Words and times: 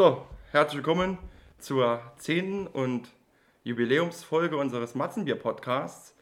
So, 0.00 0.22
herzlich 0.52 0.78
willkommen 0.78 1.18
zur 1.58 2.00
zehnten 2.16 2.66
und 2.66 3.10
Jubiläumsfolge 3.64 4.56
unseres 4.56 4.94
Matzenbier-Podcasts. 4.94 6.14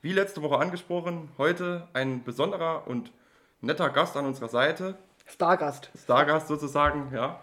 Wie 0.00 0.14
letzte 0.14 0.40
Woche 0.40 0.56
angesprochen, 0.56 1.28
heute 1.36 1.86
ein 1.92 2.24
besonderer 2.24 2.86
und 2.86 3.12
netter 3.60 3.90
Gast 3.90 4.16
an 4.16 4.24
unserer 4.24 4.48
Seite. 4.48 4.96
Stargast. 5.26 5.90
Stargast 6.02 6.48
sozusagen, 6.48 7.12
ja. 7.14 7.38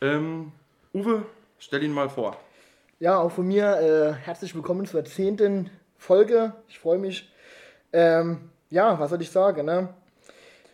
Ähm, 0.00 0.50
Uwe, 0.92 1.24
stell 1.60 1.84
ihn 1.84 1.92
mal 1.92 2.08
vor. 2.08 2.36
Ja, 2.98 3.20
auch 3.20 3.30
von 3.30 3.46
mir 3.46 3.78
äh, 3.78 4.14
herzlich 4.14 4.52
willkommen 4.52 4.84
zur 4.84 5.04
zehnten 5.04 5.70
Folge. 5.96 6.54
Ich 6.66 6.80
freue 6.80 6.98
mich. 6.98 7.32
Ähm, 7.92 8.50
ja, 8.70 8.98
was 8.98 9.10
soll 9.10 9.22
ich 9.22 9.30
sagen, 9.30 9.64
ne? 9.64 9.94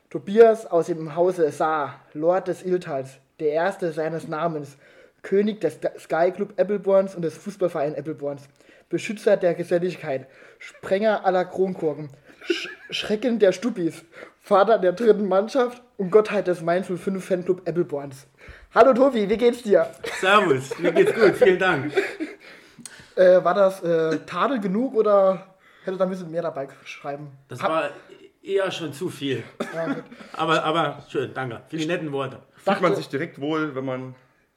Tobias 0.09 0.65
aus 0.65 0.87
dem 0.87 1.15
Hause 1.15 1.53
Saar, 1.53 2.01
Lord 2.15 2.49
des 2.49 2.63
Iltals, 2.63 3.19
der 3.41 3.53
erste 3.53 3.93
seines 3.93 4.29
Namens, 4.29 4.77
König 5.23 5.61
des 5.61 5.79
Sky 5.99 6.33
Club 6.33 6.59
Appleborns 6.59 7.15
und 7.15 7.23
des 7.23 7.37
Fußballvereins 7.37 7.97
Appleborns, 7.97 8.49
Beschützer 8.89 9.37
der 9.37 9.55
Geselligkeit, 9.55 10.27
Sprenger 10.59 11.25
aller 11.25 11.45
Kronkorken, 11.45 12.11
Sch 12.43 12.69
Schrecken 12.91 13.39
der 13.39 13.53
Stupis, 13.53 14.05
Vater 14.41 14.79
der 14.79 14.93
dritten 14.93 15.29
Mannschaft 15.29 15.83
und 15.97 16.11
Gottheit 16.11 16.47
des 16.49 16.63
Mainz 16.63 16.89
05 16.89 17.25
Fanclub 17.25 17.69
Appleborns. 17.69 18.27
Hallo 18.75 18.93
Tobi, 18.93 19.29
wie 19.29 19.37
geht's 19.37 19.63
dir? 19.63 19.89
Servus, 20.21 20.79
mir 20.79 20.93
geht's 20.93 21.15
gut, 21.15 21.37
vielen 21.37 21.59
Dank. 21.59 21.93
Äh, 23.15 23.45
war 23.45 23.55
das 23.55 23.83
äh, 23.83 24.19
Tadel 24.27 24.59
genug 24.59 24.95
oder 24.95 25.47
hätte 25.85 25.97
da 25.97 26.05
ein 26.05 26.11
bisschen 26.11 26.31
mehr 26.31 26.43
dabei 26.43 26.69
schreiben? 26.85 27.31
Das 27.49 27.63
war 27.63 27.91
eher 28.43 28.71
schon 28.71 28.93
zu 28.93 29.09
viel. 29.09 29.43
aber, 30.37 30.65
aber 30.65 31.05
schön, 31.09 31.33
danke. 31.35 31.63
Für 31.69 31.77
die 31.77 31.87
netten 31.87 32.13
Worte. 32.13 32.41
Fühlt 32.57 32.81
man 32.81 32.95
sich 32.95 33.09
direkt 33.09 33.41
wohl, 33.41 33.75
wenn 33.75 33.85
man 33.85 34.15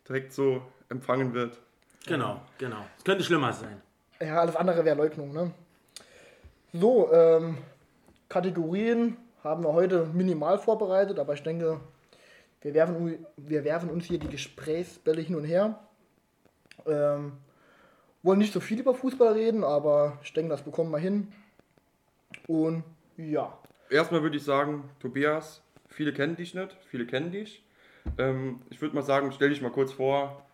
direkt 0.07 0.33
so 0.33 0.61
empfangen 0.89 1.33
wird? 1.33 1.59
Genau, 2.07 2.41
genau. 2.57 2.85
Es 2.97 3.03
könnte 3.03 3.23
schlimmer 3.23 3.53
sein. 3.53 3.81
Ja, 4.19 4.41
alles 4.41 4.55
andere 4.55 4.85
wäre 4.85 4.95
Leugnung, 4.95 5.33
ne? 5.33 5.51
So, 6.73 7.11
ähm, 7.11 7.57
Kategorien 8.29 9.17
haben 9.43 9.63
wir 9.63 9.73
heute 9.73 10.07
minimal 10.13 10.59
vorbereitet, 10.59 11.19
aber 11.19 11.33
ich 11.33 11.43
denke, 11.43 11.79
wir 12.61 12.73
werfen, 12.73 13.25
wir 13.37 13.63
werfen 13.63 13.89
uns 13.89 14.05
hier 14.05 14.19
die 14.19 14.27
Gesprächsbälle 14.27 15.21
hin 15.21 15.35
und 15.35 15.45
her. 15.45 15.79
Ähm, 16.85 17.33
wollen 18.23 18.39
nicht 18.39 18.53
so 18.53 18.59
viel 18.59 18.79
über 18.79 18.93
Fußball 18.93 19.33
reden, 19.33 19.63
aber 19.63 20.17
ich 20.23 20.33
denke, 20.33 20.49
das 20.49 20.63
bekommen 20.63 20.91
wir 20.91 20.97
hin. 20.97 21.31
Und 22.47 22.83
ja. 23.17 23.57
Erstmal 23.89 24.23
würde 24.23 24.37
ich 24.37 24.43
sagen, 24.43 24.89
Tobias, 24.99 25.61
viele 25.87 26.13
kennen 26.13 26.35
dich 26.35 26.53
nicht, 26.53 26.75
viele 26.89 27.05
kennen 27.05 27.31
dich. 27.31 27.63
Ähm, 28.17 28.61
ich 28.69 28.81
würde 28.81 28.95
mal 28.95 29.01
sagen, 29.01 29.31
stell 29.31 29.49
dich 29.49 29.61
mal 29.61 29.71
kurz 29.71 29.93
vor. 29.93 30.45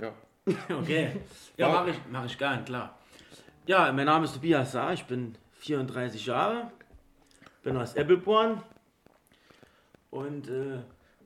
Ja. 0.00 0.12
Okay. 0.70 1.12
Ja, 1.58 1.68
mache 1.68 1.90
ich, 1.90 1.96
mach 2.10 2.24
ich 2.24 2.38
gern, 2.38 2.64
klar. 2.64 2.98
Ja, 3.66 3.92
mein 3.92 4.06
Name 4.06 4.24
ist 4.24 4.32
Tobias 4.32 4.72
Saar, 4.72 4.94
ich 4.94 5.04
bin 5.04 5.34
34 5.58 6.24
Jahre, 6.24 6.70
bin 7.62 7.76
aus 7.76 7.94
Eppelborn 7.94 8.62
und 10.10 10.48
äh, 10.48 10.78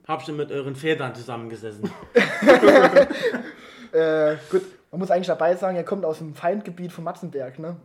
habe 0.08 0.24
schon 0.24 0.36
mit 0.36 0.50
euren 0.50 0.74
Vätern 0.74 1.14
zusammengesessen. 1.14 1.88
äh, 3.92 4.36
gut, 4.50 4.62
man 4.90 4.98
muss 4.98 5.10
eigentlich 5.12 5.28
dabei 5.28 5.54
sagen, 5.54 5.76
er 5.76 5.84
kommt 5.84 6.04
aus 6.04 6.18
dem 6.18 6.34
Feindgebiet 6.34 6.90
von 6.90 7.04
Matzenberg, 7.04 7.60
ne? 7.60 7.76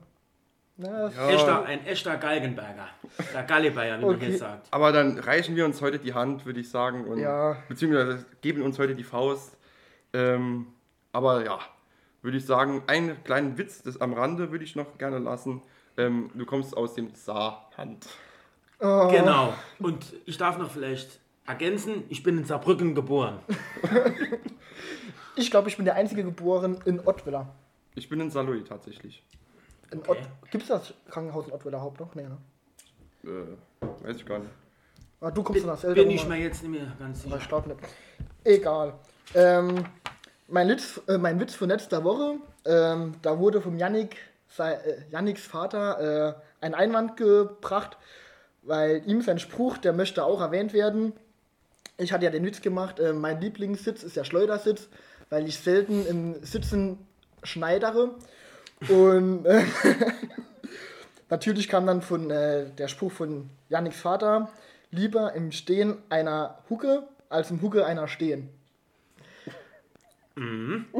Ja. 0.77 1.09
Echter, 1.29 1.65
ein 1.65 1.85
echter 1.85 2.17
Galgenberger. 2.17 2.87
Der 3.33 3.43
Gallibayer, 3.43 3.99
wie 3.99 4.03
okay. 4.03 4.17
man 4.17 4.29
jetzt 4.29 4.39
sagt. 4.39 4.67
Aber 4.71 4.91
dann 4.91 5.17
reichen 5.17 5.55
wir 5.55 5.65
uns 5.65 5.81
heute 5.81 5.97
die 5.97 6.13
Hand, 6.13 6.45
würde 6.45 6.59
ich 6.59 6.69
sagen. 6.69 7.05
Und, 7.05 7.19
ja. 7.19 7.57
Beziehungsweise 7.67 8.25
geben 8.41 8.61
uns 8.61 8.77
heute 8.77 8.93
die 8.93 9.03
Faust. 9.03 9.57
Ähm, 10.13 10.67
aber 11.11 11.43
ja, 11.43 11.59
würde 12.21 12.37
ich 12.37 12.45
sagen, 12.45 12.83
einen 12.87 13.23
kleinen 13.23 13.57
Witz 13.57 13.81
das 13.81 13.99
am 13.99 14.13
Rande 14.13 14.51
würde 14.51 14.63
ich 14.63 14.75
noch 14.75 14.97
gerne 14.97 15.17
lassen. 15.17 15.61
Ähm, 15.97 16.29
du 16.35 16.45
kommst 16.45 16.77
aus 16.77 16.93
dem 16.93 17.13
Saarland. 17.15 18.05
Oh. 18.79 19.07
Genau. 19.09 19.53
Und 19.79 20.13
ich 20.25 20.37
darf 20.37 20.59
noch 20.59 20.69
vielleicht 20.69 21.19
ergänzen, 21.47 22.03
ich 22.09 22.21
bin 22.21 22.37
in 22.37 22.45
Saarbrücken 22.45 22.93
geboren. 22.93 23.39
ich 25.35 25.49
glaube, 25.49 25.69
ich 25.69 25.77
bin 25.77 25.85
der 25.85 25.95
einzige 25.95 26.23
geboren 26.23 26.77
in 26.85 26.99
Ottwiller. 26.99 27.55
Ich 27.95 28.09
bin 28.09 28.19
in 28.19 28.29
Saarlouis 28.29 28.65
tatsächlich. 28.65 29.23
Okay. 29.91 30.21
Gibt 30.51 30.63
es 30.63 30.69
das 30.69 30.93
Krankenhaus 31.09 31.47
in 31.47 31.53
Ottweiler 31.53 31.81
Haupt 31.81 31.99
noch? 31.99 32.13
Nee, 32.15 32.23
ne? 32.23 32.37
Äh, 33.23 34.05
weiß 34.05 34.17
ich 34.17 34.25
gar 34.25 34.39
nicht. 34.39 34.51
Ah, 35.19 35.31
du 35.31 35.41
kommst 35.43 35.65
bin, 35.65 35.75
von 35.75 35.93
Bin 35.93 36.11
ich 36.11 36.27
mir 36.27 36.37
jetzt 36.37 36.61
nicht 36.63 36.71
mehr 36.71 36.93
ganz 36.99 37.23
sicher. 37.23 37.37
Ich 37.37 37.47
glaube 37.47 37.69
nicht. 37.69 37.79
Egal. 38.43 38.93
Ähm, 39.33 39.85
mein, 40.47 40.69
Witz, 40.69 41.01
äh, 41.07 41.17
mein 41.17 41.39
Witz 41.39 41.55
von 41.55 41.69
letzter 41.69 42.03
Woche, 42.03 42.35
ähm, 42.65 43.15
da 43.21 43.39
wurde 43.39 43.61
vom 43.61 43.77
Yannick, 43.77 44.17
sei, 44.47 44.73
äh, 44.73 45.03
Yannicks 45.11 45.45
Vater, 45.45 46.37
äh, 46.61 46.65
ein 46.65 46.73
Einwand 46.75 47.17
gebracht, 47.17 47.97
weil 48.61 49.01
ihm 49.05 49.21
sein 49.21 49.39
Spruch, 49.39 49.77
der 49.77 49.93
möchte 49.93 50.23
auch 50.23 50.41
erwähnt 50.41 50.73
werden. 50.73 51.13
Ich 51.97 52.13
hatte 52.13 52.25
ja 52.25 52.31
den 52.31 52.45
Witz 52.45 52.61
gemacht, 52.61 52.99
äh, 52.99 53.13
mein 53.13 53.41
Lieblingssitz 53.41 54.03
ist 54.03 54.15
der 54.15 54.23
Schleudersitz, 54.23 54.87
weil 55.29 55.47
ich 55.47 55.59
selten 55.59 56.05
im 56.05 56.43
Sitzen 56.43 56.99
schneidere. 57.43 58.15
Und 58.87 59.45
äh, 59.45 59.63
natürlich 61.29 61.67
kam 61.67 61.87
dann 61.87 62.01
von 62.01 62.29
äh, 62.29 62.69
der 62.77 62.87
Spruch 62.87 63.11
von 63.11 63.49
Yannicks 63.69 63.99
Vater, 63.99 64.49
lieber 64.91 65.33
im 65.33 65.51
Stehen 65.51 65.97
einer 66.09 66.59
Hucke 66.69 67.07
als 67.29 67.51
im 67.51 67.61
Hucke 67.61 67.85
einer 67.85 68.07
Stehen. 68.07 68.49
Mhm. 70.35 70.85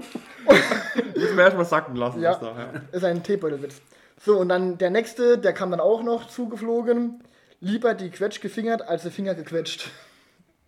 Müssen 1.16 1.38
wir 1.38 1.44
erstmal 1.44 1.66
sacken 1.66 1.96
lassen. 1.96 2.22
Ja, 2.22 2.36
da, 2.36 2.58
ja. 2.58 2.82
ist 2.92 3.04
ein 3.04 3.24
Teebeutelwitz. 3.24 3.82
So, 4.20 4.40
und 4.40 4.50
dann 4.50 4.78
der 4.80 4.90
nächste, 4.90 5.38
der 5.38 5.54
kam 5.54 5.70
dann 5.72 5.80
auch 5.80 6.02
noch 6.02 6.28
zugeflogen. 6.28 7.24
Lieber 7.60 7.94
die 7.94 8.10
Quetsch 8.10 8.42
gefingert, 8.42 8.82
als 8.82 9.04
die 9.04 9.12
Finger 9.12 9.36
gequetscht. 9.36 9.90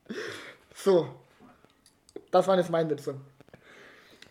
So, 0.81 1.09
das 2.31 2.47
waren 2.47 2.57
jetzt 2.57 2.69
meine 2.69 2.89
Witze. 2.89 3.15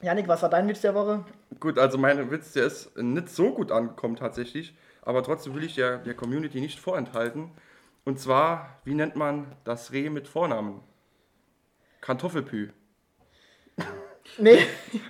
Janik, 0.00 0.28
was 0.28 0.42
war 0.42 0.50
dein 0.50 0.68
Witz 0.68 0.80
der 0.80 0.94
Woche? 0.94 1.24
Gut, 1.58 1.78
also 1.78 1.98
mein 1.98 2.30
Witz, 2.30 2.52
der 2.52 2.66
ist 2.66 2.96
nicht 2.96 3.30
so 3.30 3.52
gut 3.52 3.72
angekommen 3.72 4.14
tatsächlich, 4.16 4.74
aber 5.02 5.22
trotzdem 5.24 5.54
will 5.54 5.64
ich 5.64 5.74
der, 5.74 5.98
der 5.98 6.14
Community 6.14 6.60
nicht 6.60 6.78
vorenthalten. 6.78 7.50
Und 8.04 8.20
zwar, 8.20 8.78
wie 8.84 8.94
nennt 8.94 9.16
man 9.16 9.56
das 9.64 9.92
Reh 9.92 10.08
mit 10.08 10.28
Vornamen? 10.28 10.80
Kartoffelpü. 12.00 12.70
Nee. 14.36 14.58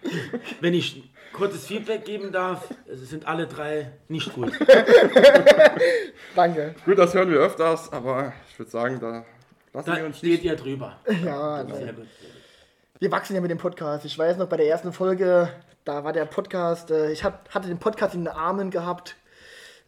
Wenn 0.60 0.74
ich 0.74 1.12
kurzes 1.32 1.66
Feedback 1.66 2.04
geben 2.04 2.30
darf, 2.30 2.72
es 2.86 3.10
sind 3.10 3.26
alle 3.26 3.48
drei 3.48 3.90
nicht 4.06 4.32
gut. 4.32 4.52
Danke. 6.36 6.76
Gut, 6.84 6.98
das 6.98 7.14
hören 7.14 7.28
wir 7.28 7.38
öfters, 7.38 7.92
aber 7.92 8.32
ich 8.48 8.56
würde 8.56 8.70
sagen, 8.70 9.00
da 9.00 9.24
lassen 9.74 9.90
da 9.90 9.96
wir 9.96 10.06
uns 10.06 10.18
steht 10.18 10.30
nicht. 10.30 10.44
ihr 10.44 10.54
drüber. 10.54 11.00
Ja, 11.24 11.62
genau. 11.62 11.76
sehr 11.76 11.92
gut 11.94 12.06
wir 13.00 13.12
wachsen 13.12 13.34
ja 13.34 13.40
mit 13.40 13.50
dem 13.50 13.58
Podcast. 13.58 14.04
Ich 14.04 14.18
weiß 14.18 14.36
noch, 14.38 14.48
bei 14.48 14.56
der 14.56 14.68
ersten 14.68 14.92
Folge, 14.92 15.50
da 15.84 16.02
war 16.04 16.12
der 16.12 16.24
Podcast, 16.24 16.90
äh, 16.90 17.12
ich 17.12 17.22
hab, 17.22 17.48
hatte 17.54 17.68
den 17.68 17.78
Podcast 17.78 18.14
in 18.14 18.24
den 18.24 18.34
Armen 18.34 18.70
gehabt, 18.70 19.16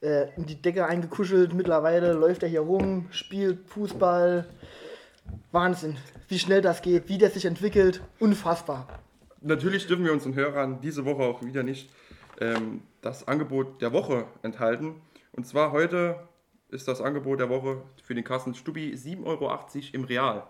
äh, 0.01 0.33
in 0.37 0.47
die 0.47 0.61
Decke 0.61 0.87
eingekuschelt. 0.87 1.53
Mittlerweile 1.53 2.13
läuft 2.13 2.43
er 2.43 2.49
hier 2.49 2.61
rum, 2.61 3.09
spielt 3.11 3.69
Fußball. 3.69 4.47
Wahnsinn, 5.53 5.97
wie 6.29 6.39
schnell 6.39 6.63
das 6.63 6.83
geht, 6.83 7.09
wie 7.09 7.19
der 7.19 7.31
sich 7.31 7.45
entwickelt. 7.45 8.01
Unfassbar. 8.19 8.87
Natürlich 9.41 9.87
dürfen 9.87 10.05
wir 10.05 10.13
unseren 10.13 10.35
Hörern 10.35 10.81
diese 10.81 11.05
Woche 11.05 11.23
auch 11.23 11.43
wieder 11.43 11.63
nicht 11.63 11.91
ähm, 12.41 12.83
das 13.01 13.27
Angebot 13.27 13.81
der 13.81 13.93
Woche 13.93 14.27
enthalten. 14.43 15.01
Und 15.33 15.47
zwar 15.47 15.73
heute 15.73 16.17
ist 16.69 16.89
das 16.89 17.01
Angebot 17.01 17.41
der 17.41 17.49
Woche 17.49 17.83
für 18.03 18.15
den 18.15 18.25
Kassen 18.25 18.55
Stubi 18.55 18.93
7,80 18.95 19.25
Euro 19.25 19.59
im 19.93 20.05
Real. 20.05 20.47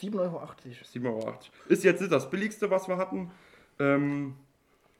7,80 0.00 0.18
Euro. 0.18 0.38
7,80 0.40 1.06
Euro. 1.06 1.34
Ist 1.68 1.84
jetzt 1.84 2.00
nicht 2.00 2.12
das 2.12 2.30
billigste, 2.30 2.70
was 2.70 2.88
wir 2.88 2.96
hatten, 2.96 3.30
ähm, 3.78 4.36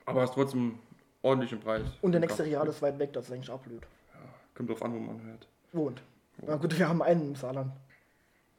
aber 0.05 0.25
ist 0.25 0.35
trotzdem 0.35 0.79
ordentlich 1.23 1.53
im 1.53 1.61
Preis. 1.61 1.83
Und 2.01 2.13
der 2.13 2.21
nächste 2.21 2.45
Real 2.45 2.67
ist 2.69 2.83
weit 2.83 2.99
weg, 2.99 3.13
das 3.13 3.27
ist 3.27 3.33
eigentlich 3.33 3.51
auch 3.51 3.61
blöd. 3.61 3.83
Ja, 4.15 4.21
kommt 4.55 4.71
drauf 4.71 4.83
an, 4.83 4.95
wo 4.95 4.99
man 4.99 5.23
hört. 5.23 5.47
Wohnt. 5.73 6.03
Na 6.39 6.57
gut, 6.57 6.79
wir 6.79 6.89
haben 6.89 7.03
einen 7.03 7.29
im 7.29 7.35
Saarland. 7.37 7.73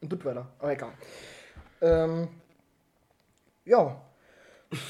In 0.00 0.08
Duttweiler, 0.08 0.46
aber 0.58 0.72
egal. 0.72 0.92
Ähm, 1.80 2.28
ja. 3.64 4.00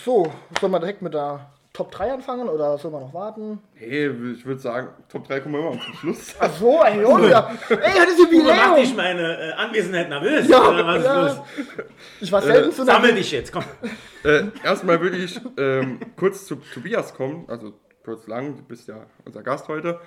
So, 0.05 0.33
sollen 0.59 0.73
wir 0.73 0.81
direkt 0.81 1.03
mit 1.03 1.15
der 1.15 1.53
Top 1.75 1.91
3 1.91 2.13
anfangen 2.13 2.49
oder 2.49 2.79
sollen 2.79 2.95
wir 2.95 3.01
noch 3.01 3.13
warten? 3.13 3.59
Nee, 3.75 4.07
ich 4.07 4.47
würde 4.47 4.61
sagen, 4.61 4.89
Top 5.09 5.27
3 5.27 5.41
kommen 5.41 5.57
wir 5.57 5.73
immer 5.73 5.83
zum 5.83 5.95
Schluss. 5.95 6.35
Ach 6.39 6.51
so, 6.51 6.81
ey, 6.83 7.03
Junge. 7.03 7.27
ey, 7.27 7.35
das 7.69 8.11
ist 8.11 8.19
Jubiläum. 8.21 8.47
Du 8.47 8.55
machst 8.55 8.79
dich 8.79 8.97
meine 8.97 9.51
äh, 9.51 9.53
Anwesenheit 9.55 10.09
nervös. 10.09 10.49
Ja, 10.49 10.69
oder 10.69 10.87
was 10.87 11.05
ja. 11.05 11.27
ist 11.27 11.37
los? 11.37 11.47
Ich 12.21 12.33
war 12.33 12.43
selten 12.43 12.71
äh, 12.71 12.73
zu 12.73 12.85
Sammel 12.85 13.15
dich 13.17 13.33
jetzt, 13.33 13.53
komm. 13.53 13.65
Äh, 14.25 14.45
erstmal 14.63 15.01
würde 15.01 15.17
ich 15.17 15.39
ähm, 15.59 15.99
kurz 16.17 16.47
zu 16.47 16.57
Tobias 16.57 17.13
kommen, 17.13 17.45
also 17.49 17.75
kurz 18.05 18.27
lang, 18.29 18.57
du 18.57 18.63
bist 18.63 18.87
ja 18.89 19.07
unser 19.25 19.43
Gast 19.43 19.67
heute. 19.67 20.01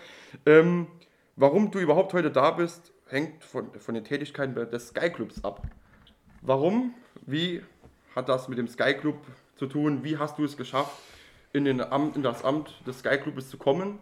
Ähm, 0.46 0.88
warum 1.36 1.70
du 1.70 1.80
überhaupt 1.80 2.14
heute 2.14 2.32
da 2.32 2.52
bist, 2.52 2.94
hängt 3.08 3.44
von, 3.44 3.72
von 3.78 3.94
den 3.94 4.06
Tätigkeiten 4.06 4.56
des 4.56 4.88
Sky 4.88 5.10
Clubs 5.10 5.44
ab. 5.44 5.64
Warum? 6.42 6.94
wie 7.28 7.62
hat 8.16 8.30
das 8.30 8.48
mit 8.48 8.58
dem 8.58 8.68
Sky 8.68 8.94
Club 8.94 9.18
zu 9.58 9.68
tun? 9.68 10.04
Wie 10.04 10.18
hast 10.18 10.38
du 10.38 10.46
es 10.46 10.58
geschafft, 10.58 10.94
in, 11.54 11.66
den 11.66 11.82
Amt, 11.82 12.16
in 12.16 12.24
das 12.24 12.44
Amt 12.44 12.74
des 12.86 13.00
Sky 13.00 13.18
Clubs 13.18 13.50
zu 13.50 13.58
kommen? 13.58 14.00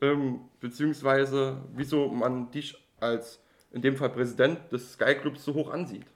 Ähm, 0.00 0.40
beziehungsweise 0.60 1.62
wieso 1.74 2.08
man 2.08 2.50
dich 2.50 2.76
als 3.00 3.40
in 3.72 3.82
dem 3.82 3.96
Fall 3.96 4.10
Präsident 4.10 4.72
des 4.72 4.92
Sky 4.92 5.14
Clubs 5.14 5.44
so 5.44 5.54
hoch 5.54 5.70
ansieht? 5.70 6.06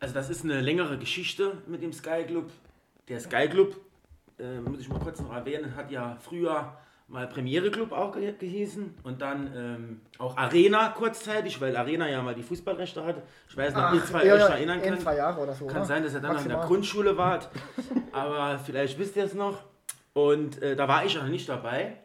Also 0.00 0.14
das 0.14 0.30
ist 0.30 0.44
eine 0.44 0.60
längere 0.60 0.98
Geschichte 0.98 1.62
mit 1.66 1.82
dem 1.82 1.92
Sky 1.92 2.24
Club. 2.26 2.50
Der 3.08 3.20
Sky 3.20 3.48
Club, 3.48 3.80
äh, 4.38 4.60
muss 4.60 4.80
ich 4.80 4.88
mal 4.88 4.98
kurz 4.98 5.20
noch 5.20 5.32
erwähnen, 5.32 5.76
hat 5.76 5.90
ja 5.90 6.16
früher 6.20 6.76
mal 7.06 7.26
Premiere 7.28 7.70
Club 7.70 7.92
auch 7.92 8.12
ge 8.12 8.32
gehießen 8.32 8.94
und 9.02 9.20
dann 9.20 9.52
ähm, 9.54 10.00
auch 10.18 10.36
Arena 10.36 10.88
kurzzeitig, 10.88 11.60
weil 11.60 11.76
Arena 11.76 12.08
ja 12.08 12.22
mal 12.22 12.34
die 12.34 12.42
Fußballrechte 12.42 13.04
hatte. 13.04 13.22
Ich 13.48 13.56
weiß 13.56 13.74
nicht, 13.74 13.84
ob 13.84 13.94
ihr 13.94 14.04
zwei 14.04 14.26
ja, 14.26 14.34
euch 14.34 14.40
erinnern 14.42 14.80
in 14.80 14.90
könnt. 14.90 15.02
zwei 15.02 15.16
Jahre 15.16 15.40
oder 15.40 15.54
so. 15.54 15.66
Kann 15.66 15.78
oder? 15.78 15.84
sein, 15.84 16.02
dass 16.02 16.14
ihr 16.14 16.20
dann 16.20 16.34
noch 16.34 16.42
in 16.42 16.48
der 16.48 16.58
Maximal. 16.58 16.76
Grundschule 16.76 17.16
wart, 17.16 17.50
aber 18.12 18.58
vielleicht 18.58 18.98
wisst 18.98 19.16
ihr 19.16 19.24
es 19.24 19.34
noch. 19.34 19.62
Und 20.14 20.62
äh, 20.62 20.76
da 20.76 20.88
war 20.88 21.04
ich 21.04 21.18
auch 21.18 21.26
nicht 21.26 21.48
dabei. 21.48 21.96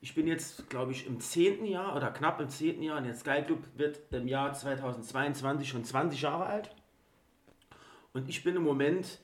Ich 0.00 0.14
bin 0.14 0.26
jetzt, 0.26 0.70
glaube 0.70 0.92
ich, 0.92 1.06
im 1.06 1.20
10. 1.20 1.64
Jahr 1.64 1.96
oder 1.96 2.10
knapp 2.10 2.40
im 2.40 2.48
10. 2.48 2.82
Jahr 2.82 2.98
und 2.98 3.04
der 3.04 3.14
Sky 3.14 3.42
Club 3.42 3.64
wird 3.76 4.00
im 4.12 4.28
Jahr 4.28 4.52
2022 4.52 5.68
schon 5.68 5.84
20 5.84 6.22
Jahre 6.22 6.46
alt. 6.46 6.70
Und 8.12 8.28
ich 8.28 8.42
bin 8.42 8.56
im 8.56 8.62
Moment 8.62 9.18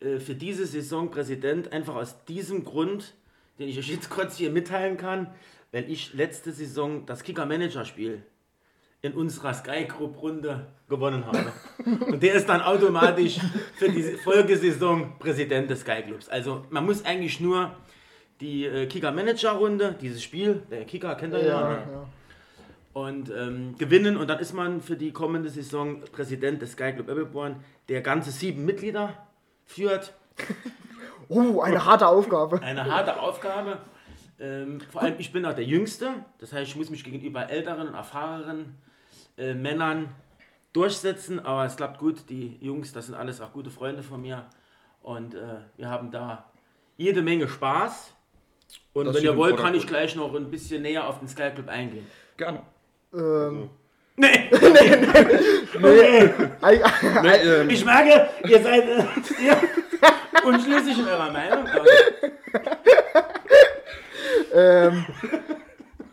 äh, 0.00 0.18
für 0.18 0.34
diese 0.34 0.66
Saison 0.66 1.10
Präsident, 1.10 1.72
einfach 1.72 1.94
aus 1.96 2.24
diesem 2.24 2.64
Grund, 2.64 3.14
den 3.58 3.68
ich 3.68 3.78
euch 3.78 3.88
jetzt 3.88 4.10
kurz 4.10 4.36
hier 4.36 4.50
mitteilen 4.50 4.96
kann, 4.96 5.34
weil 5.72 5.90
ich 5.90 6.14
letzte 6.14 6.52
Saison 6.52 7.06
das 7.06 7.22
Kicker-Manager-Spiel 7.22 8.22
in 9.02 9.12
unserer 9.12 9.52
Sky 9.52 9.84
Group 9.84 10.22
Runde 10.22 10.66
gewonnen 10.88 11.26
habe. 11.26 11.52
Und 12.06 12.22
der 12.22 12.34
ist 12.34 12.48
dann 12.48 12.62
automatisch 12.62 13.38
für 13.76 13.90
die 13.90 14.02
Folgesaison 14.02 15.18
Präsident 15.18 15.68
des 15.68 15.80
Sky 15.80 16.02
Clubs. 16.06 16.28
Also 16.30 16.64
man 16.70 16.86
muss 16.86 17.04
eigentlich 17.04 17.38
nur 17.38 17.76
die 18.40 18.64
äh, 18.64 18.86
Kicker 18.86 19.12
Manager 19.12 19.52
Runde, 19.52 19.94
dieses 20.00 20.22
Spiel, 20.22 20.62
der 20.70 20.84
Kicker 20.84 21.14
kennt 21.16 21.34
ihr 21.34 21.44
ja, 21.44 21.60
Ja, 21.60 21.70
ja. 21.70 22.08
und 22.94 23.30
ähm, 23.30 23.74
gewinnen 23.78 24.16
und 24.16 24.28
dann 24.28 24.38
ist 24.38 24.54
man 24.54 24.80
für 24.80 24.96
die 24.96 25.12
kommende 25.12 25.50
Saison 25.50 26.00
Präsident 26.12 26.62
des 26.62 26.72
Sky 26.72 26.92
Club 26.92 27.08
Ebbelborn, 27.08 27.56
der 27.90 28.00
ganze 28.00 28.30
sieben 28.30 28.64
Mitglieder 28.64 29.26
führt. 29.66 30.14
Oh, 31.28 31.60
eine 31.60 31.84
harte 31.84 32.06
Aufgabe. 32.06 32.60
Eine 32.62 32.84
harte 32.90 33.20
Aufgabe. 33.20 33.78
Ähm, 34.40 34.80
vor 34.90 35.02
allem, 35.02 35.14
ich 35.18 35.32
bin 35.32 35.44
auch 35.46 35.54
der 35.54 35.64
Jüngste. 35.64 36.10
Das 36.38 36.52
heißt, 36.52 36.68
ich 36.70 36.76
muss 36.76 36.90
mich 36.90 37.04
gegenüber 37.04 37.48
älteren 37.50 37.88
und 37.88 37.94
erfahrenen 37.94 38.76
äh, 39.38 39.54
Männern 39.54 40.08
durchsetzen. 40.72 41.44
Aber 41.44 41.64
es 41.64 41.76
klappt 41.76 41.98
gut. 41.98 42.28
Die 42.28 42.56
Jungs, 42.60 42.92
das 42.92 43.06
sind 43.06 43.14
alles 43.14 43.40
auch 43.40 43.52
gute 43.52 43.70
Freunde 43.70 44.02
von 44.02 44.20
mir. 44.20 44.44
Und 45.02 45.34
äh, 45.34 45.38
wir 45.76 45.88
haben 45.88 46.10
da 46.10 46.44
jede 46.96 47.22
Menge 47.22 47.46
Spaß. 47.48 48.12
Und 48.92 49.06
Das 49.06 49.16
wenn 49.16 49.24
ihr 49.24 49.36
wollt, 49.36 49.56
kann 49.56 49.74
ich 49.74 49.86
gleich 49.86 50.16
noch 50.16 50.34
ein 50.34 50.50
bisschen 50.50 50.82
näher 50.82 51.06
auf 51.06 51.18
den 51.18 51.28
Sky 51.28 51.50
Club 51.54 51.68
eingehen. 51.68 52.06
Gerne. 52.36 52.62
Ähm, 53.14 53.70
Nee, 54.16 54.28
ei- 56.62 56.80
Nee, 57.22 57.36
ähm, 57.36 57.68
ich 57.70 57.84
merke, 57.84 58.28
ihr 58.48 58.62
seid 58.62 58.84
äh, 58.84 59.04
sehr 59.24 59.56
unschlüssig 60.44 60.98
in 60.98 61.08
eurer 61.08 61.30
Meinung. 61.30 61.66
Ähm, 64.54 65.04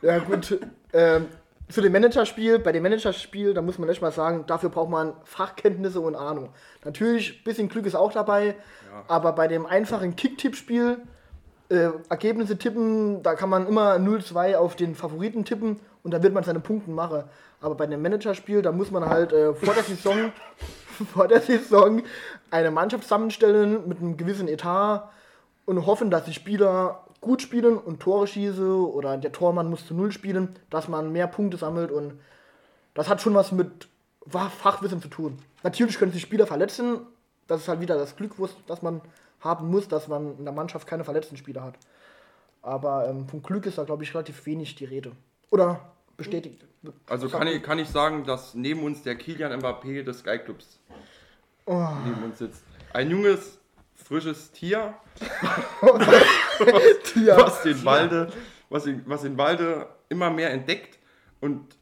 ja 0.02 0.18
gut. 0.18 0.60
Ähm, 0.94 1.28
zu 1.70 1.80
dem 1.80 1.94
Managerspiel, 1.94 2.60
bei 2.60 2.74
dem 2.74 2.84
Managerspiel, 2.84 3.54
da 3.54 3.62
muss 3.62 3.78
man 3.78 3.88
echt 3.88 4.02
mal 4.02 4.12
sagen, 4.12 4.44
dafür 4.46 4.70
braucht 4.70 4.90
man 4.90 5.14
Fachkenntnisse 5.24 6.02
und 6.02 6.16
Ahnung. 6.16 6.50
Natürlich, 6.84 7.40
ein 7.40 7.44
bisschen 7.46 7.70
Glück 7.70 7.86
ist 7.86 7.96
auch 7.96 8.12
dabei, 8.12 8.56
aber 9.08 9.32
bei 9.32 9.48
dem 9.48 9.66
einfachen 9.66 10.18
Kick-Tipp-Spiel, 10.18 10.98
äh, 11.70 11.90
Ergebnisse 12.10 12.58
tippen, 12.58 13.24
da 13.24 13.36
kann 13.36 13.50
man 13.50 13.68
immer 13.68 13.96
0-2 13.96 14.56
auf 14.56 14.76
den 14.76 14.96
Favoriten 14.96 15.46
tippen 15.46 15.80
und 16.04 16.12
da 16.12 16.22
wird 16.22 16.34
man 16.34 16.44
seine 16.44 16.60
Punkte 16.60 16.92
machen. 16.92 17.24
Aber 17.62 17.76
bei 17.76 17.88
dem 17.88 18.02
Managerspiel, 18.02 18.62
da 18.62 18.74
muss 18.74 18.92
man 18.92 19.08
halt 19.08 19.32
äh, 19.32 19.54
vor 19.54 19.74
der 19.74 19.84
Saison 19.84 20.34
vor 21.14 21.28
der 21.28 21.42
Saison 21.42 22.04
eine 22.50 22.72
Mannschaft 22.72 23.04
zusammenstellen 23.04 23.88
mit 23.88 24.00
einem 24.00 24.18
gewissen 24.18 24.48
Etat 24.48 25.10
und 25.66 25.86
hoffen, 25.86 26.12
dass 26.12 26.26
die 26.26 26.34
Spieler 26.34 27.06
gut 27.22 27.42
spielen 27.42 27.78
und 27.78 28.00
Tore 28.00 28.28
schießen 28.28 28.86
oder 28.86 29.18
der 29.18 29.32
Tormann 29.32 29.70
muss 29.70 29.86
zu 29.86 29.94
Null 29.94 30.12
spielen, 30.12 30.56
dass 30.70 30.88
man 30.88 31.12
mehr 31.12 31.28
Punkte 31.28 31.58
sammelt 31.58 31.92
und 31.92 32.20
das 32.94 33.08
hat 33.08 33.22
schon 33.22 33.36
was 33.36 33.52
mit 33.52 33.88
Fachwissen 34.28 35.02
zu 35.02 35.08
tun. 35.08 35.40
Natürlich 35.64 35.98
können 35.98 36.12
sich 36.12 36.22
Spieler 36.22 36.48
verletzen, 36.48 37.02
das 37.48 37.62
ist 37.62 37.68
halt 37.68 37.82
wieder 37.82 37.98
das 37.98 38.16
Glück, 38.16 38.34
das 38.68 38.82
man 38.82 39.02
haben 39.40 39.70
muss, 39.70 39.88
dass 39.88 40.08
man 40.08 40.38
in 40.38 40.46
der 40.46 40.54
Mannschaft 40.54 40.88
keine 40.88 41.04
verletzten 41.04 41.38
Spieler 41.38 41.64
hat. 41.64 41.76
Aber 42.62 43.08
ähm, 43.08 43.28
vom 43.28 43.42
Glück 43.42 43.66
ist 43.66 43.78
da, 43.78 43.84
glaube 43.84 44.04
ich, 44.04 44.14
relativ 44.14 44.46
wenig 44.46 44.76
die 44.76 44.86
Rede. 44.86 45.14
Oder 45.50 45.92
bestätigt. 46.16 46.64
also 47.08 47.28
kann 47.28 47.48
ich, 47.48 47.64
kann 47.64 47.80
ich 47.80 47.90
sagen, 47.90 48.24
dass 48.26 48.54
neben 48.54 48.84
uns 48.84 49.02
der 49.02 49.16
Kilian 49.16 49.52
Mbappé 49.60 50.04
des 50.04 50.20
Sky 50.20 50.38
Clubs 50.38 50.80
Oh. 51.72 51.88
neben 52.06 52.24
uns 52.24 52.38
sitzt. 52.40 52.64
Ein 52.94 53.10
junges, 53.10 53.58
frisches 53.96 54.52
Tier, 54.52 54.94
Ja. 57.16 57.38
was 57.38 57.62
den 57.64 57.84
Walde, 57.86 58.30
was 58.70 58.86
in, 58.86 59.04
was 59.06 59.24
in 59.24 59.38
Walde 59.38 59.88
immer 60.10 60.30
mehr 60.30 60.52
entdeckt 60.52 61.00
und 61.40 61.76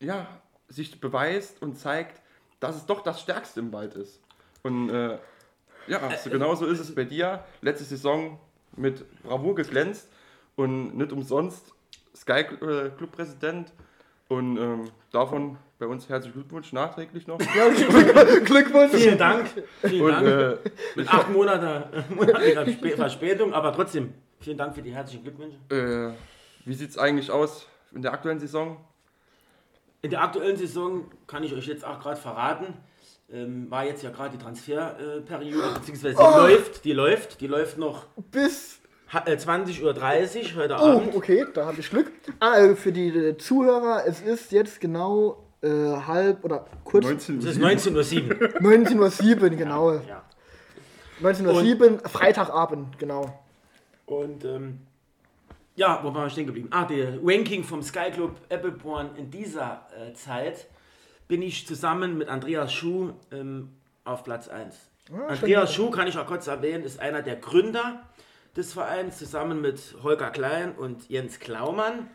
ja, 0.00 0.26
sich 0.68 1.00
beweist 1.00 1.62
und 1.62 1.78
zeigt, 1.78 2.20
dass 2.60 2.76
es 2.76 2.86
doch 2.86 3.02
das 3.02 3.20
Stärkste 3.20 3.60
im 3.60 3.72
Wald 3.72 3.94
ist. 3.94 4.20
Und 4.62 4.90
äh, 4.90 5.18
ja, 5.86 6.16
so 6.22 6.28
genauso 6.28 6.66
ist 6.66 6.80
es 6.80 6.94
bei 6.94 7.04
dir. 7.04 7.42
Letzte 7.62 7.84
Saison 7.84 8.38
mit 8.76 9.04
Bravour 9.22 9.54
geglänzt 9.54 10.08
und 10.56 10.96
nicht 10.96 11.12
umsonst 11.12 11.72
Sky 12.14 12.44
Club 12.44 13.12
Präsident. 13.12 13.72
Und 14.30 14.56
ähm, 14.58 14.84
davon 15.10 15.58
bei 15.80 15.86
uns 15.86 16.08
herzlichen 16.08 16.34
Glückwunsch 16.34 16.72
nachträglich 16.72 17.26
noch. 17.26 17.38
Glückwunsch. 18.44 18.92
vielen 18.92 19.18
Dank. 19.18 19.48
Vielen 19.82 20.02
Und 20.02 20.12
Dank. 20.12 20.26
äh, 20.64 20.70
Mit 20.94 21.12
acht 21.12 21.30
Monate, 21.30 22.04
monatiger 22.14 22.62
Spä- 22.62 22.94
Verspätung, 22.94 23.52
aber 23.52 23.72
trotzdem, 23.72 24.14
vielen 24.38 24.56
Dank 24.56 24.74
für 24.76 24.82
die 24.82 24.92
herzlichen 24.94 25.24
Glückwünsche. 25.24 25.56
äh, 25.70 26.12
wie 26.64 26.74
sieht 26.74 26.90
es 26.90 26.98
eigentlich 26.98 27.30
aus 27.32 27.66
in 27.92 28.02
der 28.02 28.12
aktuellen 28.12 28.38
Saison? 28.38 28.76
In 30.02 30.10
der 30.10 30.22
aktuellen 30.22 30.56
Saison 30.56 31.10
kann 31.26 31.42
ich 31.42 31.52
euch 31.52 31.66
jetzt 31.66 31.84
auch 31.84 31.98
gerade 31.98 32.16
verraten, 32.16 32.74
ähm, 33.32 33.68
war 33.68 33.84
jetzt 33.84 34.04
ja 34.04 34.10
gerade 34.10 34.30
die 34.36 34.42
Transferperiode, 34.42 35.74
beziehungsweise 35.74 36.16
die 36.16 36.22
läuft, 36.38 36.84
die 36.84 36.92
läuft, 36.92 37.40
die 37.40 37.46
läuft 37.48 37.78
noch 37.78 38.04
Bis 38.30 38.76
äh, 38.76 38.79
20.30 39.12 39.82
Uhr 39.82 40.62
heute 40.62 40.74
Oh, 40.74 40.98
Abend. 40.98 41.14
okay, 41.16 41.44
da 41.52 41.66
habe 41.66 41.80
ich 41.80 41.90
Glück. 41.90 42.10
Ah, 42.38 42.58
äh, 42.58 42.76
für 42.76 42.92
die 42.92 43.08
äh, 43.08 43.36
Zuhörer, 43.36 44.04
es 44.06 44.20
ist 44.20 44.52
jetzt 44.52 44.80
genau 44.80 45.44
äh, 45.62 45.68
halb 45.68 46.44
oder 46.44 46.66
kurz 46.84 47.04
19 47.04 47.38
Es 47.38 47.44
ist 47.44 47.60
19.07 47.60 48.40
Uhr. 48.40 48.60
19.07 48.60 49.42
Uhr, 49.42 49.50
genau. 49.50 49.92
Ja. 49.94 50.22
19.07 51.22 52.02
Uhr, 52.02 52.08
Freitagabend, 52.08 52.98
genau. 52.98 53.38
Und 54.06 54.44
ähm, 54.44 54.78
ja, 55.74 56.00
wo 56.02 56.08
waren 56.14 56.24
wir 56.26 56.30
stehen 56.30 56.46
geblieben? 56.46 56.68
Ah, 56.70 56.84
der 56.84 57.18
Ranking 57.22 57.64
vom 57.64 57.82
Sky 57.82 58.10
Club 58.12 58.36
Appleborn 58.48 59.16
in 59.16 59.30
dieser 59.30 59.86
äh, 59.98 60.12
Zeit 60.14 60.66
bin 61.26 61.42
ich 61.42 61.66
zusammen 61.66 62.16
mit 62.18 62.28
Andreas 62.28 62.72
Schuh 62.72 63.10
ähm, 63.32 63.70
auf 64.04 64.24
Platz 64.24 64.48
1. 64.48 64.74
Andreas 65.28 65.74
Schuh, 65.74 65.90
kann 65.90 66.06
ich 66.06 66.16
auch 66.18 66.26
kurz 66.26 66.46
erwähnen, 66.46 66.84
ist 66.84 67.00
einer 67.00 67.22
der 67.22 67.36
Gründer 67.36 68.02
des 68.56 68.72
Vereins, 68.72 69.18
zusammen 69.18 69.60
mit 69.60 69.96
Holger 70.02 70.30
Klein 70.30 70.72
und 70.72 71.08
Jens 71.08 71.38
Klaumann. 71.38 72.08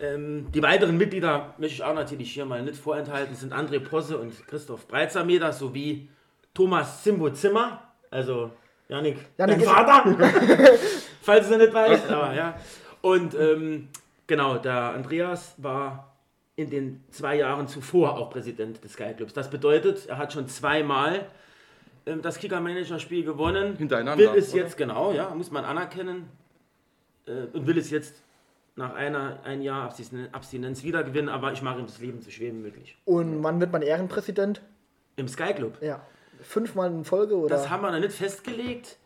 Ähm, 0.00 0.50
die 0.52 0.62
weiteren 0.62 0.96
Mitglieder 0.96 1.54
möchte 1.58 1.74
ich 1.74 1.82
auch 1.82 1.94
natürlich 1.94 2.32
hier 2.32 2.44
mal 2.44 2.62
nicht 2.62 2.76
vorenthalten, 2.76 3.34
sind 3.34 3.52
André 3.52 3.80
Posse 3.80 4.18
und 4.18 4.46
Christoph 4.46 4.86
Breitsameter 4.88 5.52
sowie 5.52 6.08
Thomas 6.54 7.02
Zimbo 7.02 7.30
Zimmer, 7.30 7.82
also 8.10 8.50
Janik, 8.88 9.18
Janik 9.38 9.58
dein 9.58 9.60
Vater, 9.60 10.16
falls 11.22 11.48
du 11.48 11.56
nicht 11.56 11.72
weißt, 11.72 12.10
aber 12.10 12.34
ja. 12.34 12.58
Und 13.00 13.34
ähm, 13.34 13.88
genau, 14.26 14.58
der 14.58 14.92
Andreas 14.92 15.54
war 15.58 16.16
in 16.56 16.68
den 16.68 17.04
zwei 17.10 17.36
Jahren 17.36 17.66
zuvor 17.68 18.18
auch 18.18 18.30
Präsident 18.30 18.82
des 18.84 18.92
Sky 18.92 19.14
Clubs. 19.16 19.32
Das 19.32 19.50
bedeutet, 19.50 20.06
er 20.06 20.18
hat 20.18 20.32
schon 20.32 20.48
zweimal 20.48 21.26
das 22.04 22.38
Kicker-Manager-Spiel 22.38 23.24
gewonnen. 23.24 23.76
Hintereinander, 23.76 24.32
Will 24.32 24.38
es 24.38 24.52
oder? 24.52 24.62
jetzt, 24.62 24.76
genau, 24.76 25.12
ja, 25.12 25.34
muss 25.34 25.50
man 25.50 25.64
anerkennen. 25.64 26.28
Äh, 27.26 27.46
und 27.52 27.66
will 27.66 27.78
es 27.78 27.90
jetzt 27.90 28.22
nach 28.74 28.94
einer, 28.94 29.40
ein 29.44 29.62
Jahr 29.62 29.84
Abstinenz, 29.84 30.32
Abstinenz 30.32 30.82
wieder 30.82 31.04
gewinnen, 31.04 31.28
aber 31.28 31.52
ich 31.52 31.62
mache 31.62 31.78
ihm 31.78 31.86
das 31.86 31.98
Leben 31.98 32.20
so 32.20 32.30
schwer 32.30 32.52
wie 32.52 32.58
möglich. 32.58 32.96
Und 33.04 33.42
wann 33.42 33.60
wird 33.60 33.72
man 33.72 33.82
Ehrenpräsident? 33.82 34.62
Im 35.16 35.28
Sky 35.28 35.52
Club. 35.52 35.78
Ja. 35.82 36.00
Fünfmal 36.40 36.90
in 36.90 37.04
Folge 37.04 37.36
oder? 37.36 37.54
Das 37.54 37.70
haben 37.70 37.82
wir 37.82 37.92
noch 37.92 38.00
nicht 38.00 38.12
festgelegt, 38.12 38.96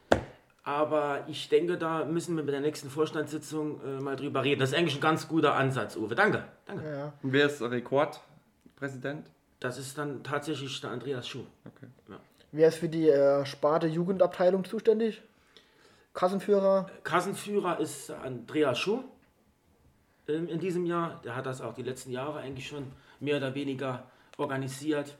aber 0.62 1.24
ich 1.28 1.48
denke, 1.48 1.76
da 1.76 2.04
müssen 2.04 2.36
wir 2.36 2.44
mit 2.44 2.54
der 2.54 2.60
nächsten 2.60 2.88
Vorstandssitzung 2.88 3.80
äh, 3.84 4.00
mal 4.00 4.16
drüber 4.16 4.42
reden. 4.42 4.60
Das 4.60 4.70
ist 4.70 4.76
eigentlich 4.76 4.96
ein 4.96 5.02
ganz 5.02 5.28
guter 5.28 5.54
Ansatz, 5.54 5.96
Uwe. 5.96 6.14
Danke. 6.14 6.44
Danke. 6.64 6.88
ja. 6.88 7.12
Und 7.22 7.32
wer 7.32 7.46
ist 7.46 7.60
Rekordpräsident? 7.60 9.26
Das 9.60 9.78
ist 9.78 9.98
dann 9.98 10.22
tatsächlich 10.22 10.80
der 10.80 10.90
Andreas 10.90 11.28
Schuh. 11.28 11.44
Okay. 11.64 11.86
Wer 12.56 12.68
ist 12.68 12.78
für 12.78 12.88
die 12.88 13.10
äh, 13.10 13.44
Sparte 13.44 13.86
Jugendabteilung 13.86 14.64
zuständig? 14.64 15.22
Kassenführer? 16.14 16.86
Kassenführer 17.04 17.78
ist 17.78 18.10
Andreas 18.10 18.78
Schuh 18.78 19.04
ähm, 20.26 20.48
in 20.48 20.58
diesem 20.58 20.86
Jahr. 20.86 21.20
Der 21.22 21.36
hat 21.36 21.44
das 21.44 21.60
auch 21.60 21.74
die 21.74 21.82
letzten 21.82 22.12
Jahre 22.12 22.38
eigentlich 22.38 22.66
schon 22.66 22.92
mehr 23.20 23.36
oder 23.36 23.54
weniger 23.54 24.04
organisiert. 24.38 25.18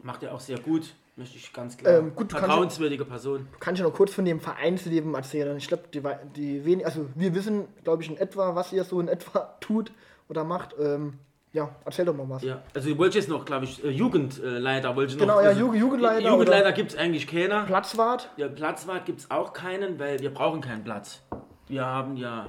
Macht 0.00 0.22
er 0.22 0.32
auch 0.32 0.38
sehr 0.38 0.60
gut, 0.60 0.94
möchte 1.16 1.36
ich 1.38 1.52
ganz 1.52 1.76
klar. 1.76 1.98
Ähm, 1.98 2.14
gut, 2.14 2.30
Vertrauenswürdige 2.30 3.04
Person. 3.04 3.48
Kann 3.58 3.74
ich 3.74 3.80
noch 3.80 3.92
kurz 3.92 4.14
von 4.14 4.24
dem 4.24 4.38
Vereinsleben 4.38 5.12
erzählen? 5.16 5.56
Ich 5.56 5.66
glaube, 5.66 5.84
die, 5.92 6.02
die 6.36 6.64
wenig, 6.64 6.86
also 6.86 7.08
wir 7.16 7.34
wissen, 7.34 7.66
glaube 7.82 8.04
ich, 8.04 8.10
in 8.10 8.16
etwa, 8.16 8.54
was 8.54 8.72
ihr 8.72 8.84
so 8.84 9.00
in 9.00 9.08
etwa 9.08 9.56
tut 9.60 9.90
oder 10.28 10.44
macht. 10.44 10.76
Ähm, 10.78 11.18
ja, 11.54 11.70
erzähl 11.84 12.04
doch 12.04 12.14
mal 12.16 12.28
was. 12.28 12.42
Ja, 12.42 12.62
also 12.74 12.90
du 12.90 12.98
wolltest 12.98 13.14
jetzt 13.16 13.28
noch, 13.28 13.44
glaube 13.44 13.64
ich, 13.64 13.82
äh, 13.84 13.88
Jugendleiter. 13.88 14.94
wollte 14.96 15.12
ich 15.12 15.18
noch, 15.18 15.26
Genau, 15.26 15.40
ja, 15.40 15.50
also, 15.50 15.60
Ju- 15.70 15.74
Jugendleiter 15.76 16.28
Jugendleiter 16.28 16.72
gibt 16.72 16.90
es 16.90 16.98
eigentlich 16.98 17.28
keiner. 17.28 17.62
Platzwart? 17.62 18.28
Ja, 18.36 18.48
Platzwart 18.48 19.06
gibt 19.06 19.20
es 19.20 19.30
auch 19.30 19.52
keinen, 19.52 19.98
weil 20.00 20.18
wir 20.18 20.34
brauchen 20.34 20.60
keinen 20.60 20.82
Platz. 20.82 21.22
Wir 21.68 21.86
haben 21.86 22.16
ja. 22.16 22.48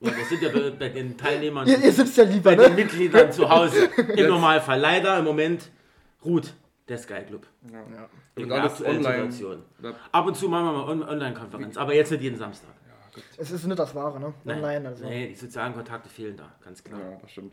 ja 0.00 0.10
wir 0.16 0.24
sind 0.26 0.42
ja 0.42 0.50
bei, 0.50 0.70
bei 0.70 0.88
den 0.90 1.16
Teilnehmern, 1.16 1.66
Ihr, 1.66 1.82
ihr 1.82 1.92
sitzt 1.92 2.16
ja 2.18 2.24
lieber, 2.24 2.50
bei 2.50 2.56
den 2.56 2.74
ne? 2.76 2.82
Mitgliedern 2.82 3.32
zu 3.32 3.48
Hause. 3.48 3.86
Im 4.16 4.28
Normalfall. 4.28 4.78
Leider 4.78 5.18
im 5.18 5.24
Moment 5.24 5.70
ruht 6.24 6.52
der 6.88 6.98
Sky 6.98 7.22
Club. 7.26 7.46
Ja. 7.72 7.80
In 8.36 8.42
Und 8.44 8.48
der 8.50 8.60
alles 8.60 8.72
aktuellen 8.74 9.06
online. 9.06 9.32
Situation. 9.32 9.62
Ja. 9.82 9.92
Ab 10.12 10.26
und 10.26 10.36
zu 10.36 10.48
machen 10.48 10.66
wir 10.66 10.72
mal 10.72 10.88
On 10.90 11.02
Online-Konferenz, 11.08 11.76
aber 11.78 11.94
jetzt 11.94 12.10
nicht 12.12 12.22
jeden 12.22 12.36
Samstag. 12.36 12.70
Es 13.36 13.50
ist 13.50 13.64
nicht 13.66 13.78
das 13.78 13.94
Wahre, 13.94 14.18
ne? 14.18 14.32
Nein. 14.44 14.56
Online, 14.58 14.88
also. 14.88 15.04
Nee, 15.04 15.28
die 15.28 15.34
sozialen 15.34 15.74
Kontakte 15.74 16.08
fehlen 16.08 16.36
da, 16.36 16.50
ganz 16.64 16.82
klar. 16.82 16.98
Ja, 17.00 17.18
das 17.20 17.30
stimmt. 17.30 17.52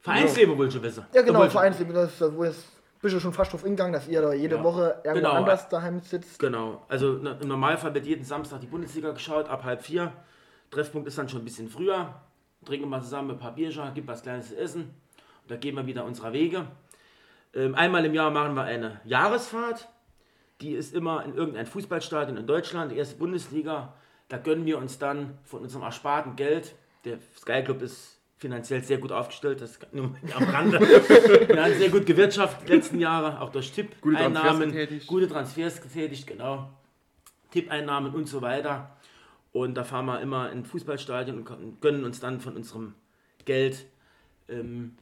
Vereinsleben 0.00 0.56
wollte 0.56 0.78
ich 0.78 0.82
wissen. 0.82 1.04
Ja, 1.12 1.22
genau, 1.22 1.48
Vereinsleben, 1.48 1.94
das 1.94 2.20
ist, 2.20 2.36
wo 2.36 2.44
jetzt 2.44 2.64
bist 3.02 3.14
du 3.14 3.20
schon 3.20 3.32
fast 3.32 3.52
drauf 3.52 3.62
hingegangen, 3.62 3.92
dass 3.92 4.08
ihr 4.08 4.20
da 4.20 4.32
jede 4.32 4.56
Ja. 4.56 4.64
Woche 4.64 5.00
irgendwo 5.04 5.28
Genau. 5.28 5.30
anders 5.32 5.68
daheim 5.68 6.00
sitzt. 6.00 6.38
Genau, 6.38 6.82
also 6.88 7.18
na, 7.22 7.32
im 7.40 7.48
Normalfall 7.48 7.94
wird 7.94 8.06
jeden 8.06 8.24
Samstag 8.24 8.60
die 8.60 8.66
Bundesliga 8.66 9.10
geschaut, 9.12 9.48
ab 9.48 9.64
halb 9.64 9.82
vier. 9.82 10.12
Treffpunkt 10.70 11.08
ist 11.08 11.16
dann 11.18 11.28
schon 11.28 11.40
ein 11.40 11.44
bisschen 11.44 11.68
früher. 11.68 12.14
Trinken 12.64 12.88
wir 12.90 13.00
zusammen 13.00 13.30
ein 13.32 13.38
paar 13.38 13.54
Bierchen, 13.54 13.92
gibt 13.94 14.06
was 14.06 14.22
Kleines 14.22 14.48
zu 14.48 14.56
essen. 14.58 14.82
Und 15.42 15.50
da 15.50 15.56
gehen 15.56 15.74
wir 15.76 15.86
wieder 15.86 16.04
unserer 16.04 16.32
Wege. 16.32 16.66
Ähm, 17.54 17.74
einmal 17.74 18.04
im 18.04 18.14
Jahr 18.14 18.30
machen 18.30 18.54
wir 18.54 18.62
eine 18.64 19.00
Jahresfahrt. 19.04 19.88
Die 20.60 20.72
ist 20.74 20.94
immer 20.94 21.24
in 21.24 21.34
irgendein 21.34 21.66
Fußballstadion 21.66 22.36
in 22.36 22.46
Deutschland, 22.46 22.92
die 22.92 22.96
erste 22.98 23.16
Bundesliga. 23.16 23.94
Da 24.30 24.38
gönnen 24.38 24.64
wir 24.64 24.78
uns 24.78 24.98
dann 24.98 25.36
von 25.42 25.60
unserem 25.62 25.82
ersparten 25.82 26.36
Geld. 26.36 26.76
Der 27.04 27.18
Sky 27.36 27.64
Club 27.64 27.82
ist 27.82 28.20
finanziell 28.38 28.80
sehr 28.82 28.98
gut 28.98 29.10
aufgestellt, 29.10 29.60
das 29.60 29.78
nur 29.90 30.14
am 30.34 30.44
Rande. 30.44 30.80
wir 31.48 31.62
haben 31.62 31.74
sehr 31.74 31.90
gut 31.90 32.06
gewirtschaftet 32.06 32.68
die 32.68 32.72
letzten 32.72 33.00
Jahre, 33.00 33.40
auch 33.40 33.50
durch 33.50 33.72
Tipp-Einnahmen. 33.72 34.72
Gute 35.08 35.28
Transfers 35.28 35.82
getätigt, 35.82 36.28
genau. 36.28 36.70
Tippeinnahmen 37.50 38.14
und 38.14 38.28
so 38.28 38.40
weiter. 38.40 38.96
Und 39.52 39.74
da 39.74 39.82
fahren 39.82 40.06
wir 40.06 40.20
immer 40.20 40.52
in 40.52 40.64
Fußballstadion 40.64 41.38
und 41.38 41.80
gönnen 41.80 42.04
uns 42.04 42.20
dann 42.20 42.40
von 42.40 42.54
unserem 42.54 42.94
Geld 43.44 43.84
ähm, 44.48 44.94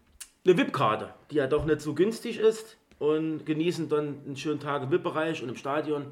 eine 0.46 0.56
VIP-Karte, 0.56 1.12
die 1.30 1.34
ja 1.34 1.46
doch 1.46 1.66
nicht 1.66 1.82
so 1.82 1.94
günstig 1.94 2.38
ist 2.38 2.78
und 2.98 3.44
genießen 3.44 3.90
dann 3.90 4.20
einen 4.24 4.36
schönen 4.36 4.58
Tag 4.58 4.84
im 4.84 4.90
VIP-Bereich 4.90 5.42
und 5.42 5.50
im 5.50 5.56
Stadion. 5.56 6.06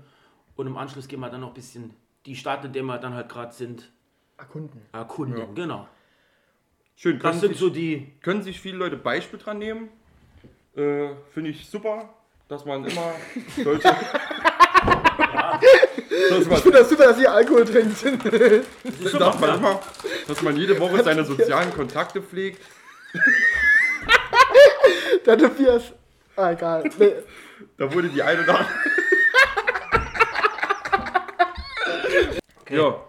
Und 0.54 0.66
im 0.66 0.76
Anschluss 0.76 1.08
gehen 1.08 1.20
wir 1.20 1.30
dann 1.30 1.40
noch 1.40 1.48
ein 1.48 1.54
bisschen 1.54 1.94
die 2.26 2.36
Stadt, 2.36 2.64
in 2.64 2.72
der 2.72 2.82
wir 2.82 2.98
dann 2.98 3.14
halt 3.14 3.28
gerade 3.28 3.52
sind, 3.52 3.90
Erkunden. 4.36 4.82
erkunden. 4.92 5.38
Ja. 5.38 5.46
Genau. 5.54 5.88
Schön, 6.96 7.18
Das 7.18 7.22
können 7.22 7.40
sind 7.40 7.50
sich, 7.52 7.58
so 7.60 7.70
die. 7.70 8.12
können 8.22 8.42
sich 8.42 8.60
viele 8.60 8.76
Leute 8.78 8.96
Beispiel 8.96 9.38
dran 9.38 9.58
nehmen. 9.58 9.88
Äh, 10.74 11.08
Finde 11.32 11.50
ich 11.50 11.68
super, 11.68 12.08
dass 12.48 12.64
man 12.64 12.84
immer 12.84 13.14
solche. 13.62 13.82
dass 16.30 16.40
Ich 16.40 16.48
man, 16.48 16.58
finde 16.58 16.78
das 16.78 16.88
super, 16.88 17.04
dass 17.04 17.18
ihr 17.20 17.32
Alkohol 17.32 17.64
trinkt. 17.64 18.04
dass, 19.04 19.40
man 19.40 19.58
immer, 19.58 19.80
dass 20.26 20.42
man 20.42 20.56
jede 20.56 20.78
Woche 20.78 21.02
seine 21.02 21.24
sozialen 21.24 21.72
Kontakte 21.72 22.22
pflegt. 22.22 22.60
Der 25.26 25.38
Tobias. 25.38 25.92
Ah, 26.36 26.52
egal. 26.52 26.90
Nee. 26.98 27.12
Da 27.78 27.92
wurde 27.92 28.08
die 28.08 28.22
eine 28.22 28.44
da. 32.66 32.74
Ja. 32.74 33.00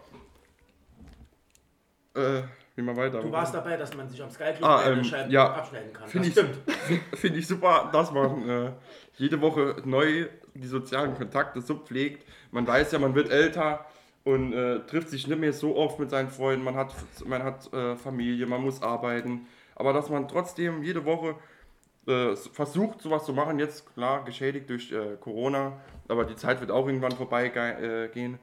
Äh, 2.16 2.44
wie 2.76 2.82
mal 2.84 2.96
weiter. 2.96 3.22
Du 3.22 3.32
warst 3.32 3.54
dabei, 3.56 3.76
dass 3.76 3.96
man 3.96 4.08
sich 4.08 4.22
am 4.22 4.30
Sky 4.30 4.54
Club 4.56 4.64
Ah, 4.70 4.90
ähm, 4.90 5.02
ja. 5.30 5.54
abschneiden 5.54 5.92
kann. 5.94 6.08
Finde 6.08 6.30
das 6.30 6.38
ich, 6.38 6.50
stimmt. 6.52 7.04
finde 7.16 7.40
ich 7.40 7.48
super, 7.48 7.90
dass 7.92 8.12
man 8.12 8.48
äh, 8.48 8.72
jede 9.18 9.42
Woche 9.42 9.78
neu 9.84 10.28
die 10.54 10.68
sozialen 10.68 11.16
Kontakte 11.16 11.62
so 11.62 11.76
pflegt. 11.76 12.26
Man 12.52 12.68
weiß 12.68 12.92
ja, 12.92 13.00
man 13.00 13.16
wird 13.16 13.32
älter 13.32 13.86
und 14.24 14.54
äh, 14.54 14.80
trifft 14.86 15.10
sich 15.10 15.28
nicht 15.28 15.40
mehr 15.40 15.54
so 15.54 15.76
oft 15.76 16.00
mit 16.00 16.10
seinen 16.12 16.30
Freunden. 16.30 16.64
Man 16.64 16.76
hat, 16.76 16.94
man 17.26 17.44
hat 17.44 17.72
äh, 17.74 17.96
Familie, 17.96 18.46
man 18.46 18.62
muss 18.62 18.82
arbeiten. 18.82 19.48
Aber 19.76 19.94
dass 19.94 20.10
man 20.10 20.28
trotzdem 20.28 20.84
jede 20.84 21.06
Woche 21.06 21.36
äh, 22.08 22.36
versucht, 22.36 23.02
sowas 23.02 23.26
zu 23.26 23.34
machen, 23.34 23.60
jetzt 23.60 23.92
klar 23.94 24.24
geschädigt 24.24 24.70
durch 24.70 24.92
äh, 24.92 25.18
Corona, 25.20 25.74
aber 26.08 26.26
die 26.26 26.36
Zeit 26.36 26.60
wird 26.62 26.72
auch 26.72 26.88
irgendwann 26.88 27.12
vorbeigehen. 27.12 28.40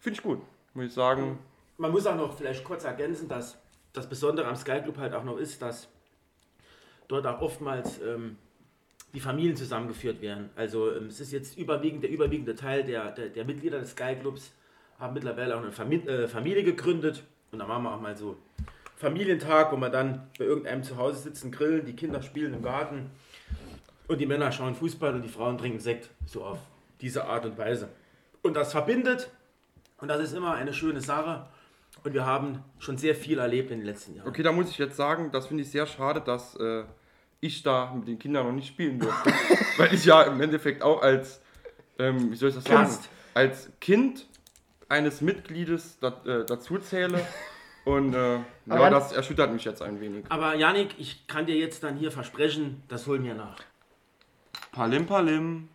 Finde 0.00 0.18
ich 0.18 0.22
gut, 0.22 0.40
muss 0.74 0.86
ich 0.86 0.92
sagen. 0.92 1.38
Man 1.76 1.90
muss 1.90 2.06
auch 2.06 2.16
noch 2.16 2.36
vielleicht 2.36 2.64
kurz 2.64 2.84
ergänzen, 2.84 3.28
dass 3.28 3.58
das 3.92 4.08
Besondere 4.08 4.46
am 4.46 4.56
Sky 4.56 4.80
Club 4.80 4.98
halt 4.98 5.14
auch 5.14 5.24
noch 5.24 5.38
ist, 5.38 5.60
dass 5.62 5.88
dort 7.08 7.26
auch 7.26 7.40
oftmals 7.40 8.00
ähm, 8.02 8.36
die 9.14 9.20
Familien 9.20 9.56
zusammengeführt 9.56 10.20
werden. 10.20 10.50
Also 10.56 10.94
ähm, 10.94 11.06
es 11.06 11.20
ist 11.20 11.32
jetzt 11.32 11.56
überwiegend 11.56 12.02
der 12.02 12.10
überwiegende 12.10 12.54
Teil 12.54 12.84
der, 12.84 13.10
der, 13.12 13.28
der 13.28 13.44
Mitglieder 13.44 13.80
des 13.80 13.92
Sky 13.92 14.16
Clubs 14.20 14.52
haben 14.98 15.14
mittlerweile 15.14 15.56
auch 15.56 15.62
eine 15.62 15.72
Fami 15.72 15.96
äh, 15.96 16.28
Familie 16.28 16.64
gegründet 16.64 17.24
und 17.52 17.58
da 17.60 17.66
machen 17.66 17.84
wir 17.84 17.94
auch 17.94 18.00
mal 18.00 18.16
so 18.16 18.36
Familientag, 18.96 19.72
wo 19.72 19.76
wir 19.76 19.90
dann 19.90 20.28
bei 20.38 20.44
irgendeinem 20.44 20.82
zu 20.82 20.96
Hause 20.96 21.20
sitzen, 21.20 21.52
grillen, 21.52 21.86
die 21.86 21.94
Kinder 21.94 22.20
spielen 22.20 22.52
im 22.52 22.62
Garten 22.62 23.10
und 24.08 24.20
die 24.20 24.26
Männer 24.26 24.50
schauen 24.50 24.74
Fußball 24.74 25.14
und 25.14 25.22
die 25.22 25.28
Frauen 25.28 25.56
trinken 25.56 25.78
Sekt, 25.78 26.10
so 26.26 26.44
auf 26.44 26.58
diese 27.00 27.24
Art 27.24 27.46
und 27.46 27.56
Weise. 27.56 27.88
Und 28.42 28.54
das 28.54 28.72
verbindet 28.72 29.30
und 30.00 30.08
das 30.08 30.20
ist 30.20 30.32
immer 30.32 30.54
eine 30.54 30.72
schöne 30.72 31.00
Sache. 31.00 31.46
Und 32.04 32.14
wir 32.14 32.24
haben 32.24 32.62
schon 32.78 32.96
sehr 32.96 33.14
viel 33.14 33.38
erlebt 33.38 33.70
in 33.70 33.78
den 33.78 33.86
letzten 33.86 34.14
Jahren. 34.14 34.28
Okay, 34.28 34.42
da 34.42 34.52
muss 34.52 34.70
ich 34.70 34.78
jetzt 34.78 34.96
sagen, 34.96 35.30
das 35.32 35.46
finde 35.46 35.62
ich 35.64 35.70
sehr 35.70 35.86
schade, 35.86 36.20
dass 36.20 36.54
äh, 36.56 36.84
ich 37.40 37.62
da 37.62 37.92
mit 37.94 38.06
den 38.06 38.18
Kindern 38.18 38.46
noch 38.46 38.52
nicht 38.52 38.68
spielen 38.68 39.00
durfte. 39.00 39.32
Weil 39.76 39.94
ich 39.94 40.04
ja 40.04 40.22
im 40.22 40.40
Endeffekt 40.40 40.82
auch 40.82 41.02
als, 41.02 41.40
ähm, 41.98 42.30
wie 42.30 42.36
soll 42.36 42.50
ich 42.50 42.54
das 42.54 42.64
sagen, 42.64 42.82
Gast. 42.82 43.08
als 43.34 43.70
Kind 43.80 44.26
eines 44.88 45.20
Mitgliedes 45.20 45.98
da, 45.98 46.20
äh, 46.24 46.44
dazu 46.46 46.78
zähle. 46.78 47.20
Und 47.84 48.14
äh, 48.14 48.38
Aber 48.68 48.84
ja, 48.84 48.90
das 48.90 49.12
erschüttert 49.12 49.52
mich 49.52 49.64
jetzt 49.64 49.82
ein 49.82 50.00
wenig. 50.00 50.24
Aber 50.28 50.54
Janik, 50.54 50.94
ich 50.98 51.26
kann 51.26 51.46
dir 51.46 51.56
jetzt 51.56 51.82
dann 51.82 51.96
hier 51.96 52.12
versprechen, 52.12 52.82
das 52.88 53.06
holen 53.06 53.24
wir 53.24 53.34
nach. 53.34 53.56
Palim 54.72 55.06
Palim. 55.06 55.68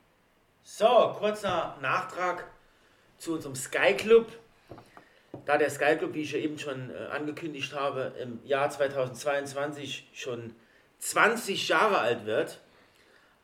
So, 0.63 1.15
kurzer 1.17 1.75
Nachtrag 1.81 2.45
zu 3.23 3.33
unserem 3.33 3.55
Sky 3.55 3.93
Club. 3.93 4.27
Da 5.45 5.57
der 5.57 5.69
Sky 5.69 5.95
Club, 5.97 6.13
wie 6.13 6.21
ich 6.21 6.33
ja 6.33 6.39
eben 6.39 6.59
schon 6.59 6.89
äh, 6.89 7.05
angekündigt 7.11 7.73
habe, 7.73 8.13
im 8.21 8.39
Jahr 8.43 8.69
2022 8.69 10.09
schon 10.13 10.53
20 10.99 11.69
Jahre 11.69 11.99
alt 11.99 12.25
wird, 12.25 12.59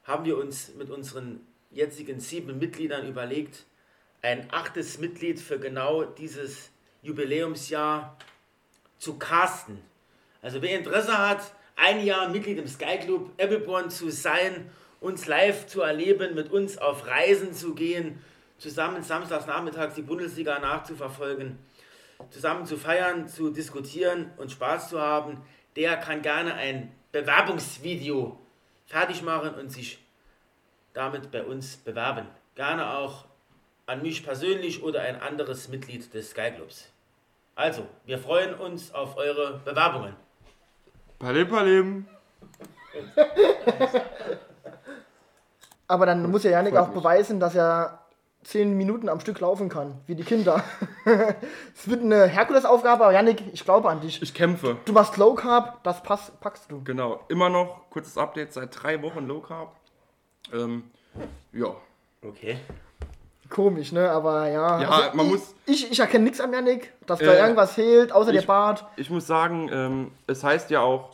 haben 0.04 0.26
wir 0.26 0.38
uns 0.38 0.76
mit 0.76 0.90
unseren 0.90 1.40
jetzigen 1.72 2.20
sieben 2.20 2.60
Mitgliedern 2.60 3.08
überlegt, 3.08 3.66
ein 4.22 4.48
achtes 4.52 4.98
Mitglied 4.98 5.40
für 5.40 5.60
genau 5.60 6.04
dieses 6.04 6.72
Jubiläumsjahr 7.02 8.18
zu 8.98 9.18
casten. 9.18 9.82
Also 10.42 10.62
wer 10.62 10.78
Interesse 10.78 11.18
hat, 11.18 11.54
ein 11.78 12.04
Jahr 12.04 12.28
Mitglied 12.30 12.58
im 12.58 12.68
Sky 12.68 12.98
Club 13.00 13.32
Appleborn 13.38 13.90
zu 13.90 14.10
sein, 14.10 14.70
uns 15.00 15.26
live 15.26 15.68
zu 15.68 15.82
erleben, 15.82 16.36
mit 16.36 16.52
uns 16.52 16.78
auf 16.78 17.08
Reisen 17.08 17.54
zu 17.54 17.74
gehen, 17.76 18.22
zusammen 18.60 19.02
samstags 19.04 19.48
nachmittags 19.48 19.96
die 19.96 20.02
Bundesliga 20.02 20.60
nachzuverfolgen, 20.60 21.58
zusammen 22.30 22.66
zu 22.66 22.78
feiern, 22.78 23.28
zu 23.28 23.50
diskutieren 23.50 24.32
und 24.38 24.52
Spaß 24.52 24.90
zu 24.90 25.02
haben, 25.02 25.42
der 25.76 25.98
kann 25.98 26.22
gerne 26.22 26.54
ein 26.54 26.92
Bewerbungsvideo 27.12 28.38
fertig 28.86 29.24
machen 29.24 29.56
und 29.56 29.70
sich 29.70 30.04
damit 30.94 31.32
bei 31.32 31.44
uns 31.44 31.78
bewerben. 31.78 32.28
Gerne 32.56 32.98
auch 32.98 33.26
an 33.86 34.02
mich 34.02 34.24
persönlich 34.24 34.84
oder 34.84 35.02
ein 35.02 35.22
anderes 35.22 35.70
Mitglied 35.70 36.14
des 36.14 36.32
Sky 36.32 36.52
Clubs. 36.52 36.90
Also, 37.56 37.88
wir 38.06 38.20
freuen 38.20 38.54
uns 38.54 38.94
auf 38.94 39.18
eure 39.18 39.60
Bewerbungen. 39.66 40.16
Palim 41.18 41.48
Palim. 41.48 42.08
Aber 45.88 46.06
dann 46.06 46.30
muss 46.30 46.44
ja 46.44 46.52
Janik 46.52 46.76
auch 46.76 46.90
beweisen, 46.90 47.40
dass 47.40 47.56
er 47.56 47.99
zehn 48.44 48.78
Minuten 48.78 49.10
am 49.10 49.20
Stück 49.20 49.40
laufen 49.40 49.70
kann, 49.70 49.96
wie 50.08 50.16
die 50.16 50.24
Kinder. 50.24 50.64
Es 51.76 51.90
wird 51.90 52.02
eine 52.04 52.26
Herkulesaufgabe, 52.26 53.04
aber 53.06 53.14
Janik, 53.14 53.44
ich 53.54 53.64
glaube 53.64 53.90
an 53.90 54.02
dich. 54.02 54.22
Ich 54.22 54.34
kämpfe. 54.34 54.78
Du 54.86 54.94
machst 54.94 55.18
Low 55.18 55.34
Carb, 55.34 55.84
das 55.84 56.02
pass, 56.04 56.32
packst 56.40 56.70
du. 56.72 56.84
Genau. 56.84 57.20
Immer 57.30 57.50
noch, 57.50 57.90
kurzes 57.90 58.18
Update, 58.18 58.54
seit 58.54 58.82
drei 58.82 59.02
Wochen 59.02 59.26
Low 59.28 59.40
Carb. 59.40 59.76
Ähm, 60.54 60.84
ja. 61.54 61.68
Okay. 62.26 62.58
Komisch, 63.50 63.92
ne? 63.92 64.10
Aber 64.12 64.48
ja. 64.48 64.82
Ja, 64.82 65.12
man 65.14 65.26
ich, 65.28 65.32
muss- 65.32 65.56
Ich, 65.66 65.92
ich 65.92 66.00
erkenne 66.00 66.26
nichts 66.26 66.40
am 66.40 66.54
Janik, 66.54 66.94
dass 67.08 67.20
da 67.20 67.26
Äh, 67.34 67.40
irgendwas 67.40 67.74
fehlt, 67.74 68.12
außer 68.12 68.32
der 68.32 68.42
ich- 68.42 68.48
Bart. 68.48 68.86
Ich 68.96 69.10
muss 69.10 69.26
sagen, 69.26 69.70
ähm, 69.74 70.12
es 70.28 70.44
heißt 70.44 70.70
ja 70.70 70.82
auch, 70.82 71.12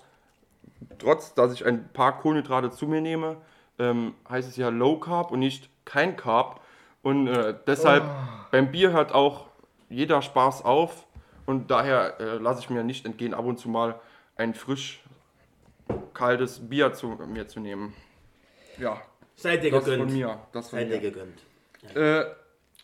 trotz 0.99 1.33
dass 1.33 1.53
ich 1.53 1.65
ein 1.65 1.87
paar 1.93 2.19
Kohlenhydrate 2.19 2.71
zu 2.71 2.87
mir 2.87 3.01
nehme, 3.01 3.37
ähm, 3.79 4.13
heißt 4.29 4.49
es 4.49 4.57
ja 4.57 4.69
Low 4.69 4.99
Carb 4.99 5.31
und 5.31 5.39
nicht 5.39 5.69
kein 5.85 6.17
Carb. 6.17 6.59
Und 7.05 7.27
äh, 7.27 7.53
deshalb 7.67 8.03
beim 8.49 8.71
Bier 8.71 8.91
hört 8.91 9.13
auch 9.13 9.45
jeder 9.89 10.23
Spaß 10.23 10.65
auf. 10.65 11.05
Und 11.45 11.69
daher 11.69 12.19
äh, 12.19 12.37
lasse 12.37 12.61
ich 12.61 12.71
mir 12.71 12.83
nicht 12.83 13.05
entgehen, 13.05 13.35
ab 13.35 13.45
und 13.45 13.59
zu 13.59 13.69
mal 13.69 13.99
ein 14.37 14.55
frisch 14.55 15.03
kaltes 16.15 16.67
Bier 16.67 16.93
zu 16.93 17.09
mir 17.09 17.47
zu 17.47 17.59
nehmen. 17.59 17.93
Ja, 18.79 18.99
Seid 19.35 19.63
ihr 19.63 19.69
das 19.69 19.83
von 19.83 19.91
gegönnt. 19.93 20.13
mir. 20.13 20.39
Das 20.51 20.69
von 20.71 20.79
Seid 20.79 20.89
ihr 20.89 20.99
gegönnt. 20.99 21.43
Äh, 21.93 22.25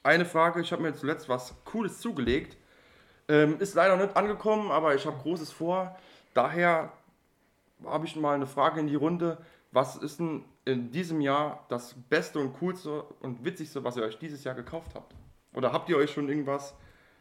eine 0.04 0.26
Frage, 0.26 0.62
ich 0.62 0.72
habe 0.72 0.84
mir 0.84 0.94
zuletzt 0.94 1.28
was 1.28 1.56
Cooles 1.66 2.00
zugelegt. 2.00 2.58
Ähm, 3.28 3.60
ist 3.60 3.74
leider 3.74 3.98
nicht 3.98 4.16
angekommen, 4.16 4.70
aber 4.70 4.94
ich 4.94 5.04
habe 5.08 5.18
Großes 5.18 5.52
vor. 5.52 5.98
Daher 6.36 6.92
habe 7.84 8.06
ich 8.06 8.16
mal 8.16 8.36
eine 8.36 8.46
Frage 8.46 8.82
in 8.82 8.86
die 8.86 8.96
Runde. 8.96 9.40
Was 9.72 9.96
ist 9.96 10.20
denn 10.20 10.44
in 10.66 10.92
diesem 10.92 11.22
Jahr 11.22 11.66
das 11.70 11.96
Beste 12.10 12.40
und 12.40 12.54
Coolste 12.60 13.04
und 13.22 13.44
Witzigste, 13.46 13.84
was 13.84 13.96
ihr 13.98 14.04
euch 14.04 14.18
dieses 14.20 14.44
Jahr 14.44 14.56
gekauft 14.56 14.92
habt? 14.96 15.14
Oder 15.54 15.72
habt 15.72 15.90
ihr 15.90 15.98
euch 15.98 16.12
schon 16.12 16.28
irgendwas 16.30 16.74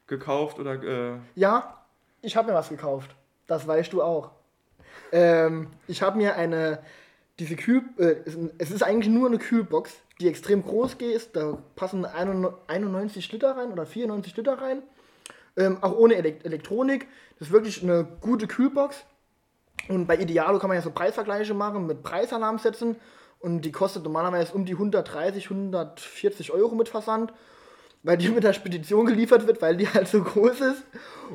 gekauft 0.07 0.59
oder 0.59 0.83
äh, 0.83 1.19
Ja, 1.37 1.85
ich 2.23 2.37
habe 2.37 2.49
mir 2.50 2.54
was 2.57 2.69
gekauft. 2.69 3.14
Das 3.47 3.66
weißt 3.66 3.92
du 3.92 4.02
auch. 4.02 4.30
Ähm, 5.12 5.69
ich 5.87 6.02
habe 6.02 6.16
mir 6.16 6.37
eine, 6.37 6.80
diese 7.38 7.57
Kühl, 7.57 7.83
äh, 7.99 8.16
es 8.59 8.71
ist- 8.71 8.83
eigentlich 8.83 9.12
nur 9.12 9.28
eine 9.28 9.38
Kühlbox, 9.38 9.92
die 10.21 10.28
extrem 10.28 10.62
groß 10.64 10.95
ist. 10.95 11.35
Da 11.37 11.59
passen 11.76 12.04
91 12.04 13.30
Liter 13.33 13.57
rein 13.57 13.73
oder 13.73 13.87
94 13.87 14.37
Liter 14.37 14.61
rein. 14.61 14.83
Ähm, 15.57 15.78
auch 15.83 15.97
ohne 15.97 16.14
Elek 16.14 16.45
Elektronik. 16.45 17.09
Das 17.38 17.49
ist 17.49 17.52
wirklich 17.52 17.83
eine 17.83 18.04
gute 18.21 18.47
Kühlbox. 18.47 19.04
Und 19.91 20.07
bei 20.07 20.17
Idealo 20.17 20.59
kann 20.59 20.69
man 20.69 20.77
ja 20.77 20.83
so 20.83 20.91
Preisvergleiche 20.91 21.53
machen 21.53 21.87
mit 21.87 22.03
Preisalarm 22.03 22.59
setzen. 22.59 22.97
Und 23.39 23.63
die 23.63 23.73
kostet 23.73 24.05
normalerweise 24.05 24.55
um 24.55 24.65
die 24.65 24.73
130, 24.73 25.51
140 25.51 26.53
Euro 26.53 26.75
mit 26.75 26.89
Versand 26.89 27.33
weil 28.03 28.17
die 28.17 28.29
mit 28.31 28.45
der 28.45 28.53
Spedition 28.53 29.07
geliefert 29.07 29.47
wird, 29.47 29.61
weil 29.63 29.77
die 29.77 29.89
halt 29.89 30.09
so 30.09 30.23
groß 30.23 30.61
ist. 30.61 30.85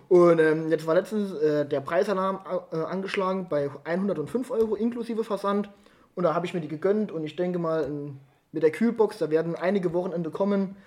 Und 0.07 0.39
ähm, 0.39 0.69
jetzt 0.69 0.87
war 0.87 0.95
letztens 0.95 1.33
äh, 1.33 1.65
der 1.65 1.81
Preisalarm 1.81 2.39
äh, 2.71 2.77
angeschlagen 2.77 3.47
bei 3.49 3.69
105 3.83 4.51
Euro 4.51 4.75
inklusive 4.75 5.23
Versand. 5.23 5.69
Und 6.15 6.23
da 6.23 6.33
habe 6.33 6.45
ich 6.45 6.53
mir 6.53 6.61
die 6.61 6.67
gegönnt 6.67 7.11
und 7.11 7.23
ich 7.25 7.35
denke 7.35 7.59
mal 7.59 7.83
in, 7.83 8.19
mit 8.51 8.63
der 8.63 8.71
Kühlbox, 8.71 9.17
da 9.17 9.29
werden 9.29 9.55
einige 9.55 9.93
Wochenende 9.93 10.29
kommen, 10.29 10.77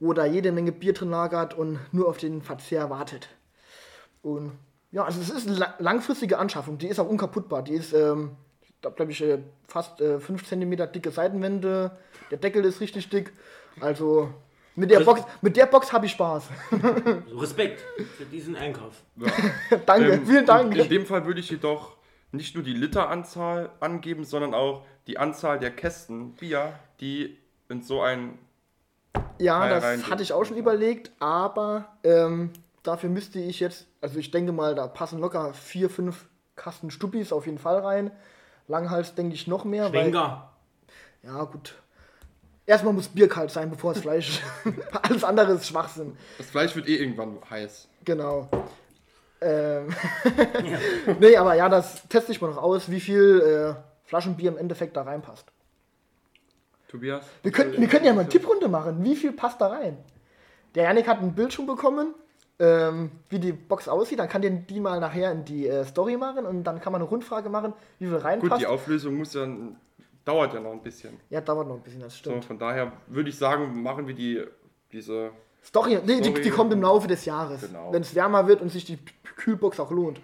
wo 0.00 0.12
da 0.12 0.26
jede 0.26 0.52
Menge 0.52 0.72
Bier 0.72 0.92
drin 0.92 1.10
lagert 1.10 1.54
und 1.54 1.78
nur 1.92 2.08
auf 2.08 2.18
den 2.18 2.42
Verzehr 2.42 2.90
wartet. 2.90 3.28
Und 4.22 4.52
ja, 4.92 5.04
also 5.04 5.20
es 5.20 5.30
ist 5.30 5.46
eine 5.48 5.56
la- 5.56 5.74
langfristige 5.78 6.38
Anschaffung, 6.38 6.78
die 6.78 6.88
ist 6.88 6.98
auch 6.98 7.08
unkaputtbar. 7.08 7.62
Die 7.62 7.74
ist, 7.74 7.92
ähm, 7.92 8.32
da 8.82 8.90
glaube 8.90 9.12
ich, 9.12 9.22
äh, 9.22 9.38
fast 9.68 10.00
äh, 10.00 10.18
5 10.20 10.44
cm 10.46 10.92
dicke 10.92 11.10
Seitenwände. 11.10 11.92
Der 12.30 12.38
Deckel 12.38 12.64
ist 12.64 12.80
richtig 12.80 13.08
dick. 13.08 13.32
Also 13.80 14.30
mit 14.76 14.90
der 14.90 15.00
Box, 15.00 15.22
mit 15.42 15.56
der 15.56 15.66
Box 15.66 15.92
habe 15.92 16.06
ich 16.06 16.12
Spaß. 16.12 16.44
Respekt 17.36 17.82
für 18.16 18.24
diesen 18.24 18.56
Einkauf. 18.56 19.02
Danke, 19.86 20.12
Ähm, 20.12 20.26
vielen 20.26 20.46
Dank. 20.46 20.74
In 20.74 20.88
dem 20.88 21.06
Fall 21.06 21.24
würde 21.26 21.40
ich 21.40 21.50
jedoch 21.50 21.96
nicht 22.32 22.54
nur 22.54 22.64
die 22.64 22.72
Literanzahl 22.72 23.70
angeben, 23.80 24.24
sondern 24.24 24.54
auch 24.54 24.84
die 25.06 25.18
Anzahl 25.18 25.58
der 25.58 25.70
Kästen 25.72 26.32
Bier, 26.34 26.72
die 27.00 27.36
in 27.68 27.82
so 27.82 28.00
ein 28.02 28.38
Ja, 29.38 29.58
Teil 29.68 29.80
das 29.98 30.10
hatte 30.10 30.22
ich 30.22 30.32
auch 30.32 30.44
schon 30.44 30.56
überlegt, 30.56 31.10
aber 31.18 31.96
ähm, 32.04 32.52
dafür 32.82 33.10
müsste 33.10 33.38
ich 33.40 33.60
jetzt, 33.60 33.86
also 34.00 34.18
ich 34.18 34.30
denke 34.30 34.52
mal, 34.52 34.74
da 34.74 34.86
passen 34.86 35.18
locker 35.18 35.52
vier, 35.54 35.90
fünf 35.90 36.26
Kasten 36.56 36.90
Stuppis 36.90 37.32
auf 37.32 37.46
jeden 37.46 37.58
Fall 37.58 37.78
rein. 37.78 38.10
Langhals 38.68 39.14
denke 39.14 39.34
ich 39.34 39.46
noch 39.46 39.64
mehr, 39.64 39.92
weil, 39.92 40.04
Schwenker. 40.04 40.52
ja 41.22 41.42
gut. 41.44 41.74
Erstmal 42.66 42.92
muss 42.92 43.08
Bier 43.08 43.28
kalt 43.28 43.50
sein, 43.50 43.70
bevor 43.70 43.94
das 43.94 44.02
Fleisch. 44.02 44.42
Alles 45.02 45.24
andere 45.24 45.52
ist 45.52 45.66
Schwachsinn. 45.66 46.16
Das 46.38 46.46
Fleisch 46.46 46.76
wird 46.76 46.88
eh 46.88 46.96
irgendwann 46.96 47.38
heiß. 47.48 47.88
Genau. 48.04 48.48
Ähm, 49.40 49.88
nee, 51.20 51.36
aber 51.36 51.54
ja, 51.54 51.68
das 51.68 52.06
teste 52.08 52.30
ich 52.30 52.40
mal 52.40 52.50
noch 52.50 52.62
aus, 52.62 52.90
wie 52.90 53.00
viel 53.00 53.40
äh, 53.40 54.08
Flaschenbier 54.08 54.50
im 54.50 54.58
Endeffekt 54.58 54.96
da 54.96 55.02
reinpasst. 55.02 55.46
Tobias? 56.88 57.24
Wir 57.42 57.52
könnten, 57.52 57.80
wir 57.80 57.88
könnten 57.88 58.06
ja 58.06 58.12
mal 58.12 58.20
eine 58.20 58.28
Tipprunde 58.28 58.68
machen. 58.68 59.02
Wie 59.02 59.16
viel 59.16 59.32
passt 59.32 59.60
da 59.60 59.68
rein? 59.68 59.96
Der 60.74 60.84
Janik 60.84 61.08
hat 61.08 61.20
ein 61.20 61.34
Bild 61.34 61.52
schon 61.52 61.66
bekommen, 61.66 62.14
ähm, 62.60 63.10
wie 63.30 63.38
die 63.40 63.52
Box 63.52 63.88
aussieht. 63.88 64.18
Dann 64.20 64.28
kann 64.28 64.42
der 64.42 64.50
die 64.50 64.78
mal 64.80 65.00
nachher 65.00 65.32
in 65.32 65.44
die 65.44 65.66
äh, 65.66 65.84
Story 65.84 66.16
machen 66.16 66.46
und 66.46 66.62
dann 66.64 66.80
kann 66.80 66.92
man 66.92 67.00
eine 67.00 67.10
Rundfrage 67.10 67.48
machen, 67.48 67.72
wie 67.98 68.04
viel 68.06 68.14
Gut, 68.14 68.24
reinpasst. 68.24 68.60
die 68.60 68.66
Auflösung 68.66 69.16
muss 69.16 69.34
ja, 69.34 69.48
dauert 70.24 70.54
ja 70.54 70.60
noch 70.60 70.72
ein 70.72 70.82
bisschen. 70.82 71.18
ja, 71.30 71.40
dauert 71.40 71.66
noch 71.66 71.76
ein 71.76 71.82
bisschen, 71.82 72.00
das 72.00 72.12
So, 72.12 72.18
stimmt. 72.18 72.44
von 72.44 72.58
daher 72.58 72.92
würde 73.08 73.30
ich 73.30 73.36
sagen, 73.38 73.82
machen 73.82 74.06
wir 74.06 74.14
die, 74.14 74.44
diese, 74.92 75.30
Story, 75.64 75.98
nee, 76.06 76.20
die, 76.20 76.28
Story- 76.30 76.42
die 76.42 76.50
kommt 76.50 76.72
im 76.72 76.82
Laufe 76.82 77.08
des 77.08 77.24
Jahres. 77.24 77.62
Genau. 77.62 77.92
Wenn 77.92 78.02
es 78.02 78.14
wärmer 78.14 78.46
wird 78.46 78.60
und 78.62 78.68
sich 78.70 78.84
die 78.84 78.98
Kühlbox 79.36 79.80
auch 79.80 79.90
lohnt. 79.90 80.20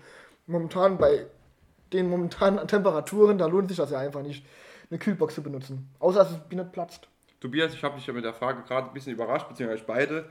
Momentan 0.46 0.98
bei 0.98 1.26
den 1.92 2.08
momentanen 2.10 2.66
Temperaturen, 2.68 3.38
da 3.38 3.46
lohnt 3.46 3.68
sich 3.68 3.76
das 3.78 3.90
ja 3.90 3.98
einfach 3.98 4.22
nicht, 4.22 4.44
eine 4.90 4.98
Kühlbox 4.98 5.34
zu 5.34 5.42
benutzen. 5.42 5.88
Außer 5.98 6.18
dass 6.20 6.30
es 6.32 6.38
nicht 6.50 6.72
platzt. 6.72 7.08
Tobias, 7.40 7.72
ich 7.74 7.82
habe 7.82 7.96
dich 7.96 8.06
ja 8.06 8.12
mit 8.12 8.24
der 8.24 8.32
Frage 8.34 8.62
gerade 8.66 8.88
ein 8.88 8.92
bisschen 8.92 9.12
überrascht, 9.12 9.48
beziehungsweise 9.48 9.84
beide. 9.86 10.28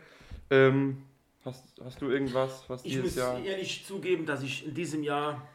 Ähm, 0.49 1.03
hast, 1.45 1.63
hast 1.84 2.01
du 2.01 2.10
irgendwas, 2.10 2.63
was 2.67 2.84
Ich 2.84 2.93
dieses 2.93 3.05
muss 3.05 3.15
Jahr... 3.15 3.39
ehrlich 3.39 3.86
zugeben, 3.86 4.25
dass 4.25 4.41
ich 4.43 4.67
in 4.67 4.73
diesem 4.73 5.03
Jahr 5.03 5.47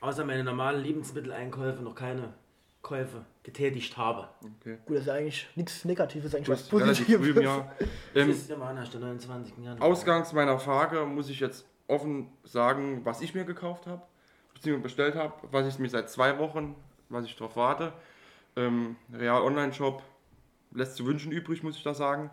außer 0.00 0.24
meine 0.24 0.44
normalen 0.44 0.82
Lebensmitteleinkäufe 0.82 1.82
noch 1.82 1.94
keine 1.94 2.34
Käufe 2.82 3.24
getätigt 3.42 3.96
habe. 3.96 4.28
Okay. 4.60 4.78
Gut, 4.86 4.96
das 4.96 5.04
ist 5.04 5.08
eigentlich 5.10 5.48
nichts 5.56 5.84
Negatives, 5.84 6.34
eigentlich 6.34 6.48
was 6.48 6.68
Positives. 6.68 7.42
Jahr. 7.42 7.72
Das 8.14 8.24
Ähm, 8.24 8.30
ist 8.30 8.48
ja 8.48 8.56
mal 8.56 8.76
erst 8.76 8.94
der 8.94 9.00
29. 9.00 9.54
Januar. 9.58 9.82
Ausgangs 9.82 10.32
meiner 10.32 10.58
Frage 10.58 11.04
muss 11.04 11.28
ich 11.28 11.40
jetzt 11.40 11.66
offen 11.88 12.28
sagen, 12.44 13.04
was 13.04 13.20
ich 13.20 13.34
mir 13.34 13.44
gekauft 13.44 13.86
habe, 13.86 14.02
beziehungsweise 14.54 14.82
bestellt 14.82 15.14
habe, 15.16 15.34
was 15.50 15.66
ich 15.66 15.78
mir 15.78 15.88
seit 15.88 16.08
zwei 16.10 16.38
Wochen, 16.38 16.76
was 17.08 17.24
ich 17.24 17.36
darauf 17.36 17.56
warte. 17.56 17.92
Ähm, 18.56 18.96
Real 19.12 19.42
Online 19.42 19.72
Shop 19.72 20.02
lässt 20.72 20.96
zu 20.96 21.06
wünschen 21.06 21.32
übrig, 21.32 21.62
muss 21.62 21.76
ich 21.76 21.82
da 21.82 21.94
sagen. 21.94 22.30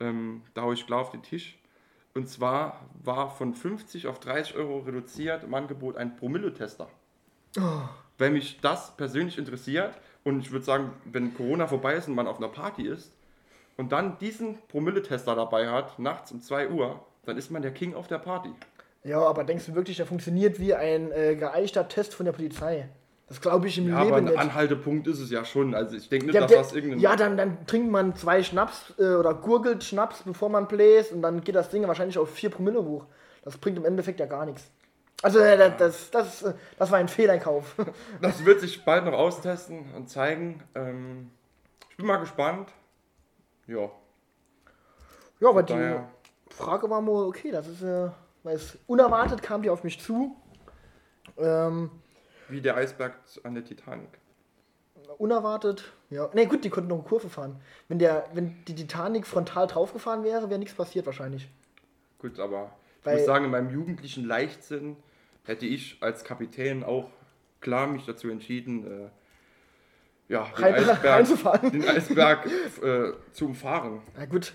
Ähm, 0.00 0.42
da 0.54 0.62
haue 0.62 0.74
ich 0.74 0.86
klar 0.86 1.00
auf 1.00 1.10
den 1.10 1.22
Tisch. 1.22 1.58
Und 2.16 2.30
zwar 2.30 2.80
war 3.04 3.28
von 3.28 3.52
50 3.52 4.06
auf 4.06 4.18
30 4.20 4.56
Euro 4.56 4.78
reduziert 4.78 5.44
im 5.44 5.52
Angebot 5.52 5.98
ein 5.98 6.16
Promille-Tester. 6.16 6.88
Wenn 8.16 8.32
mich 8.32 8.58
das 8.62 8.96
persönlich 8.96 9.36
interessiert 9.36 9.92
und 10.24 10.40
ich 10.40 10.50
würde 10.50 10.64
sagen, 10.64 10.92
wenn 11.04 11.34
Corona 11.34 11.66
vorbei 11.66 11.92
ist 11.92 12.08
und 12.08 12.14
man 12.14 12.26
auf 12.26 12.38
einer 12.38 12.48
Party 12.48 12.88
ist 12.88 13.12
und 13.76 13.92
dann 13.92 14.16
diesen 14.18 14.56
Promille-Tester 14.68 15.36
dabei 15.36 15.68
hat, 15.68 15.98
nachts 15.98 16.32
um 16.32 16.40
2 16.40 16.70
Uhr, 16.70 17.04
dann 17.26 17.36
ist 17.36 17.50
man 17.50 17.60
der 17.60 17.74
King 17.74 17.94
auf 17.94 18.08
der 18.08 18.18
Party. 18.18 18.50
Ja, 19.04 19.20
aber 19.20 19.44
denkst 19.44 19.66
du 19.66 19.74
wirklich, 19.74 19.98
der 19.98 20.06
funktioniert 20.06 20.58
wie 20.58 20.72
ein 20.72 21.12
äh, 21.12 21.36
geeichter 21.36 21.86
Test 21.86 22.14
von 22.14 22.24
der 22.24 22.32
Polizei? 22.32 22.88
Das 23.28 23.40
glaube 23.40 23.66
ich 23.66 23.76
im 23.78 23.88
Ja, 23.88 23.96
aber 23.96 24.04
Leben 24.04 24.16
ein 24.16 24.24
nicht. 24.24 24.38
Anhaltepunkt 24.38 25.06
ist 25.08 25.18
es 25.18 25.30
ja 25.30 25.44
schon. 25.44 25.74
Also 25.74 25.96
ich 25.96 26.08
denke 26.08 26.26
nicht, 26.26 26.34
Ja, 26.34 26.42
dass 26.42 26.50
der, 26.50 26.58
das 26.58 26.72
irgendein... 26.74 27.00
ja 27.00 27.16
dann, 27.16 27.36
dann 27.36 27.66
trinkt 27.66 27.90
man 27.90 28.14
zwei 28.14 28.42
Schnaps 28.42 28.94
äh, 28.98 29.14
oder 29.14 29.34
gurgelt 29.34 29.82
Schnaps, 29.82 30.22
bevor 30.24 30.48
man 30.48 30.68
bläst 30.68 31.12
und 31.12 31.22
dann 31.22 31.42
geht 31.42 31.56
das 31.56 31.70
Ding 31.70 31.86
wahrscheinlich 31.88 32.18
auf 32.18 32.30
4 32.30 32.50
Promille 32.50 32.82
hoch. 32.84 33.06
Das 33.42 33.58
bringt 33.58 33.78
im 33.78 33.84
Endeffekt 33.84 34.20
ja 34.20 34.26
gar 34.26 34.46
nichts. 34.46 34.70
Also 35.22 35.40
äh, 35.40 35.56
das, 35.56 35.76
das, 35.78 36.10
das, 36.10 36.42
äh, 36.42 36.54
das 36.78 36.90
war 36.90 36.98
ein 36.98 37.08
Fehleinkauf. 37.08 37.74
Das 38.20 38.44
wird 38.44 38.60
sich 38.60 38.84
bald 38.84 39.04
noch 39.04 39.14
austesten 39.14 39.92
und 39.96 40.08
zeigen. 40.08 40.62
Ähm, 40.74 41.30
ich 41.90 41.96
bin 41.96 42.06
mal 42.06 42.18
gespannt. 42.18 42.68
Ja, 43.66 43.90
ja, 45.40 45.48
aber 45.48 45.62
die. 45.62 45.96
Frage 46.50 46.88
war 46.88 47.00
mal 47.02 47.26
okay, 47.26 47.50
das 47.50 47.66
ist 47.66 47.82
äh, 47.82 48.08
weil 48.42 48.56
es 48.56 48.78
unerwartet 48.86 49.42
kam 49.42 49.62
die 49.62 49.70
auf 49.70 49.82
mich 49.84 50.00
zu. 50.00 50.36
Ähm, 51.36 51.90
Wie 52.48 52.60
der 52.60 52.76
Eisberg 52.76 53.14
an 53.42 53.54
der 53.54 53.64
Titanic. 53.64 54.08
unerwartet. 55.18 55.92
Ja, 56.10 56.28
ne 56.34 56.46
gut, 56.46 56.64
die 56.64 56.70
konnten 56.70 56.88
noch 56.88 56.96
eine 56.98 57.04
Kurve 57.08 57.28
fahren. 57.28 57.60
Wenn 57.88 57.98
der, 57.98 58.28
wenn 58.34 58.64
die 58.66 58.74
Titanic 58.74 59.26
frontal 59.26 59.66
draufgefahren 59.66 60.24
wäre, 60.24 60.50
wäre 60.50 60.58
nichts 60.58 60.74
passiert 60.74 61.06
wahrscheinlich. 61.06 61.48
Gut, 62.18 62.38
aber 62.40 62.72
ich 63.00 63.06
Weil- 63.06 63.16
muss 63.18 63.26
sagen, 63.26 63.44
in 63.46 63.50
meinem 63.50 63.70
jugendlichen 63.70 64.24
Leichtsinn 64.24 64.96
hätte 65.44 65.64
ich 65.66 65.98
als 66.02 66.24
Kapitän 66.24 66.82
auch 66.84 67.08
klar 67.60 67.86
mich 67.86 68.04
dazu 68.04 68.28
entschieden, 68.28 69.06
äh, 69.06 69.08
ja, 70.28 70.44
den 70.56 70.64
Rein- 70.64 70.74
Eisberg, 70.74 71.70
den 71.72 71.88
Eisberg 71.88 72.46
äh, 72.82 73.12
zu 73.32 73.46
umfahren. 73.46 74.02
Na 74.16 74.26
gut, 74.26 74.54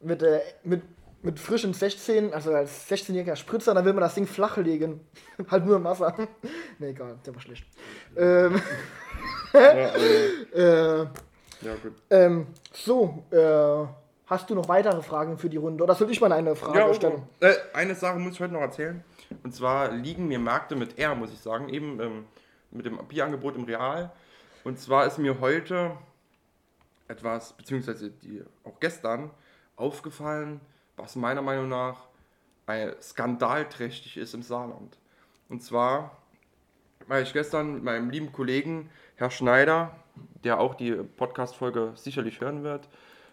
mit, 0.00 0.22
äh, 0.22 0.40
mit, 0.64 0.82
mit 1.24 1.40
frischen 1.40 1.72
16, 1.72 2.34
also 2.34 2.52
als 2.52 2.88
16-jähriger 2.90 3.34
Spritzer, 3.36 3.72
dann 3.74 3.84
will 3.84 3.94
man 3.94 4.02
das 4.02 4.14
Ding 4.14 4.26
flach 4.26 4.56
legen. 4.58 5.00
halt 5.50 5.64
nur 5.64 5.76
im 5.76 5.84
Wasser. 5.84 6.14
ne, 6.78 6.88
egal, 6.88 7.18
der 7.24 7.34
war 7.34 7.40
schlecht. 7.40 7.64
Ähm, 8.16 8.60
Ja, 9.52 9.60
äh, 10.54 10.98
ja 10.98 11.74
gut. 11.82 11.94
ähm, 12.10 12.46
so, 12.72 13.24
äh, 13.30 13.86
hast 14.26 14.50
du 14.50 14.54
noch 14.54 14.68
weitere 14.68 15.00
Fragen 15.02 15.38
für 15.38 15.48
die 15.48 15.56
Runde? 15.56 15.82
Oder 15.82 15.94
soll 15.94 16.10
ich 16.10 16.20
mal 16.20 16.32
eine 16.32 16.54
Frage 16.54 16.78
Ja, 16.78 16.92
stellen? 16.94 17.22
äh, 17.40 17.54
eine 17.72 17.94
Sache 17.94 18.18
muss 18.18 18.34
ich 18.34 18.40
heute 18.40 18.52
noch 18.52 18.60
erzählen. 18.60 19.02
Und 19.42 19.54
zwar 19.54 19.92
liegen 19.92 20.28
mir 20.28 20.38
Märkte 20.38 20.76
mit 20.76 20.98
R, 20.98 21.14
muss 21.14 21.32
ich 21.32 21.40
sagen, 21.40 21.68
eben 21.70 22.00
ähm, 22.00 22.24
mit 22.70 22.84
dem 22.84 22.98
Bierangebot 23.08 23.56
im 23.56 23.64
Real. 23.64 24.10
Und 24.64 24.78
zwar 24.78 25.06
ist 25.06 25.18
mir 25.18 25.40
heute 25.40 25.92
etwas, 27.08 27.52
beziehungsweise 27.54 28.10
die, 28.10 28.42
auch 28.64 28.78
gestern, 28.80 29.30
aufgefallen, 29.76 30.60
was 30.96 31.16
meiner 31.16 31.42
Meinung 31.42 31.68
nach 31.68 31.96
ein 32.66 32.92
skandalträchtig 33.00 34.16
ist 34.16 34.34
im 34.34 34.42
Saarland. 34.42 34.98
Und 35.48 35.62
zwar 35.62 36.16
war 37.06 37.20
ich 37.20 37.32
gestern 37.32 37.74
mit 37.74 37.84
meinem 37.84 38.10
lieben 38.10 38.32
Kollegen, 38.32 38.90
Herr 39.16 39.30
Schneider, 39.30 39.94
der 40.44 40.60
auch 40.60 40.74
die 40.74 40.92
Podcast-Folge 40.92 41.92
sicherlich 41.94 42.40
hören 42.40 42.62
wird, 42.62 42.88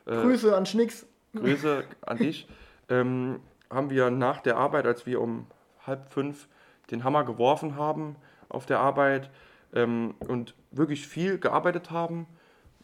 äh, 0.05 0.15
Grüße 0.15 0.55
an 0.55 0.65
Schnicks. 0.65 1.05
Grüße 1.35 1.85
an 2.01 2.17
dich. 2.17 2.47
Ähm, 2.89 3.39
haben 3.69 3.89
wir 3.89 4.09
nach 4.09 4.41
der 4.41 4.57
Arbeit, 4.57 4.85
als 4.85 5.05
wir 5.05 5.21
um 5.21 5.47
halb 5.87 6.11
fünf 6.11 6.49
den 6.89 7.05
Hammer 7.05 7.23
geworfen 7.23 7.77
haben 7.77 8.17
auf 8.49 8.65
der 8.65 8.79
Arbeit 8.79 9.29
ähm, 9.73 10.15
und 10.27 10.55
wirklich 10.71 11.07
viel 11.07 11.37
gearbeitet 11.37 11.89
haben, 11.89 12.27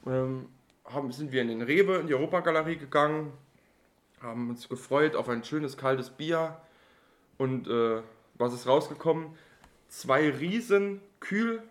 ähm, 0.05 0.47
haben, 0.85 1.11
sind 1.11 1.33
wir 1.33 1.41
in 1.41 1.49
den 1.49 1.61
Rewe, 1.61 1.97
in 1.97 2.07
die 2.07 2.13
Europagalerie 2.13 2.77
gegangen, 2.77 3.33
haben 4.27 4.49
uns 4.49 4.67
gefreut 4.69 5.15
auf 5.15 5.29
ein 5.29 5.43
schönes 5.43 5.77
kaltes 5.77 6.09
Bier 6.09 6.57
und 7.37 7.67
äh, 7.67 8.01
was 8.35 8.53
ist 8.53 8.67
rausgekommen? 8.67 9.35
Zwei 9.87 10.29
riesen 10.29 11.01
Kühltheken 11.19 11.61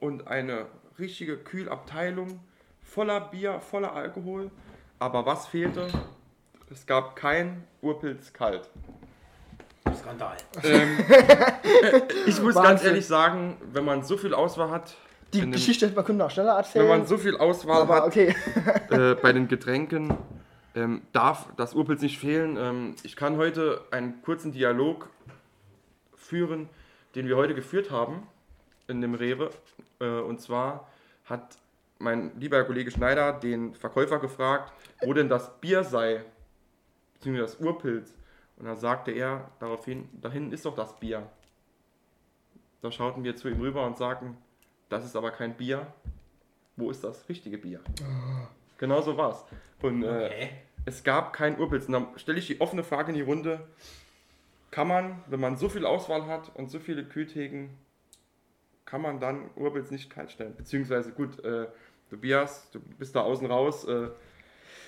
und 0.00 0.26
eine 0.26 0.66
richtige 0.98 1.36
Kühlabteilung 1.36 2.40
voller 2.82 3.20
Bier, 3.20 3.60
voller 3.60 3.94
Alkohol. 3.94 4.50
Aber 4.98 5.24
was 5.26 5.46
fehlte? 5.46 5.86
Es 6.70 6.86
gab 6.86 7.16
kein 7.16 7.64
Urpilz 7.80 8.32
kalt. 8.32 8.68
Skandal. 9.96 10.36
Ich 12.26 12.40
muss 12.40 12.54
Wahnsinn. 12.54 12.62
ganz 12.62 12.84
ehrlich 12.84 13.06
sagen, 13.06 13.56
wenn 13.72 13.84
man 13.84 14.02
so 14.02 14.16
viel 14.16 14.34
Auswahl 14.34 14.70
hat, 14.70 14.96
Die 15.32 15.48
Geschichte 15.50 15.86
hätte 15.86 15.96
man 15.96 16.04
können 16.04 16.18
noch 16.18 16.30
schneller 16.30 16.56
erzählen. 16.56 16.84
wenn 16.88 16.98
man 16.98 17.06
so 17.06 17.16
viel 17.18 17.36
Auswahl 17.36 17.82
aber 17.82 17.96
hat 17.96 18.06
okay. 18.06 18.34
äh, 18.90 19.14
bei 19.14 19.32
den 19.32 19.46
Getränken, 19.48 20.16
ähm, 20.74 21.02
darf 21.12 21.48
das 21.56 21.74
Urpilz 21.74 22.02
nicht 22.02 22.18
fehlen. 22.18 22.56
Ähm, 22.56 22.96
ich 23.02 23.16
kann 23.16 23.36
heute 23.36 23.84
einen 23.90 24.22
kurzen 24.22 24.52
Dialog 24.52 25.08
führen, 26.14 26.68
den 27.14 27.28
wir 27.28 27.36
heute 27.36 27.54
geführt 27.54 27.90
haben 27.90 28.26
in 28.88 29.00
dem 29.00 29.14
Rewe. 29.14 29.50
Äh, 30.00 30.20
und 30.20 30.40
zwar 30.40 30.88
hat 31.24 31.58
mein 31.98 32.38
lieber 32.38 32.62
Kollege 32.64 32.90
Schneider 32.90 33.32
den 33.32 33.74
Verkäufer 33.74 34.18
gefragt, 34.18 34.72
wo 35.02 35.12
denn 35.12 35.28
das 35.28 35.60
Bier 35.60 35.84
sei, 35.84 36.24
beziehungsweise 37.14 37.56
das 37.56 37.64
Urpilz. 37.64 38.14
Und 38.56 38.66
da 38.66 38.76
sagte 38.76 39.10
er 39.10 39.50
daraufhin, 39.58 40.08
da 40.12 40.30
hinten 40.30 40.52
ist 40.52 40.64
doch 40.64 40.74
das 40.74 40.98
Bier. 40.98 41.28
Da 42.82 42.90
schauten 42.90 43.24
wir 43.24 43.36
zu 43.36 43.48
ihm 43.48 43.60
rüber 43.60 43.86
und 43.86 43.96
sagten, 43.96 44.36
das 44.88 45.04
ist 45.04 45.16
aber 45.16 45.30
kein 45.30 45.56
Bier. 45.56 45.86
Wo 46.76 46.90
ist 46.90 47.02
das 47.04 47.28
richtige 47.28 47.56
Bier? 47.56 47.80
Genau 48.78 49.00
so 49.00 49.16
war's. 49.16 49.44
Und 49.80 50.02
äh. 50.02 50.48
Es 50.86 51.02
gab 51.04 51.32
kein 51.32 51.58
Urpilz. 51.58 51.86
Und 51.86 51.92
dann 51.92 52.06
stelle 52.16 52.38
ich 52.38 52.46
die 52.46 52.60
offene 52.60 52.82
Frage 52.82 53.10
in 53.10 53.16
die 53.16 53.22
Runde. 53.22 53.60
Kann 54.70 54.88
man, 54.88 55.22
wenn 55.28 55.40
man 55.40 55.56
so 55.56 55.68
viel 55.68 55.86
Auswahl 55.86 56.26
hat 56.26 56.50
und 56.54 56.70
so 56.70 56.80
viele 56.80 57.04
Kühltheken, 57.04 57.68
kann 58.84 59.00
man 59.00 59.20
dann 59.20 59.50
Urpilz 59.56 59.90
nicht 59.90 60.10
kalt 60.10 60.30
stellen? 60.30 60.54
Beziehungsweise, 60.56 61.12
gut, 61.12 61.42
äh, 61.44 61.66
Tobias, 62.10 62.68
du 62.72 62.80
bist 62.80 63.14
da 63.14 63.20
außen 63.22 63.46
raus. 63.46 63.84
Äh, 63.86 64.08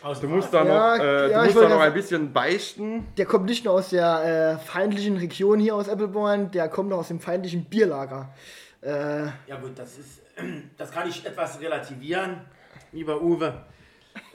Aus 0.03 0.21
du 0.21 0.27
dem 0.27 0.37
musst 0.37 0.53
da 0.53 0.65
Ja, 0.65 0.97
noch, 0.97 1.05
äh, 1.05 1.31
ja, 1.31 1.39
du 1.41 1.45
musst 1.47 1.57
da 1.63 1.69
noch 1.69 1.81
ein 1.81 1.95
bisschen 1.95 2.33
beichten. 2.33 3.07
Der 3.17 3.27
kommt 3.27 3.47
nicht 3.47 3.65
nur 3.65 3.75
aus 3.75 3.91
der 3.91 4.59
äh, 4.61 4.65
feindlichen 4.65 5.17
Region 5.17 5.59
hier 5.61 5.75
aus 5.75 5.89
Appleborn, 5.89 6.51
der 6.51 6.69
kommt 6.69 6.91
noch 6.91 6.99
aus 6.99 7.09
dem 7.09 7.21
feindlichen 7.21 7.65
Bierlager. 7.65 8.35
Äh, 8.83 9.27
Ja 9.47 9.57
gut, 9.61 9.79
das 9.79 9.99
ist, 9.99 10.23
das 10.77 10.91
kann 10.91 11.09
ich 11.09 11.25
etwas 11.25 11.61
relativieren, 11.61 12.41
lieber 12.93 13.23
Uwe. 13.23 13.65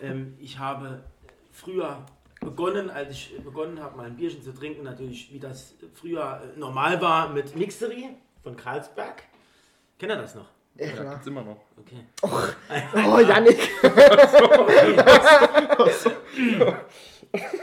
Ähm, 0.02 0.36
ich 0.39 0.58
habe 0.58 1.04
früher 1.62 2.06
begonnen, 2.41 2.89
als 2.89 3.12
ich 3.12 3.36
begonnen 3.43 3.80
habe, 3.82 3.95
mal 3.97 4.08
ein 4.08 4.15
Bierchen 4.17 4.41
zu 4.41 4.52
trinken, 4.54 4.84
natürlich 4.84 5.32
wie 5.32 5.39
das 5.39 5.76
früher 5.93 6.41
äh, 6.56 6.60
normal 6.60 7.00
war 7.02 7.30
mit 7.30 7.56
Mixery 7.56 8.10
von 8.43 8.56
Karlsberg. 8.58 9.24
Kennt 10.00 10.12
ihr 10.12 10.17
das 10.17 10.36
noch? 10.36 10.47
Ja, 10.76 10.89
klar. 10.89 11.13
gibt's 11.13 11.28
immer 11.28 11.43
noch. 11.43 11.62
Okay. 11.78 12.06
Oh, 12.95 13.19
Janik. 13.19 13.69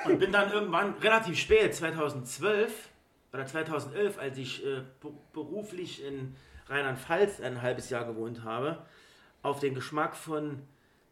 Und 0.06 0.18
bin 0.18 0.32
dann 0.32 0.50
irgendwann 0.52 0.94
relativ 0.94 1.38
spät, 1.38 1.74
2012 1.74 2.88
oder 3.32 3.46
2011, 3.46 4.18
als 4.18 4.38
ich 4.38 4.64
äh, 4.64 4.82
be- 5.00 5.12
beruflich 5.32 6.04
in 6.04 6.34
Rheinland-Pfalz 6.68 7.40
ein 7.40 7.60
halbes 7.62 7.90
Jahr 7.90 8.04
gewohnt 8.06 8.44
habe, 8.44 8.78
auf 9.42 9.60
den 9.60 9.74
Geschmack 9.74 10.16
von 10.16 10.62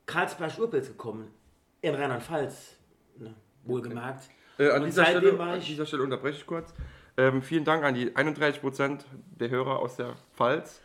Karlsberg-Urpilz 0.07 0.89
gekommen. 0.89 1.31
In 1.83 1.95
Rheinland-Pfalz, 1.95 2.76
ne, 3.19 3.35
wohlgemerkt. 3.65 4.29
Äh, 4.59 4.71
an, 4.71 4.85
dieser 4.85 5.05
Stelle, 5.05 5.39
war 5.39 5.53
an 5.53 5.61
dieser 5.61 5.87
Stelle 5.87 6.03
unterbreche 6.03 6.39
ich 6.39 6.47
kurz. 6.47 6.73
Ähm, 7.17 7.43
vielen 7.43 7.65
Dank 7.65 7.85
an 7.85 7.95
die 7.95 8.11
31% 8.11 9.01
der 9.39 9.51
Hörer 9.51 9.79
aus 9.79 9.97
der 9.97 10.15
Pfalz. 10.35 10.81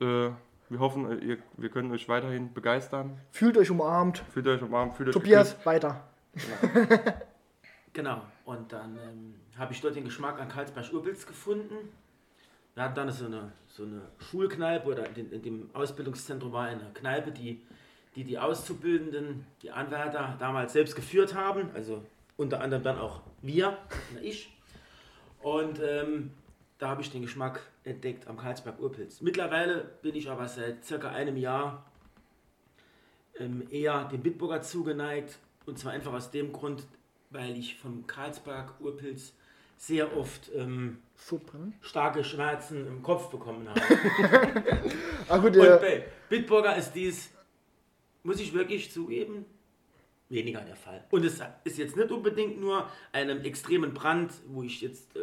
Äh, 0.00 0.30
wir 0.68 0.78
hoffen, 0.78 1.10
äh, 1.10 1.24
ihr, 1.24 1.38
wir 1.56 1.68
können 1.68 1.90
euch 1.92 2.08
weiterhin 2.08 2.52
begeistern. 2.52 3.18
Fühlt 3.30 3.56
euch 3.56 3.70
umarmt. 3.70 4.22
Fühlt 4.32 4.46
euch 4.46 4.62
umarmt, 4.62 4.94
fühlt 4.96 5.08
euch 5.08 5.14
Tobias, 5.14 5.56
weiter. 5.64 6.04
Genau. 7.92 8.22
Und 8.44 8.72
dann 8.72 8.96
ähm, 8.98 9.34
habe 9.58 9.72
ich 9.72 9.80
dort 9.80 9.96
den 9.96 10.04
Geschmack 10.04 10.40
an 10.40 10.48
Karlsberg-Urpilz 10.48 11.26
gefunden. 11.26 11.74
Wir 12.74 12.84
hatten 12.84 12.94
dann 12.94 13.10
so 13.10 13.26
eine, 13.26 13.52
so 13.66 13.82
eine 13.82 14.02
Schulkneipe 14.18 14.88
oder 14.88 15.06
in, 15.16 15.32
in 15.32 15.42
dem 15.42 15.70
Ausbildungszentrum 15.72 16.52
war 16.52 16.66
eine 16.66 16.92
Kneipe, 16.94 17.32
die 17.32 17.60
die, 18.16 18.24
die 18.24 18.38
Auszubildenden, 18.38 19.46
die 19.62 19.70
Anwärter 19.70 20.36
damals 20.38 20.72
selbst 20.72 20.96
geführt 20.96 21.34
haben. 21.34 21.70
Also 21.74 22.02
unter 22.36 22.60
anderem 22.60 22.82
dann 22.82 22.98
auch 22.98 23.20
wir, 23.42 23.76
ich. 24.22 24.56
Und 25.42 25.80
ähm, 25.82 26.32
da 26.78 26.88
habe 26.88 27.02
ich 27.02 27.10
den 27.10 27.22
Geschmack 27.22 27.60
entdeckt 27.84 28.26
am 28.26 28.36
Karlsberg-Urpilz. 28.36 29.20
Mittlerweile 29.20 29.84
bin 30.02 30.14
ich 30.14 30.28
aber 30.30 30.48
seit 30.48 30.84
circa 30.84 31.10
einem 31.10 31.36
Jahr 31.36 31.84
ähm, 33.38 33.66
eher 33.70 34.04
dem 34.04 34.22
Bitburger 34.22 34.62
zugeneigt. 34.62 35.38
Und 35.66 35.78
zwar 35.78 35.92
einfach 35.92 36.12
aus 36.12 36.30
dem 36.30 36.52
Grund, 36.52 36.86
weil 37.30 37.56
ich 37.56 37.76
vom 37.78 38.06
Karlsberg-Urpilz 38.06 39.34
sehr 39.76 40.14
oft 40.16 40.50
ähm, 40.54 40.98
starke 41.80 42.22
Schmerzen 42.22 42.86
im 42.86 43.02
Kopf 43.02 43.30
bekommen 43.30 43.68
habe. 43.68 43.80
Ah, 45.28 45.38
gut, 45.38 45.56
Und 45.56 45.80
bei 45.80 46.04
Bitburger 46.28 46.74
ist 46.76 46.92
dies, 46.92 47.30
muss 48.22 48.40
ich 48.40 48.52
wirklich 48.52 48.90
zugeben, 48.90 49.44
weniger 50.28 50.60
der 50.60 50.76
Fall. 50.76 51.04
Und 51.10 51.24
es 51.24 51.40
ist 51.64 51.78
jetzt 51.78 51.96
nicht 51.96 52.10
unbedingt 52.10 52.60
nur 52.60 52.88
einem 53.12 53.40
extremen 53.44 53.94
Brand, 53.94 54.32
wo 54.48 54.62
ich 54.62 54.80
jetzt 54.80 55.16
äh, 55.16 55.20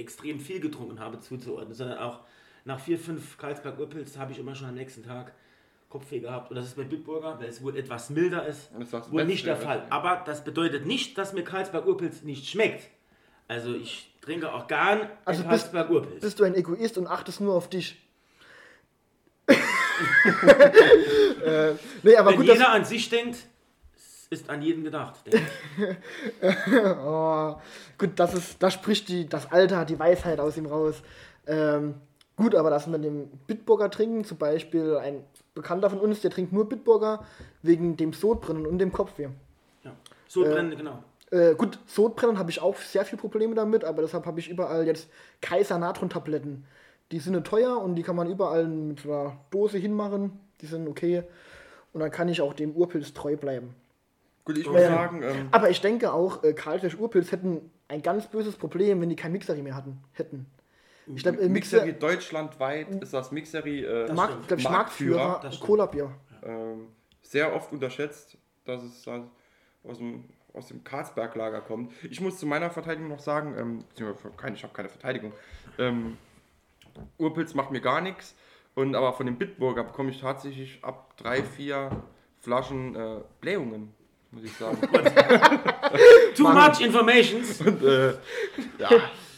extrem 0.00 0.38
viel 0.40 0.60
getrunken 0.60 1.00
habe, 1.00 1.20
zuzuordnen, 1.20 1.74
sondern 1.74 1.98
auch 1.98 2.20
nach 2.64 2.80
vier, 2.80 2.98
fünf 2.98 3.38
Karlsberg-Urpilz 3.38 4.16
habe 4.18 4.32
ich 4.32 4.38
immer 4.38 4.54
schon 4.54 4.68
am 4.68 4.74
nächsten 4.74 5.02
Tag 5.04 5.32
Kopfweh 5.88 6.18
gehabt. 6.20 6.50
Und 6.50 6.56
das 6.56 6.66
ist 6.66 6.76
bei 6.76 6.82
Bitburger, 6.82 7.38
weil 7.40 7.48
es 7.48 7.62
wohl 7.62 7.76
etwas 7.76 8.10
milder 8.10 8.44
ist, 8.46 8.70
Das 8.78 8.92
ist 8.92 9.12
wohl 9.12 9.24
nicht 9.24 9.46
der 9.46 9.56
Fall. 9.56 9.86
Aber 9.90 10.22
das 10.26 10.42
bedeutet 10.44 10.84
nicht, 10.84 11.16
dass 11.16 11.32
mir 11.32 11.44
Karlsberg-Urpilz 11.44 12.22
nicht 12.22 12.46
schmeckt. 12.48 12.88
Also 13.48 13.72
ich 13.74 14.12
trinke 14.20 14.52
auch 14.52 14.66
gern 14.66 15.08
Also 15.24 15.44
ein 15.44 15.48
bist- 15.48 15.70
Karlsberg-Urpilz. 15.72 16.20
bist 16.20 16.40
du 16.40 16.44
ein 16.44 16.54
Egoist 16.56 16.98
und 16.98 17.06
achtest 17.06 17.40
nur 17.40 17.54
auf 17.54 17.70
dich. 17.70 17.96
Äh, 21.44 21.72
nee, 22.02 22.16
aber 22.16 22.30
Wenn 22.30 22.36
gut, 22.38 22.48
dass, 22.48 22.58
jeder 22.58 22.72
an 22.72 22.84
sich 22.84 23.08
denkt, 23.08 23.38
ist 24.30 24.50
an 24.50 24.62
jeden 24.62 24.84
gedacht. 24.84 25.20
oh, 27.04 27.54
gut, 27.98 28.10
das 28.16 28.34
ist, 28.34 28.62
da 28.62 28.70
spricht 28.70 29.08
die, 29.08 29.28
das 29.28 29.50
Alter, 29.52 29.84
die 29.84 29.98
Weisheit 29.98 30.40
aus 30.40 30.56
ihm 30.56 30.66
raus. 30.66 31.02
Ähm, 31.46 31.94
gut, 32.36 32.54
aber 32.54 32.70
das 32.70 32.86
mit 32.86 33.04
dem 33.04 33.28
Bitburger 33.46 33.90
trinken, 33.90 34.24
zum 34.24 34.38
Beispiel 34.38 34.96
ein 34.96 35.24
Bekannter 35.54 35.90
von 35.90 36.00
uns, 36.00 36.20
der 36.20 36.30
trinkt 36.30 36.52
nur 36.52 36.68
Bitburger 36.68 37.24
wegen 37.62 37.96
dem 37.96 38.12
Sodbrennen 38.12 38.66
und 38.66 38.78
dem 38.78 38.92
Kopfweh. 38.92 39.28
Ja. 39.84 39.92
Sodbrennen, 40.28 40.76
genau. 40.76 41.02
Äh, 41.30 41.54
gut, 41.54 41.78
Sodbrennen 41.86 42.38
habe 42.38 42.50
ich 42.50 42.60
auch 42.60 42.76
sehr 42.76 43.04
viel 43.04 43.18
Probleme 43.18 43.54
damit, 43.54 43.84
aber 43.84 44.02
deshalb 44.02 44.26
habe 44.26 44.38
ich 44.40 44.48
überall 44.48 44.86
jetzt 44.86 45.08
Kaiser 45.40 45.78
Natron-Tabletten. 45.78 46.64
Die 47.12 47.18
sind 47.18 47.34
nicht 47.34 47.46
teuer 47.46 47.80
und 47.80 47.94
die 47.94 48.02
kann 48.02 48.16
man 48.16 48.28
überall 48.30 48.66
mit 48.66 49.04
einer 49.04 49.36
Dose 49.50 49.78
hinmachen. 49.78 50.38
Die 50.60 50.66
sind 50.66 50.88
okay. 50.88 51.22
Und 51.92 52.00
dann 52.00 52.10
kann 52.10 52.28
ich 52.28 52.40
auch 52.40 52.52
dem 52.54 52.72
Urpilz 52.72 53.12
treu 53.14 53.36
bleiben. 53.36 53.74
Gut, 54.44 54.58
ich 54.58 54.66
muss 54.66 54.80
Ähm, 54.80 54.88
sagen, 54.92 55.22
ähm, 55.22 55.48
Aber 55.50 55.70
ich 55.70 55.80
denke 55.80 56.12
auch, 56.12 56.42
äh, 56.44 56.52
Karlsberg 56.52 56.98
Urpilz 57.00 57.32
hätten 57.32 57.70
ein 57.88 58.02
ganz 58.02 58.26
böses 58.28 58.56
Problem, 58.56 59.00
wenn 59.00 59.08
die 59.08 59.16
kein 59.16 59.32
Mixery 59.32 59.62
mehr 59.62 59.74
hatten, 59.76 59.98
hätten. 60.12 60.46
Ich 61.14 61.22
glaube, 61.22 61.38
äh, 61.40 61.48
Mixer, 61.48 61.84
Mixery 61.84 61.98
deutschlandweit 61.98 62.90
ist 63.02 63.14
das 63.14 63.30
Mixery 63.30 63.84
äh, 63.84 64.12
Markt, 64.12 64.32
stimmt. 64.32 64.48
glaub 64.48 64.58
ich, 64.58 64.68
Marktführer, 64.68 65.40
das. 65.42 65.60
Cola-Bier. 65.60 66.10
ähm, 66.42 66.88
sehr 67.22 67.54
oft 67.54 67.72
unterschätzt, 67.72 68.36
dass 68.64 68.82
es 68.82 69.06
halt 69.06 69.24
aus 69.84 69.98
dem, 69.98 70.24
aus 70.52 70.66
dem 70.68 70.82
Karlsberg-Lager 70.82 71.60
kommt. 71.60 71.92
Ich 72.10 72.20
muss 72.20 72.38
zu 72.38 72.46
meiner 72.46 72.70
Verteidigung 72.70 73.08
noch 73.08 73.20
sagen, 73.20 73.54
ähm, 73.56 73.84
ich 73.94 74.02
habe 74.64 74.74
keine 74.76 74.88
Verteidigung, 74.88 75.32
ähm, 75.78 76.16
Urpilz 77.18 77.54
macht 77.54 77.70
mir 77.70 77.80
gar 77.80 78.00
nichts, 78.00 78.34
und 78.74 78.94
aber 78.94 79.14
von 79.14 79.26
dem 79.26 79.38
Bitburger 79.38 79.84
bekomme 79.84 80.10
ich 80.10 80.20
tatsächlich 80.20 80.78
ab 80.82 81.16
drei, 81.16 81.42
vier 81.42 81.90
Flaschen 82.40 82.94
äh, 82.94 83.20
Blähungen, 83.40 83.94
muss 84.30 84.44
ich 84.44 84.52
sagen. 84.52 84.78
Too 86.36 86.48
much 86.48 86.80
informations. 86.80 87.60
Und, 87.62 87.82
äh, 87.82 88.14
ja, 88.78 88.90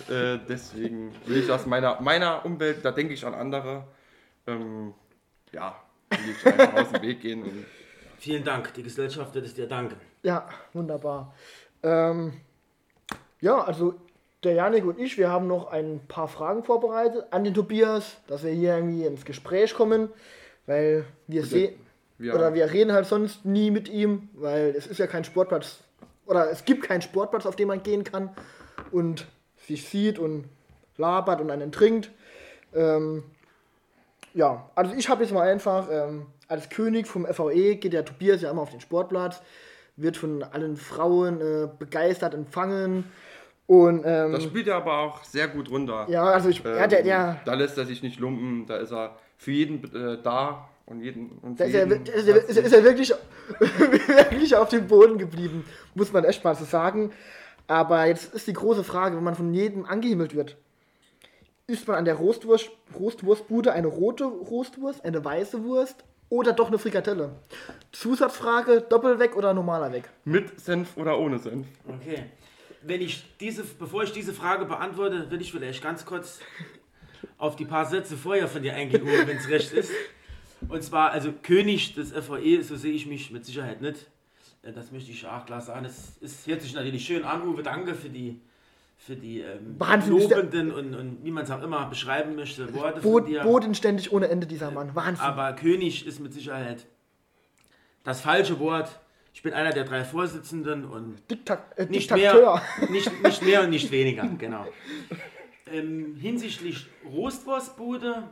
äh, 0.09 0.40
deswegen 0.49 1.14
will 1.25 1.38
ich 1.38 1.51
aus 1.51 1.66
meiner, 1.66 2.01
meiner 2.01 2.44
Umwelt, 2.44 2.85
da 2.85 2.90
denke 2.90 3.14
ich 3.14 3.25
an 3.25 3.35
andere, 3.35 3.85
ähm, 4.49 4.92
ja, 5.53 5.77
will 6.11 6.35
ich 6.37 6.47
einfach 6.47 6.83
aus 6.83 6.90
dem 6.90 7.03
Weg 7.03 7.21
gehen. 7.21 7.42
Und, 7.44 7.64
Vielen 8.18 8.42
Dank, 8.42 8.75
die 8.75 8.83
Gesellschaft 8.83 9.33
wird 9.37 9.47
es 9.47 9.55
dir 9.55 9.68
danken. 9.68 9.97
Ja, 10.25 10.49
wunderbar. 10.73 11.33
Ähm, 11.85 12.33
ja, 13.40 13.62
also 13.62 13.94
der 14.44 14.53
Janik 14.53 14.85
und 14.85 14.98
ich, 14.98 15.18
wir 15.18 15.31
haben 15.31 15.46
noch 15.48 15.72
ein 15.72 16.01
paar 16.07 16.29
Fragen 16.29 16.62
vorbereitet 16.62 17.27
an 17.31 17.44
den 17.44 17.55
Tobias, 17.55 18.16
dass 18.29 18.44
wir 18.44 18.53
hier 18.53 18.77
irgendwie 18.77 19.05
ins 19.05 19.24
Gespräch 19.24 19.74
kommen, 19.74 20.11
weil 20.66 21.05
wir 21.27 21.44
sehen, 21.44 21.74
wir, 22.18 22.35
oder 22.35 22.55
wir 22.55 22.72
reden 22.72 22.92
halt 22.92 23.07
sonst 23.07 23.44
nie 23.44 23.70
mit 23.70 23.88
ihm, 23.88 24.29
weil 24.35 24.74
es 24.77 24.87
ist 24.87 24.98
ja 24.98 25.07
kein 25.07 25.24
Sportplatz, 25.24 25.79
oder 26.27 26.51
es 26.51 26.64
gibt 26.64 26.85
keinen 26.85 27.03
Sportplatz, 27.03 27.46
auf 27.46 27.57
dem 27.57 27.68
man 27.68 27.83
gehen 27.83 28.05
kann 28.05 28.31
und 28.92 29.27
sich 29.57 29.88
sieht 29.88 30.18
und 30.18 30.44
labert 30.96 31.40
und 31.40 31.51
einen 31.51 31.72
trinkt. 31.72 32.11
Ähm, 32.74 33.24
ja, 34.35 34.70
also 34.74 34.94
ich 34.94 35.09
habe 35.09 35.22
jetzt 35.24 35.33
mal 35.33 35.48
einfach, 35.48 35.88
ähm, 35.90 36.27
als 36.46 36.68
König 36.68 37.09
vom 37.09 37.27
FVE 37.27 37.77
geht 37.77 37.92
der 37.92 38.05
Tobias 38.05 38.42
ja 38.42 38.51
immer 38.51 38.62
auf 38.62 38.70
den 38.70 38.81
Sportplatz, 38.81 39.40
wird 39.96 40.16
von 40.16 40.44
allen 40.44 40.77
Frauen 40.77 41.40
äh, 41.40 41.68
begeistert 41.77 42.35
empfangen 42.35 43.05
und 43.68 44.02
ähm, 44.07 44.33
das 44.33 44.44
spielt 44.44 44.66
er 44.66 44.76
aber 44.76 44.96
auch 44.96 45.22
sehr 45.24 45.46
gut 45.46 45.70
runter. 45.70 46.07
ja, 46.09 46.24
also 46.24 46.48
ich, 46.48 46.64
ja, 46.64 46.87
der, 46.87 47.02
der, 47.02 47.38
Da 47.44 47.52
lässt 47.52 47.76
er 47.76 47.85
sich 47.85 48.02
nicht 48.02 48.18
lumpen, 48.18 48.64
da 48.66 48.78
ist 48.78 48.90
er 48.90 49.16
für 49.37 49.52
jeden 49.52 49.85
äh, 49.94 50.16
da 50.22 50.70
und 50.87 51.02
jeden. 51.02 51.33
Und 51.42 51.61
Da 51.61 51.64
ist 51.64 51.74
er, 51.74 51.87
jeden 51.87 52.07
ist, 52.07 52.26
er, 52.26 52.48
ist, 52.48 52.57
er, 52.57 52.64
ist 52.64 52.72
er 52.72 52.83
wirklich, 52.83 53.12
wirklich 53.59 54.57
auf 54.57 54.70
dem 54.70 54.87
Boden 54.87 55.18
geblieben, 55.18 55.66
muss 55.94 56.11
man 56.14 56.24
echt 56.24 56.42
mal 56.44 56.54
so 56.54 56.64
sagen. 56.64 57.12
Aber 57.66 58.07
jetzt 58.07 58.33
ist 58.33 58.46
die 58.46 58.54
große 58.54 58.85
Frage, 58.85 59.18
wenn 59.18 59.24
man 59.24 59.35
von 59.35 59.52
jedem 59.52 59.85
angehimmelt 59.85 60.35
wird, 60.35 60.57
isst 61.66 61.87
man 61.87 61.98
an 61.98 62.07
der 62.07 62.14
Roastwurst, 62.14 62.70
Roastwurstbude 62.98 63.74
eine 63.74 63.88
rote 63.88 64.24
Roastwurst, 64.24 65.04
eine 65.04 65.22
weiße 65.22 65.62
Wurst 65.62 66.04
oder 66.31 66.54
doch 66.54 66.68
eine 66.68 66.78
Frikadelle? 66.78 67.33
Zusatzfrage, 67.92 68.81
Doppelweg 68.81 69.37
oder 69.37 69.52
normaler 69.52 69.92
Weg? 69.92 70.04
mit 70.24 70.59
Senf 70.59 70.96
oder 70.96 71.18
ohne 71.18 71.38
Senf. 71.38 71.66
Okay. 71.87 72.24
Wenn 72.83 73.01
ich 73.01 73.25
diese, 73.41 73.64
bevor 73.64 74.03
ich 74.05 74.12
diese 74.12 74.33
Frage 74.33 74.64
beantworte, 74.64 75.31
will 75.31 75.41
ich 75.41 75.51
vielleicht 75.53 75.83
ganz 75.83 76.05
kurz 76.05 76.41
auf 77.37 77.57
die 77.57 77.64
paar 77.64 77.87
Sätze 77.87 78.17
vorher 78.17 78.49
von 78.49 78.62
dir 78.62 78.75
eingehen, 78.75 79.05
wenn 79.07 79.37
es 79.37 79.49
recht 79.49 79.73
ist. 79.73 79.91
Und 80.69 80.83
zwar, 80.83 81.11
also 81.12 81.33
König 81.43 81.95
des 81.95 82.12
FVE, 82.12 82.62
so 82.62 82.77
sehe 82.77 82.93
ich 82.93 83.07
mich 83.07 83.31
mit 83.31 83.45
Sicherheit 83.45 83.81
nicht. 83.81 84.07
Äh, 84.62 84.73
Das 84.73 84.91
möchte 84.93 85.11
ich 85.11 85.27
auch 85.27 85.47
klar 85.47 85.61
sagen. 85.61 85.85
Es 85.85 86.17
ist, 86.21 86.47
hört 86.47 86.62
sich 86.62 86.75
natürlich 86.75 87.05
schön 87.05 87.25
an, 87.25 87.43
Uwe, 87.47 87.62
danke 87.62 87.95
für 87.95 88.09
die, 88.09 88.41
für 88.97 89.14
die 89.17 89.41
ähm, 89.41 89.77
lobenden 90.09 90.73
und, 90.73 90.95
und 90.95 91.25
wie 91.25 91.31
man 91.31 91.45
es 91.45 91.51
auch 91.51 91.62
immer 91.62 91.87
beschreiben 91.87 92.35
möchte, 92.35 92.73
Worte 92.75 93.01
Bo 93.01 93.19
von 93.19 93.27
dir. 93.27 93.43
bodenständig 93.43 94.12
ohne 94.12 94.29
Ende, 94.29 94.47
dieser 94.47 94.71
Mann. 94.73 94.95
Wahnsinn. 94.95 95.25
Aber 95.25 95.53
König 95.55 96.07
ist 96.07 96.19
mit 96.21 96.33
Sicherheit 96.33 96.87
das 98.05 98.21
falsche 98.21 98.59
Wort. 98.59 98.99
Ich 99.38 99.42
bin 99.44 99.53
einer 99.53 99.70
der 99.70 99.85
drei 99.85 100.03
Vorsitzenden 100.03 100.85
und 100.85 101.31
Diktat 101.31 101.79
äh, 101.79 101.87
nicht 101.87 102.11
mehr, 102.11 102.61
nicht, 102.90 103.22
nicht 103.22 103.42
mehr 103.42 103.62
und 103.62 103.70
nicht 103.70 103.88
weniger, 103.92 104.29
genau. 104.37 104.66
Ähm, 105.70 106.16
hinsichtlich 106.16 106.88
Roastwurstbude, 107.05 108.24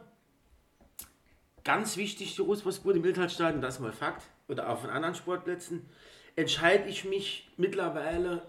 ganz 1.62 1.96
wichtig, 1.96 2.34
die 2.34 2.42
Roastwurstbude 2.42 2.98
im 2.98 3.04
Wildhaltstadion, 3.04 3.62
das 3.62 3.76
ist 3.76 3.80
mal 3.82 3.92
Fakt, 3.92 4.24
oder 4.48 4.68
auch 4.68 4.80
von 4.80 4.90
anderen 4.90 5.14
Sportplätzen, 5.14 5.88
entscheide 6.34 6.88
ich 6.88 7.04
mich 7.04 7.52
mittlerweile 7.56 8.42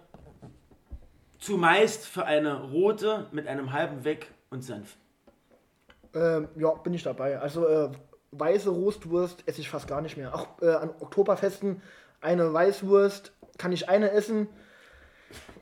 zumeist 1.38 2.08
für 2.08 2.26
eine 2.26 2.72
rote 2.72 3.28
mit 3.32 3.46
einem 3.46 3.72
halben 3.72 4.04
Weg 4.04 4.32
und 4.50 4.64
Senf. 4.64 4.98
Ähm, 6.16 6.48
ja, 6.56 6.72
bin 6.72 6.96
ich 6.96 7.04
dabei. 7.04 7.38
Also 7.38 7.68
äh, 7.68 7.92
weiße 8.32 8.72
Roastwurst 8.72 9.44
esse 9.46 9.62
ich 9.62 9.70
fast 9.70 9.88
gar 9.88 10.02
nicht 10.02 10.18
mehr. 10.18 10.34
Auch 10.34 10.60
äh, 10.60 10.74
an 10.74 10.90
Oktoberfesten 11.02 11.84
eine 12.22 12.52
Weißwurst 12.54 13.32
kann 13.58 13.72
ich 13.72 13.90
eine 13.90 14.12
essen. 14.12 14.48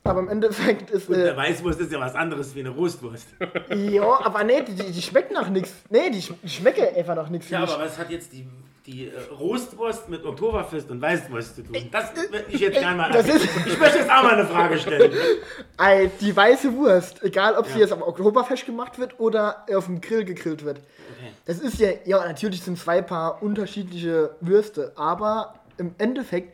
Aber 0.03 0.19
im 0.19 0.29
Endeffekt 0.29 0.91
ist. 0.91 1.09
Und 1.09 1.15
Äh, 1.15 1.29
eine 1.29 1.37
Weißwurst 1.37 1.79
ist 1.81 1.91
ja 1.91 1.99
was 1.99 2.13
anderes 2.13 2.53
wie 2.53 2.59
eine 2.59 2.69
Roastwurst. 2.69 3.25
ja, 3.75 4.03
aber 4.23 4.43
nee, 4.43 4.61
die, 4.61 4.75
die 4.91 5.01
schmeckt 5.01 5.31
nach 5.31 5.49
nichts. 5.49 5.73
Nee, 5.89 6.11
die, 6.11 6.19
die 6.43 6.49
schmecken 6.49 6.85
einfach 6.95 7.15
nach 7.15 7.29
nichts. 7.29 7.49
Ja, 7.49 7.63
aber 7.63 7.79
was 7.79 7.97
hat 7.97 8.11
jetzt 8.11 8.31
die, 8.31 8.47
die 8.85 9.07
äh, 9.07 9.11
Roastwurst 9.39 10.07
mit 10.09 10.23
Oktoberfest 10.23 10.91
und 10.91 11.01
Weißwurst 11.01 11.55
zu 11.55 11.63
tun? 11.63 11.75
Das 11.91 12.15
würde 12.15 12.45
ich 12.49 12.59
jetzt 12.59 12.77
gerne 12.79 12.97
mal. 12.97 13.11
Das 13.11 13.27
ist- 13.27 13.45
ich 13.65 13.79
möchte 13.79 13.97
jetzt 13.97 14.11
auch 14.11 14.21
mal 14.21 14.33
eine 14.35 14.45
Frage 14.45 14.77
stellen. 14.77 15.11
Die 16.21 16.35
weiße 16.35 16.71
Wurst, 16.75 17.23
egal 17.23 17.55
ob 17.57 17.65
sie 17.65 17.73
Ja. 17.73 17.79
jetzt 17.79 17.91
am 17.93 18.03
Oktoberfest 18.03 18.67
gemacht 18.67 18.99
wird 18.99 19.19
oder 19.19 19.65
auf 19.75 19.85
dem 19.87 20.01
Grill 20.01 20.23
gegrillt 20.23 20.63
wird. 20.63 20.77
Okay. 20.77 21.31
Das 21.45 21.57
ist 21.59 21.79
ja, 21.79 21.89
ja, 22.05 22.19
natürlich 22.25 22.61
sind 22.61 22.77
zwei 22.77 23.01
Paar 23.01 23.41
unterschiedliche 23.41 24.35
Würste, 24.39 24.91
aber 24.95 25.55
im 25.77 25.95
Endeffekt 25.97 26.53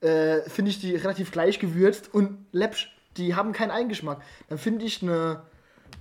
äh, 0.00 0.40
finde 0.48 0.70
ich 0.70 0.80
die 0.80 0.94
relativ 0.94 1.32
gleich 1.32 1.58
gewürzt 1.58 2.12
und 2.12 2.46
läppsch. 2.52 2.92
Die 3.16 3.34
haben 3.34 3.52
keinen 3.52 3.70
Eigengeschmack. 3.70 4.22
Dann 4.48 4.58
finde 4.58 4.84
ich 4.84 5.02
eine 5.02 5.42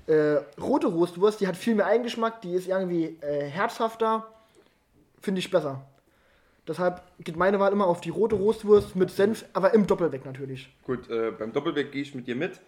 äh, 0.07 0.37
rote 0.59 0.87
Roastwurst, 0.87 1.41
die 1.41 1.47
hat 1.47 1.57
viel 1.57 1.75
mehr 1.75 1.87
Eigengeschmack, 1.87 2.41
die 2.41 2.53
ist 2.53 2.67
irgendwie 2.67 3.17
äh, 3.21 3.45
herzhafter, 3.45 4.27
finde 5.19 5.39
ich 5.39 5.49
besser. 5.49 5.85
Deshalb 6.67 7.01
geht 7.19 7.37
meine 7.37 7.59
Wahl 7.59 7.71
immer 7.71 7.87
auf 7.87 8.01
die 8.01 8.09
rote 8.09 8.35
Roastwurst 8.35 8.95
mit 8.95 9.09
Senf, 9.09 9.45
aber 9.53 9.73
im 9.73 9.87
Doppelweg 9.87 10.25
natürlich. 10.25 10.69
Gut, 10.83 11.09
äh, 11.09 11.31
beim 11.31 11.53
Doppelweg 11.53 11.91
gehe 11.91 12.01
ich 12.01 12.13
mit 12.13 12.27
dir 12.27 12.35
mit. 12.35 12.59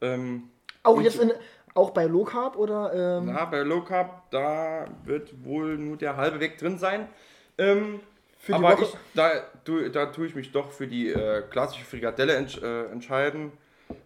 Ähm, 0.00 0.50
Auch 0.82 1.00
jetzt 1.00 1.20
in, 1.20 1.32
auch 1.74 1.90
bei 1.90 2.04
Low 2.04 2.24
Carb 2.24 2.56
oder 2.56 3.18
ähm, 3.18 3.26
na, 3.26 3.44
bei 3.44 3.60
Low 3.60 3.82
Carb, 3.82 4.30
da 4.30 4.86
wird 5.04 5.44
wohl 5.44 5.78
nur 5.78 5.96
der 5.96 6.16
halbe 6.16 6.40
Weg 6.40 6.58
drin 6.58 6.78
sein. 6.78 7.08
Ähm, 7.56 8.00
Für 8.44 8.56
aber 8.56 8.78
ich, 8.78 8.94
da, 9.14 9.40
tu, 9.64 9.88
da 9.88 10.04
tue 10.06 10.26
ich 10.26 10.34
mich 10.34 10.52
doch 10.52 10.70
für 10.70 10.86
die 10.86 11.08
äh, 11.08 11.42
klassische 11.48 11.86
Frikadelle 11.86 12.34
entsch 12.34 12.60
äh, 12.62 12.90
entscheiden. 12.90 13.52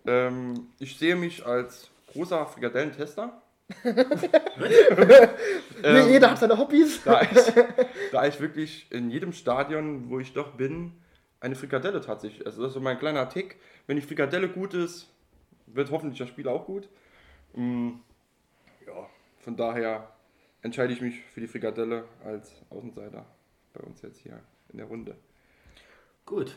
Ähm, 0.07 0.69
ich 0.79 0.97
sehe 0.97 1.17
mich 1.17 1.45
als 1.45 1.91
großer 2.13 2.47
Frikadellentester. 2.47 3.43
nee, 5.83 6.01
jeder 6.09 6.31
hat 6.31 6.39
seine 6.39 6.57
Hobbys. 6.57 7.03
da 7.03 7.21
ich, 7.23 7.31
da 8.13 8.27
ich 8.29 8.39
wirklich 8.39 8.87
in 8.93 9.11
jedem 9.11 9.33
Stadion, 9.33 10.09
wo 10.09 10.21
ich 10.21 10.33
doch 10.35 10.53
bin, 10.53 10.93
eine 11.41 11.57
Frikadelle 11.57 12.01
tatsächlich. 12.01 12.47
Also 12.47 12.63
das 12.63 12.69
ist 12.69 12.75
so 12.75 12.81
mein 12.81 13.01
kleiner 13.01 13.29
Tick. 13.29 13.57
Wenn 13.89 13.97
die 13.97 14.03
Frikadelle 14.03 14.49
gut 14.49 14.73
ist, 14.73 15.09
wird 15.67 15.91
hoffentlich 15.91 16.21
das 16.21 16.29
Spiel 16.29 16.47
auch 16.47 16.65
gut. 16.65 16.89
Mm, 17.55 17.95
ja, 18.87 19.09
von 19.41 19.57
daher 19.57 20.13
entscheide 20.63 20.93
ich 20.93 21.01
mich 21.01 21.25
für 21.25 21.41
die 21.41 21.49
Frikadelle 21.49 22.05
als 22.25 22.53
Außenseiter 22.71 23.27
bei 23.73 23.81
uns 23.81 24.03
jetzt 24.03 24.21
hier 24.21 24.41
in 24.71 24.79
der 24.79 24.87
Runde. 24.87 25.17
Gut. 26.27 26.57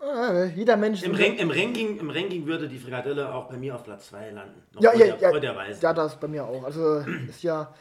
Ah, 0.00 0.44
jeder 0.44 0.76
Mensch. 0.78 1.02
Im, 1.02 1.14
Rank, 1.14 1.38
im, 1.38 1.50
Ranking, 1.50 1.98
Im 1.98 2.08
Ranking 2.08 2.46
würde 2.46 2.68
die 2.68 2.78
Frikadelle 2.78 3.34
auch 3.34 3.50
bei 3.50 3.58
mir 3.58 3.74
auf 3.74 3.84
Platz 3.84 4.08
2 4.08 4.30
landen. 4.30 4.62
Noch 4.72 4.82
ja, 4.82 4.94
ja, 4.94 5.16
der, 5.16 5.32
ja, 5.32 5.70
ja, 5.78 5.92
das 5.92 6.18
bei 6.18 6.26
mir 6.26 6.44
auch. 6.44 6.64
Also 6.64 7.04
ist 7.28 7.42
ja 7.42 7.74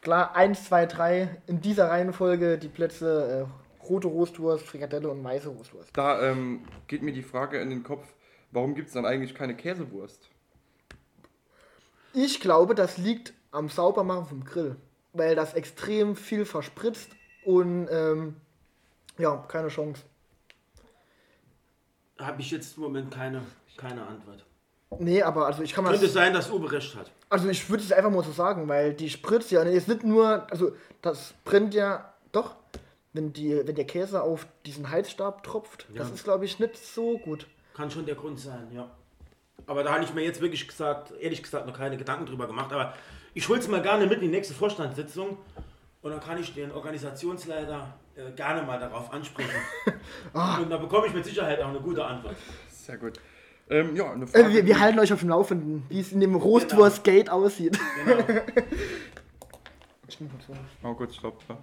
klar 0.00 0.34
1, 0.34 0.64
2, 0.64 0.86
3 0.86 1.42
in 1.46 1.60
dieser 1.60 1.90
Reihenfolge 1.90 2.56
die 2.56 2.68
Plätze 2.68 3.46
äh, 3.46 3.84
rote 3.86 4.08
Roastwurst, 4.08 4.64
Frikadelle 4.64 5.08
und 5.10 5.22
weiße 5.22 5.48
Roastwurst. 5.48 5.90
Da 5.92 6.22
ähm, 6.22 6.62
geht 6.86 7.02
mir 7.02 7.12
die 7.12 7.22
Frage 7.22 7.60
in 7.60 7.68
den 7.68 7.82
Kopf, 7.82 8.06
warum 8.52 8.74
gibt 8.74 8.88
es 8.88 8.94
dann 8.94 9.04
eigentlich 9.04 9.34
keine 9.34 9.54
Käsewurst? 9.54 10.28
Ich 12.14 12.40
glaube, 12.40 12.74
das 12.74 12.96
liegt 12.96 13.34
am 13.50 13.68
Saubermachen 13.68 14.26
vom 14.26 14.44
Grill, 14.44 14.76
weil 15.12 15.34
das 15.34 15.52
extrem 15.52 16.16
viel 16.16 16.46
verspritzt 16.46 17.10
und 17.46 17.88
ähm, 17.90 18.36
ja, 19.18 19.36
keine 19.48 19.68
Chance. 19.68 20.02
Habe 22.18 22.40
ich 22.40 22.50
jetzt 22.50 22.76
im 22.76 22.82
Moment 22.82 23.10
keine, 23.12 23.42
keine 23.76 24.04
Antwort. 24.06 24.44
Nee, 24.98 25.22
aber 25.22 25.46
also 25.46 25.62
ich 25.62 25.72
kann 25.72 25.84
mal. 25.84 25.90
Könnte 25.90 26.08
sein, 26.08 26.32
dass 26.32 26.50
Uwe 26.50 26.70
recht 26.70 26.94
hat. 26.96 27.10
Also 27.28 27.48
ich 27.48 27.68
würde 27.70 27.82
es 27.82 27.92
einfach 27.92 28.10
mal 28.10 28.24
so 28.24 28.32
sagen, 28.32 28.68
weil 28.68 28.94
die 28.94 29.10
spritzt 29.10 29.50
ja 29.50 29.62
ist 29.62 29.88
nicht 29.88 30.04
nur, 30.04 30.50
also 30.50 30.72
das 31.02 31.34
brennt 31.44 31.74
ja 31.74 32.12
doch, 32.32 32.54
wenn 33.12 33.32
die, 33.32 33.66
wenn 33.66 33.74
der 33.74 33.84
Käse 33.86 34.22
auf 34.22 34.46
diesen 34.64 34.90
Heizstab 34.90 35.42
tropft, 35.42 35.86
das 35.94 36.08
Ja. 36.08 36.14
ist 36.14 36.24
glaube 36.24 36.44
ich 36.44 36.58
nicht 36.58 36.76
so 36.76 37.18
gut. 37.18 37.46
Kann 37.74 37.90
schon 37.90 38.06
der 38.06 38.14
Grund 38.14 38.38
sein, 38.40 38.68
ja. 38.72 38.90
Aber 39.66 39.82
da 39.82 39.92
habe 39.92 40.04
ich 40.04 40.14
mir 40.14 40.22
jetzt 40.22 40.40
wirklich 40.40 40.66
gesagt, 40.66 41.12
ehrlich 41.20 41.42
gesagt, 41.42 41.66
noch 41.66 41.76
keine 41.76 41.96
Gedanken 41.96 42.26
drüber 42.26 42.46
gemacht. 42.46 42.72
Aber 42.72 42.94
ich 43.34 43.48
hole 43.48 43.58
es 43.58 43.68
mal 43.68 43.82
gerne 43.82 44.06
mit 44.06 44.14
in 44.14 44.20
die 44.22 44.28
nächste 44.36 44.54
Vorstandssitzung 44.54 45.36
und 46.06 46.12
dann 46.12 46.20
kann 46.20 46.38
ich 46.38 46.54
den 46.54 46.70
Organisationsleiter 46.70 47.92
äh, 48.14 48.30
gerne 48.36 48.62
mal 48.62 48.78
darauf 48.78 49.12
ansprechen. 49.12 49.50
Und 50.62 50.70
da 50.70 50.76
bekomme 50.76 51.08
ich 51.08 51.14
mit 51.14 51.24
Sicherheit 51.24 51.60
auch 51.60 51.68
eine 51.68 51.80
gute 51.80 52.04
Antwort. 52.04 52.36
Sehr 52.70 52.96
gut. 52.96 53.18
Ähm, 53.68 53.96
ja, 53.96 54.12
eine 54.12 54.24
Äh, 54.26 54.52
wir, 54.52 54.66
wir 54.66 54.78
halten 54.78 55.00
euch 55.00 55.12
auf 55.12 55.18
dem 55.18 55.30
Laufenden, 55.30 55.82
wie 55.88 55.98
es 55.98 56.12
in 56.12 56.20
dem 56.20 56.36
Roastwurst 56.36 57.02
Gate 57.02 57.28
aussieht. 57.28 57.76
Genau. 58.04 58.24
oh, 60.90 60.94
gut, 60.94 61.12
stopp. 61.12 61.42
Ja. 61.48 61.58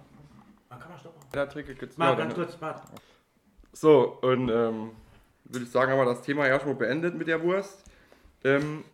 Ah, 0.68 0.76
kann 0.76 0.90
man 0.90 0.98
stoppen? 0.98 1.20
Ja, 1.34 1.46
Trick 1.46 1.78
gibt's. 1.78 1.96
Mal 1.96 2.10
ja, 2.10 2.14
ganz 2.14 2.34
kurz, 2.34 2.60
warte. 2.60 2.82
So, 3.72 4.18
und 4.20 4.50
ähm, 4.50 4.90
würde 5.44 5.64
ich 5.64 5.70
sagen, 5.70 5.90
haben 5.90 5.98
wir 5.98 6.04
das 6.04 6.20
Thema 6.20 6.46
erstmal 6.46 6.74
beendet 6.74 7.14
mit 7.14 7.28
der 7.28 7.42
Wurst. 7.42 7.82
Ähm, 8.44 8.84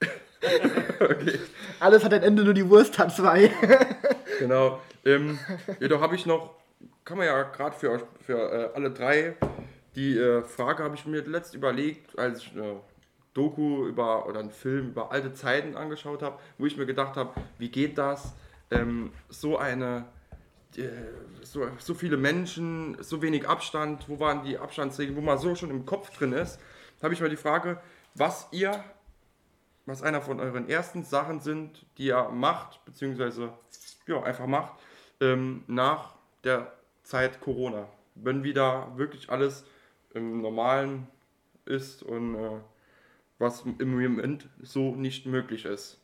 okay, 1.00 1.38
Alles 1.78 2.02
hat 2.02 2.12
ein 2.12 2.24
Ende, 2.24 2.42
nur 2.42 2.54
die 2.54 2.68
Wurst 2.68 2.98
hat 2.98 3.14
zwei. 3.14 3.52
Genau. 4.40 4.80
Ähm, 5.04 5.38
jedoch 5.78 6.00
habe 6.00 6.16
ich 6.16 6.26
noch, 6.26 6.56
kann 7.04 7.18
man 7.18 7.26
ja 7.26 7.42
gerade 7.44 7.76
für, 7.76 7.90
euch- 7.92 8.02
für 8.26 8.38
äh, 8.38 8.70
alle 8.74 8.90
drei, 8.90 9.36
die 9.94 10.16
äh, 10.18 10.42
Frage 10.42 10.82
habe 10.82 10.94
ich 10.96 11.06
mir 11.06 11.20
letzt 11.22 11.54
überlegt, 11.54 12.18
als 12.18 12.38
ich 12.42 12.52
eine 12.56 12.80
Doku 13.34 13.86
über 13.86 14.26
oder 14.26 14.40
einen 14.40 14.50
Film 14.50 14.88
über 14.88 15.12
alte 15.12 15.32
Zeiten 15.32 15.76
angeschaut 15.76 16.22
habe, 16.22 16.38
wo 16.58 16.66
ich 16.66 16.76
mir 16.76 16.86
gedacht 16.86 17.16
habe, 17.16 17.32
wie 17.58 17.68
geht 17.68 17.96
das, 17.98 18.34
ähm, 18.72 19.12
so 19.28 19.56
eine 19.58 20.06
äh, 20.76 20.82
so, 21.42 21.66
so 21.78 21.94
viele 21.94 22.16
Menschen, 22.16 22.96
so 23.00 23.22
wenig 23.22 23.48
Abstand, 23.48 24.08
wo 24.08 24.20
waren 24.20 24.44
die 24.44 24.58
Abstandsregeln, 24.58 25.16
wo 25.16 25.20
man 25.20 25.38
so 25.38 25.54
schon 25.54 25.70
im 25.70 25.86
Kopf 25.86 26.16
drin 26.16 26.32
ist, 26.32 26.58
habe 27.02 27.14
ich 27.14 27.20
mir 27.20 27.28
die 27.28 27.36
Frage, 27.36 27.80
was 28.14 28.48
ihr, 28.52 28.84
was 29.90 30.02
einer 30.02 30.22
von 30.22 30.38
euren 30.38 30.68
ersten 30.68 31.02
Sachen 31.02 31.40
sind, 31.40 31.84
die 31.98 32.06
ihr 32.06 32.28
macht, 32.30 32.84
beziehungsweise 32.84 33.52
ja, 34.06 34.22
einfach 34.22 34.46
macht, 34.46 34.74
ähm, 35.20 35.64
nach 35.66 36.14
der 36.44 36.72
Zeit 37.02 37.40
Corona. 37.40 37.88
Wenn 38.14 38.44
wieder 38.44 38.92
wirklich 38.96 39.30
alles 39.30 39.64
im 40.14 40.42
Normalen 40.42 41.08
ist 41.64 42.02
und 42.02 42.36
äh, 42.36 42.50
was 43.38 43.64
im 43.78 43.90
Moment 43.90 44.48
so 44.62 44.94
nicht 44.94 45.26
möglich 45.26 45.64
ist. 45.64 45.98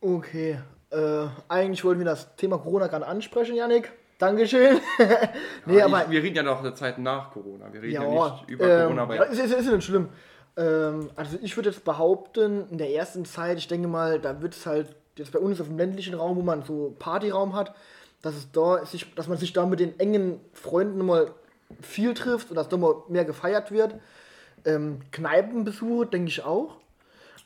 Okay, 0.00 0.58
äh, 0.90 1.26
eigentlich 1.48 1.84
wollten 1.84 2.00
wir 2.00 2.06
das 2.06 2.36
Thema 2.36 2.56
Corona 2.58 2.86
gerade 2.86 3.06
ansprechen, 3.06 3.54
Yannick. 3.54 3.92
Dankeschön. 4.18 4.80
nee, 5.66 5.78
Ja, 5.78 5.86
aber 5.86 6.04
ich, 6.04 6.10
wir 6.10 6.22
reden 6.22 6.36
ja 6.36 6.42
noch 6.42 6.62
der 6.62 6.74
Zeit 6.74 6.98
nach 6.98 7.30
Corona. 7.32 7.72
Wir 7.72 7.82
reden 7.82 7.94
ja, 7.94 8.02
Ja, 8.02 8.30
nicht 8.32 8.50
über 8.50 8.64
ähm, 8.66 8.82
Corona. 8.82 9.08
Weil, 9.08 9.16
ja, 9.16 9.22
ist, 9.24 9.38
ist, 9.38 9.52
ist 9.52 9.72
nicht 9.72 9.84
schlimm. 9.84 10.08
Ähm, 10.56 11.10
also 11.16 11.38
ich 11.42 11.56
würde 11.56 11.70
jetzt 11.70 11.84
behaupten, 11.84 12.68
in 12.70 12.78
der 12.78 12.90
ersten 12.90 13.24
Zeit, 13.24 13.58
ich 13.58 13.68
denke 13.68 13.88
mal, 13.88 14.18
da 14.18 14.42
wird 14.42 14.54
es 14.54 14.66
halt 14.66 14.94
jetzt 15.16 15.32
bei 15.32 15.38
uns 15.38 15.60
auf 15.60 15.68
dem 15.68 15.78
ländlichen 15.78 16.14
Raum, 16.14 16.36
wo 16.36 16.42
man 16.42 16.62
so 16.62 16.94
Partyraum 16.98 17.54
hat, 17.54 17.74
dass 18.22 18.34
es 18.34 18.50
da 18.52 18.84
sich, 18.84 19.14
dass 19.14 19.28
man 19.28 19.38
sich 19.38 19.52
da 19.52 19.66
mit 19.66 19.80
den 19.80 19.98
engen 19.98 20.40
Freunden 20.52 21.04
mal 21.04 21.32
viel 21.80 22.14
trifft 22.14 22.50
und 22.50 22.56
dass 22.56 22.68
da 22.68 22.76
mal 22.76 23.02
mehr 23.08 23.24
gefeiert 23.24 23.70
wird. 23.70 23.94
Ähm, 24.64 25.00
Kneipenbesuche 25.12 26.06
denke 26.06 26.28
ich 26.28 26.44
auch. 26.44 26.76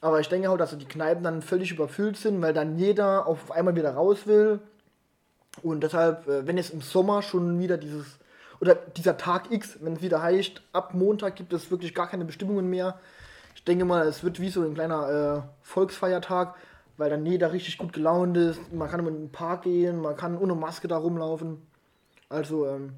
Aber 0.01 0.21
ich 0.21 0.29
denke 0.29 0.51
auch, 0.51 0.59
dass 0.59 0.77
die 0.77 0.85
Kneipen 0.85 1.25
dann 1.25 1.40
völlig 1.40 1.71
überfüllt 1.71 2.17
sind, 2.17 2.43
weil 2.43 2.53
dann 2.53 2.77
jeder 2.77 3.27
auf 3.27 3.51
einmal 3.51 3.75
wieder 3.75 3.95
raus 3.95 4.27
will. 4.27 4.61
Und 5.62 5.83
deshalb, 5.83 6.29
äh, 6.29 6.47
wenn 6.47 6.57
jetzt 6.57 6.75
im 6.75 6.81
Sommer 6.81 7.23
schon 7.23 7.59
wieder 7.59 7.77
dieses, 7.79 8.19
oder 8.64 8.77
dieser 8.77 9.18
Tag 9.18 9.50
X, 9.50 9.77
wenn 9.83 9.92
es 9.92 10.03
wieder 10.03 10.22
heißt, 10.22 10.62
ab 10.72 10.94
Montag 10.94 11.37
gibt 11.37 11.53
es 11.53 11.70
wirklich 11.70 11.94
gar 11.94 12.09
keine 12.09 12.24
Bestimmungen 12.24 12.70
mehr. 12.70 12.98
Ich 13.55 13.62
denke 13.62 13.85
mal, 13.85 14.07
es 14.07 14.24
wird 14.24 14.40
wie 14.40 14.48
so 14.48 14.62
ein 14.62 14.72
kleiner 14.72 15.44
äh, 15.44 15.48
Volksfeiertag, 15.62 16.55
weil 16.96 17.11
dann 17.11 17.27
jeder 17.27 17.53
richtig 17.53 17.77
gut 17.77 17.92
gelaunt 17.92 18.38
ist. 18.38 18.72
Man 18.72 18.88
kann 18.88 19.00
in 19.00 19.14
den 19.14 19.33
Park 19.33 19.64
gehen, 19.64 20.00
man 20.00 20.16
kann 20.16 20.38
ohne 20.38 20.55
Maske 20.55 20.88
da 20.88 20.96
rumlaufen. 20.96 21.61
Also, 22.31 22.66
ähm, 22.66 22.94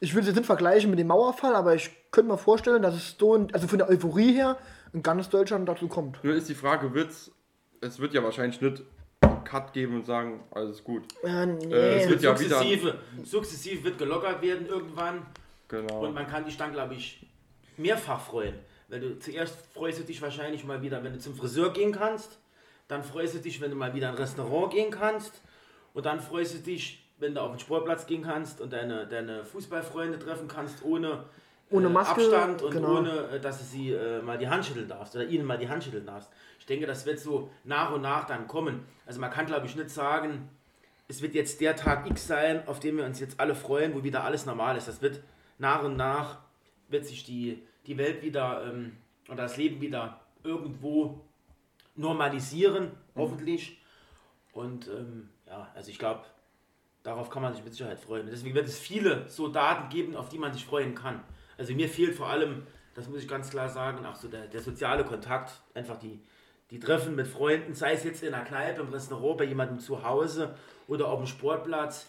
ich 0.00 0.12
würde 0.12 0.22
es 0.22 0.26
jetzt 0.26 0.36
nicht 0.36 0.46
vergleichen 0.46 0.90
mit 0.90 0.98
dem 0.98 1.06
Mauerfall, 1.06 1.54
aber 1.54 1.76
ich 1.76 1.92
könnte 2.10 2.32
mir 2.32 2.38
vorstellen, 2.38 2.82
dass 2.82 2.96
es 2.96 3.14
so, 3.16 3.46
also 3.52 3.68
von 3.68 3.78
der 3.78 3.88
Euphorie 3.88 4.34
her, 4.34 4.58
in 4.92 5.04
ganz 5.04 5.28
Deutschland 5.28 5.68
dazu 5.68 5.86
kommt. 5.86 6.22
Nur 6.24 6.34
ist 6.34 6.48
die 6.48 6.56
Frage, 6.56 6.94
wird's, 6.94 7.30
es 7.80 8.00
wird 8.00 8.12
ja 8.12 8.24
wahrscheinlich 8.24 8.60
nicht 8.60 8.82
Cut 9.52 9.74
geben 9.74 9.96
und 9.96 10.06
sagen, 10.06 10.42
alles 10.50 10.82
gut. 10.82 11.02
Äh, 11.22 11.44
nee. 11.44 11.66
Äh, 11.70 12.00
es 12.00 12.08
wird 12.08 12.22
ja 12.22 12.40
wieder- 12.40 12.56
Sukzessive, 12.58 12.98
sukzessiv 13.22 13.84
wird 13.84 13.98
gelockert 13.98 14.40
werden 14.40 14.66
irgendwann. 14.66 15.26
Genau. 15.68 16.06
Und 16.06 16.14
man 16.14 16.26
kann 16.26 16.46
dich 16.46 16.56
dann, 16.56 16.72
glaube 16.72 16.94
ich, 16.94 17.26
mehrfach 17.76 18.20
freuen. 18.20 18.54
Weil 18.88 19.00
du 19.00 19.18
zuerst 19.18 19.54
freust 19.74 19.98
du 19.98 20.04
dich 20.04 20.22
wahrscheinlich 20.22 20.64
mal 20.64 20.80
wieder, 20.80 21.04
wenn 21.04 21.12
du 21.12 21.18
zum 21.18 21.34
Friseur 21.34 21.70
gehen 21.74 21.92
kannst. 21.92 22.38
Dann 22.88 23.02
freust 23.02 23.34
du 23.34 23.38
dich, 23.40 23.60
wenn 23.60 23.70
du 23.70 23.76
mal 23.76 23.94
wieder 23.94 24.08
in 24.08 24.14
ein 24.14 24.18
Restaurant 24.22 24.72
gehen 24.72 24.90
kannst. 24.90 25.42
Und 25.92 26.06
dann 26.06 26.20
freust 26.20 26.54
du 26.54 26.58
dich, 26.58 27.04
wenn 27.18 27.34
du 27.34 27.42
auf 27.42 27.50
den 27.50 27.60
Sportplatz 27.60 28.06
gehen 28.06 28.22
kannst 28.22 28.62
und 28.62 28.72
deine, 28.72 29.06
deine 29.06 29.44
Fußballfreunde 29.44 30.18
treffen 30.18 30.48
kannst, 30.48 30.82
ohne, 30.82 31.24
Ohne 31.72 31.86
äh, 31.86 31.90
Maske, 31.90 32.22
Abstand 32.22 32.62
und 32.62 32.70
genau. 32.70 32.98
ohne, 32.98 33.28
äh, 33.28 33.40
dass 33.40 33.58
du 33.58 33.64
sie 33.64 33.92
äh, 33.92 34.22
mal 34.22 34.38
die 34.38 34.48
Hand 34.48 34.64
schütteln 34.64 34.88
darfst 34.88 35.16
oder 35.16 35.24
ihnen 35.24 35.44
mal 35.44 35.58
die 35.58 35.68
Hand 35.68 35.82
schütteln 35.82 36.06
darfst. 36.06 36.30
Ich 36.58 36.66
denke, 36.66 36.86
das 36.86 37.04
wird 37.06 37.18
so 37.18 37.50
nach 37.64 37.92
und 37.92 38.02
nach 38.02 38.26
dann 38.26 38.46
kommen. 38.46 38.84
Also 39.06 39.20
man 39.20 39.30
kann, 39.30 39.46
glaube 39.46 39.66
ich, 39.66 39.74
nicht 39.74 39.90
sagen, 39.90 40.48
es 41.08 41.22
wird 41.22 41.34
jetzt 41.34 41.60
der 41.60 41.74
Tag 41.74 42.08
X 42.08 42.26
sein, 42.26 42.66
auf 42.68 42.78
den 42.78 42.96
wir 42.96 43.04
uns 43.04 43.18
jetzt 43.20 43.40
alle 43.40 43.54
freuen, 43.54 43.94
wo 43.94 44.04
wieder 44.04 44.24
alles 44.24 44.46
normal 44.46 44.76
ist. 44.76 44.86
Das 44.86 45.02
wird 45.02 45.20
nach 45.58 45.82
und 45.82 45.96
nach, 45.96 46.38
wird 46.88 47.06
sich 47.06 47.24
die, 47.24 47.62
die 47.86 47.98
Welt 47.98 48.22
wieder 48.22 48.64
ähm, 48.66 48.96
oder 49.28 49.44
das 49.44 49.56
Leben 49.56 49.80
wieder 49.80 50.20
irgendwo 50.44 51.20
normalisieren, 51.96 52.92
hoffentlich. 53.16 53.80
Und 54.52 54.88
ähm, 54.88 55.30
ja, 55.46 55.68
also 55.74 55.90
ich 55.90 55.98
glaube, 55.98 56.24
darauf 57.02 57.30
kann 57.30 57.42
man 57.42 57.54
sich 57.54 57.64
mit 57.64 57.72
Sicherheit 57.72 57.98
freuen. 57.98 58.26
Deswegen 58.30 58.54
wird 58.54 58.66
es 58.66 58.78
viele 58.78 59.28
so 59.28 59.48
Daten 59.48 59.88
geben, 59.88 60.16
auf 60.16 60.28
die 60.28 60.38
man 60.38 60.52
sich 60.52 60.64
freuen 60.64 60.94
kann. 60.94 61.22
Also 61.58 61.74
mir 61.74 61.88
fehlt 61.88 62.14
vor 62.14 62.28
allem, 62.28 62.62
das 62.94 63.08
muss 63.08 63.22
ich 63.22 63.28
ganz 63.28 63.50
klar 63.50 63.68
sagen, 63.68 64.04
auch 64.06 64.16
so 64.16 64.28
der, 64.28 64.46
der 64.46 64.60
soziale 64.60 65.04
Kontakt, 65.04 65.52
einfach 65.74 65.98
die, 65.98 66.20
die 66.70 66.80
Treffen 66.80 67.14
mit 67.14 67.26
Freunden, 67.26 67.74
sei 67.74 67.92
es 67.92 68.04
jetzt 68.04 68.22
in 68.22 68.34
einer 68.34 68.44
Kneipe, 68.44 68.82
im 68.82 68.88
Restaurant, 68.88 69.38
bei 69.38 69.44
jemandem 69.44 69.78
zu 69.78 70.04
Hause 70.04 70.54
oder 70.88 71.08
auf 71.08 71.18
dem 71.18 71.26
Sportplatz. 71.26 72.06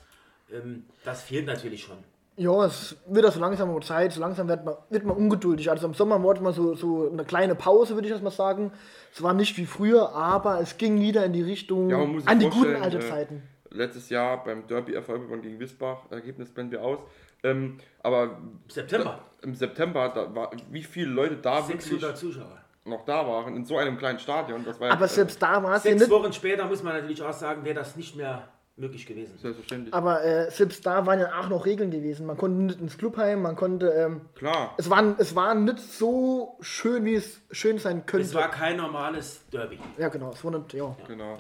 Ähm, 0.51 0.86
das 1.03 1.23
fehlt 1.23 1.45
natürlich 1.45 1.84
schon. 1.84 1.97
Ja, 2.36 2.65
es 2.65 2.95
wird 3.08 3.25
auch 3.27 3.32
so 3.32 3.39
langsam 3.39 3.79
Zeit, 3.84 4.12
so 4.12 4.19
langsam 4.19 4.47
wird 4.47 4.65
man, 4.65 4.75
wird 4.89 5.06
man 5.06 5.15
ungeduldig. 5.15 5.69
Also 5.69 5.86
im 5.86 5.93
Sommer 5.93 6.21
wurde 6.23 6.41
man 6.41 6.51
so, 6.51 6.73
so 6.73 7.12
eine 7.12 7.25
kleine 7.25 7.53
Pause, 7.53 7.93
würde 7.93 8.08
ich 8.08 8.13
das 8.13 8.23
mal 8.23 8.32
sagen. 8.32 8.71
Es 9.13 9.21
war 9.21 9.34
nicht 9.34 9.56
wie 9.58 9.67
früher, 9.67 10.13
aber 10.13 10.60
es 10.60 10.77
ging 10.77 10.99
wieder 10.99 11.23
in 11.25 11.34
die 11.34 11.43
Richtung 11.43 11.89
Ja, 11.91 11.99
man 11.99 12.13
muss 12.13 12.23
sich 12.23 12.32
an 12.32 12.39
die 12.39 12.49
guten 12.49 12.75
alten 12.75 12.97
äh, 12.97 13.08
Zeiten. 13.08 13.43
Letztes 13.69 14.10
Jahr 14.10 14.43
beim 14.43 14.65
Derby 14.65 14.93
Erfolg 14.93 15.29
gegen 15.43 15.60
Wiesbach, 15.60 16.10
Ergebnis 16.10 16.49
blenden 16.49 16.71
wir 16.71 16.84
aus. 16.84 16.99
Ähm, 17.43 17.77
aber 18.01 18.39
September. 18.67 19.19
Im 19.43 19.56
September, 19.56 20.10
da 20.10 20.34
war, 20.34 20.51
wie 20.69 20.84
viele 20.84 21.12
Leute 21.12 21.38
da 21.38 21.67
wirklich 21.67 21.86
600 21.86 22.17
Zuschauer. 22.17 22.58
noch 22.86 23.06
da 23.06 23.27
waren, 23.27 23.56
in 23.56 23.65
so 23.65 23.77
einem 23.77 23.97
kleinen 23.97 24.19
Stadion, 24.19 24.63
das 24.65 24.79
war 24.79 24.88
ja 24.88 24.93
Aber 24.93 25.06
äh, 25.06 25.10
selbst 25.10 25.41
da 25.41 25.62
war 25.62 25.75
es 25.75 25.84
ja 25.84 25.91
Sechs 25.91 26.01
nicht. 26.01 26.12
Wochen 26.12 26.34
später 26.34 26.65
muss 26.65 26.84
man 26.84 26.93
natürlich 26.93 27.21
auch 27.21 27.34
sagen, 27.34 27.63
wäre 27.63 27.75
das 27.75 27.95
nicht 27.95 28.15
mehr 28.15 28.47
möglich 28.75 29.06
gewesen. 29.06 29.38
selbstverständlich. 29.38 29.93
Aber 29.93 30.23
äh, 30.23 30.49
selbst 30.49 30.86
da 30.86 31.06
waren 31.06 31.19
ja 31.19 31.39
auch 31.39 31.49
noch 31.49 31.65
Regeln 31.65 31.91
gewesen. 31.91 32.25
Man 32.25 32.38
konnte 32.38 32.63
nicht 32.63 32.82
ins 32.82 32.97
Clubheim, 32.97 33.41
man 33.41 33.56
konnte. 33.56 33.89
Ähm, 33.89 34.21
Klar, 34.36 34.73
es, 34.77 34.89
war, 34.89 35.15
es 35.19 35.36
war 35.36 35.53
nicht 35.53 35.79
so 35.79 36.58
schön, 36.62 37.06
wie 37.06 37.15
es 37.15 37.41
schön 37.51 37.77
sein 37.77 38.06
könnte. 38.06 38.25
Es 38.25 38.34
war 38.34 38.49
kein 38.49 38.77
normales 38.77 39.47
Derby. 39.51 39.77
ja, 39.97 40.10
genau. 40.10 40.32
Es 40.32 40.43
war 40.43 40.58
nicht, 40.58 40.73
ja. 40.73 40.95
genau. 41.08 41.38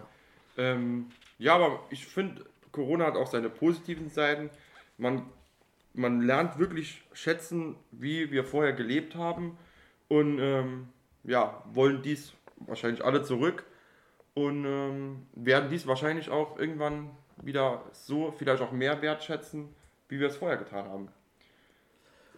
Ähm, 0.57 1.07
ja, 1.39 1.55
aber 1.55 1.79
ich 1.89 2.05
finde, 2.05 2.45
Corona 2.71 3.07
hat 3.07 3.15
auch 3.15 3.27
seine 3.27 3.49
positiven 3.49 4.09
Seiten. 4.09 4.51
Man, 4.97 5.23
man 5.93 6.21
lernt 6.21 6.57
wirklich 6.57 7.03
schätzen, 7.13 7.75
wie 7.91 8.31
wir 8.31 8.43
vorher 8.43 8.73
gelebt 8.73 9.15
haben 9.15 9.57
und 10.07 10.39
ähm, 10.39 10.89
ja, 11.23 11.63
wollen 11.71 12.01
dies 12.01 12.33
wahrscheinlich 12.57 13.03
alle 13.03 13.23
zurück 13.23 13.63
und 14.33 14.65
ähm, 14.65 15.27
werden 15.33 15.69
dies 15.69 15.85
wahrscheinlich 15.87 16.29
auch 16.29 16.57
irgendwann 16.57 17.11
wieder 17.41 17.83
so 17.91 18.31
vielleicht 18.31 18.61
auch 18.61 18.71
mehr 18.71 19.01
wertschätzen, 19.01 19.69
wie 20.09 20.19
wir 20.19 20.27
es 20.27 20.37
vorher 20.37 20.57
getan 20.57 20.85
haben. 20.85 21.09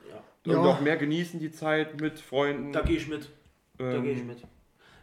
Ja. 0.09 0.23
Und 0.53 0.63
Ja. 0.63 0.69
auch 0.71 0.81
mehr 0.81 0.97
genießen 0.97 1.39
die 1.39 1.51
Zeit 1.51 1.99
mit 1.99 2.19
Freunden. 2.19 2.71
Da 2.71 2.81
gehe 2.81 2.97
ich 2.97 3.07
mit. 3.07 3.29
Da 3.77 3.91
Ähm, 3.91 4.03
gehe 4.03 4.13
ich 4.13 4.23
mit. 4.23 4.43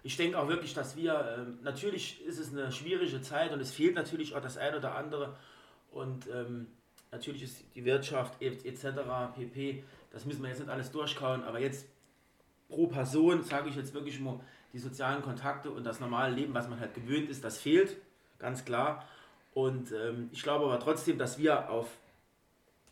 Ich 0.05 0.17
denke 0.17 0.39
auch 0.39 0.49
wirklich, 0.49 0.75
dass 0.75 0.97
wir, 0.97 1.37
ähm, 1.39 1.59
natürlich 1.63 2.25
ist 2.27 2.39
es 2.39 2.53
eine 2.53 2.73
schwierige 2.73 3.21
Zeit 3.23 3.53
und 3.53 3.61
es 3.61 3.73
fehlt 3.73 3.95
natürlich 3.95 4.35
auch 4.35 4.41
das 4.41 4.57
eine 4.59 4.77
oder 4.79 4.97
andere. 4.97 5.37
Und 5.93 6.27
ähm, 6.29 6.67
natürlich 7.13 7.43
ist 7.43 7.65
die 7.75 7.85
Wirtschaft 7.85 8.41
et- 8.43 8.65
etc. 8.65 8.87
pp. 9.37 9.85
Das 10.11 10.25
müssen 10.25 10.43
wir 10.43 10.49
jetzt 10.49 10.59
nicht 10.61 10.71
alles 10.71 10.91
durchkauen, 10.91 11.45
aber 11.45 11.61
jetzt 11.61 11.87
pro 12.69 12.87
Person, 12.87 13.43
sage 13.45 13.69
ich 13.69 13.77
jetzt 13.77 13.95
wirklich 13.95 14.19
mal, 14.19 14.41
die 14.73 14.79
sozialen 14.79 15.23
Kontakte 15.23 15.71
und 15.71 15.85
das 15.85 16.01
normale 16.01 16.35
Leben, 16.35 16.55
was 16.55 16.69
man 16.69 16.81
halt 16.81 16.95
gewöhnt 16.95 17.29
ist, 17.29 17.45
das 17.45 17.59
fehlt, 17.59 17.97
ganz 18.39 18.65
klar. 18.65 19.07
Und 19.53 19.93
ähm, 19.93 20.31
ich 20.33 20.43
glaube 20.43 20.65
aber 20.65 20.81
trotzdem, 20.81 21.19
dass 21.19 21.37
wir 21.39 21.69
auf 21.71 21.89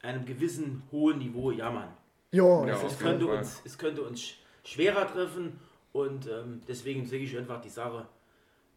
einem 0.03 0.27
gewissen 0.27 0.83
hohen 0.93 1.19
Niveau 1.19 1.51
jammern. 1.51 1.89
Jo, 2.33 2.67
Ja, 2.67 2.75
es, 2.75 2.85
auf 2.85 2.99
könnte 2.99 3.27
uns, 3.39 3.63
es 3.65 3.79
könnte 3.79 4.03
uns 4.03 4.21
sch- 4.21 4.35
schwerer 4.65 5.07
treffen 5.07 5.59
und 5.93 6.27
ähm, 6.27 6.61
deswegen 6.69 7.07
sehe 7.07 7.21
ich 7.23 7.37
einfach 7.37 7.61
die 7.63 7.71
Sache 7.71 8.07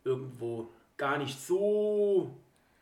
irgendwo 0.05 0.69
gar 0.95 1.17
nicht 1.17 1.37
so 1.39 2.33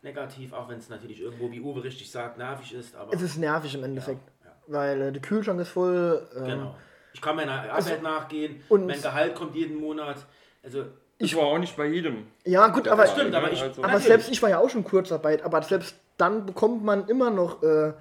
negativ, 0.02 0.54
auch 0.54 0.68
wenn 0.70 0.78
es 0.80 0.90
natürlich 0.90 1.22
irgendwo, 1.22 1.52
wie 1.52 1.60
Uwe 1.62 1.84
richtig 1.84 2.10
sagt, 2.12 2.38
nervig 2.38 2.74
ist. 2.74 2.96
Aber 2.96 3.14
es 3.14 3.22
ist 3.22 3.38
nervig 3.38 3.76
im 3.76 3.84
Endeffekt. 3.84 4.22
ja. 4.44 4.52
Weil 4.68 5.02
äh, 5.02 5.12
der 5.12 5.22
Kühlschrank 5.22 5.60
ist 5.60 5.70
voll. 5.70 6.28
Äh, 6.36 6.46
Genau. 6.46 6.76
Ich 7.14 7.22
kann 7.22 7.36
meiner 7.36 7.70
Arbeit 7.74 8.02
nachgehen, 8.02 8.64
und- 8.70 8.86
mein 8.88 9.02
Gehalt 9.02 9.36
kommt 9.36 9.54
jeden 9.54 9.80
Monat. 9.82 10.26
Also, 10.64 10.86
Ich 11.18 11.36
war 11.36 11.44
auch 11.44 11.58
nicht 11.58 11.76
bei 11.76 11.86
jedem. 11.88 12.26
Ja, 12.46 12.68
gut, 12.70 12.88
aber, 12.88 13.06
stimmt, 13.06 13.36
aber 13.36 13.52
ich- 13.52 13.62
Also, 13.62 13.84
aber 13.84 14.00
selbst 14.00 14.32
ich 14.32 14.42
war 14.42 14.50
ja 14.50 14.60
auch 14.60 14.70
schon 14.70 14.84
Kurzarbeit, 14.86 15.44
aber 15.44 15.62
selbst 15.62 15.96
dann 16.18 16.46
bekommt 16.46 16.84
man 16.86 17.08
immer 17.10 17.30
noch 17.30 17.62
äh, 17.64 17.94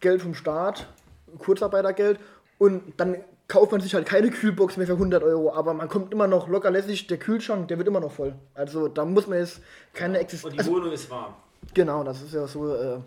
Geld 0.00 0.22
vom 0.22 0.34
Staat, 0.34 0.86
Kurzarbeitergeld, 1.38 2.18
und 2.58 2.98
dann 2.98 3.22
kauft 3.48 3.72
man 3.72 3.80
sich 3.80 3.94
halt 3.94 4.06
keine 4.06 4.30
Kühlbox 4.30 4.76
mehr 4.76 4.86
für 4.86 4.94
100 4.94 5.22
Euro, 5.22 5.52
aber 5.52 5.72
man 5.74 5.88
kommt 5.88 6.12
immer 6.12 6.26
noch 6.26 6.48
locker 6.48 6.70
lässig, 6.70 7.06
der 7.06 7.18
Kühlschrank, 7.18 7.68
der 7.68 7.78
wird 7.78 7.86
immer 7.88 8.00
noch 8.00 8.12
voll. 8.12 8.34
Also 8.54 8.88
da 8.88 9.04
muss 9.04 9.26
man 9.26 9.38
jetzt 9.38 9.60
keine 9.92 10.14
und 10.18 10.20
Existenz. 10.24 10.52
die 10.54 10.58
Also, 10.58 10.72
Wohnung 10.72 10.92
ist 10.92 11.08
warm. 11.10 11.34
genau, 11.74 12.02
das 12.02 12.22
ist 12.22 12.34
ja 12.34 12.46
so 12.46 12.74
äh, 12.74 12.98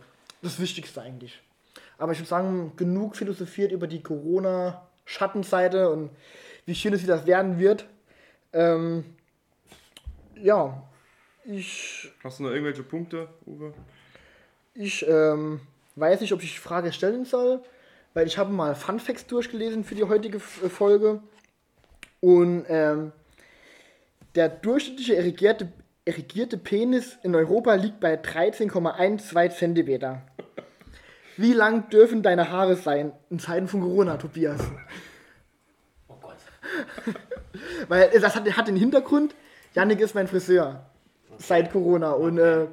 das 0.41 0.59
Wichtigste 0.59 1.01
eigentlich. 1.01 1.41
Aber 1.97 2.13
ich 2.13 2.19
würde 2.19 2.29
sagen, 2.29 2.71
genug 2.77 3.17
philosophiert 3.17 3.73
über 3.73 3.85
die 3.87 4.01
Corona-Schattenseite 4.01 5.89
und 5.89 6.11
wie 6.65 6.75
schön 6.75 6.93
es 6.93 7.03
wieder 7.03 7.25
werden 7.25 7.59
wird. 7.59 7.85
Ähm, 8.53 9.03
ja, 10.35 10.81
ich 11.45 12.11
Hast 12.23 12.39
du 12.39 12.43
noch 12.43 12.51
irgendwelche 12.51 12.83
Punkte, 12.83 13.27
Uwe? 13.45 13.73
Ich 14.73 15.05
ähm, 15.07 15.59
weiß 15.95 16.21
nicht, 16.21 16.31
ob 16.31 16.41
ich 16.41 16.53
die 16.53 16.59
Frage 16.59 16.93
stellen 16.93 17.25
soll, 17.25 17.61
weil 18.19 18.27
ich 18.27 18.37
habe 18.37 18.51
mal 18.51 18.75
Fun 18.75 18.99
Facts 18.99 19.27
durchgelesen 19.27 19.85
für 19.85 19.95
die 19.95 20.03
heutige 20.03 20.39
äh, 20.39 20.67
Folge. 20.67 21.21
Und 22.19 22.65
ähm, 22.67 23.13
der 24.35 24.49
durchschnittliche 24.49 25.15
erigierte, 25.15 25.71
erigierte 26.03 26.57
Penis 26.57 27.17
in 27.23 27.33
Europa 27.33 27.75
liegt 27.75 28.01
bei 28.01 28.15
13,12 28.15 29.55
Zentimeter. 29.55 30.21
Wie 31.37 31.53
lang 31.53 31.89
dürfen 31.91 32.21
deine 32.21 32.51
Haare 32.51 32.75
sein 32.75 33.13
in 33.29 33.39
Zeiten 33.39 33.69
von 33.69 33.79
Corona, 33.79 34.17
Tobias? 34.17 34.59
Oh 36.09 36.17
Gott. 36.21 36.35
Weil 37.87 38.09
äh, 38.13 38.19
das 38.19 38.35
hat, 38.35 38.51
hat 38.51 38.67
den 38.67 38.75
Hintergrund, 38.75 39.33
Yannick 39.75 40.01
ist 40.01 40.13
mein 40.13 40.27
Friseur 40.27 40.85
seit 41.37 41.71
Corona 41.71 42.11
und 42.11 42.37
äh, 42.37 42.67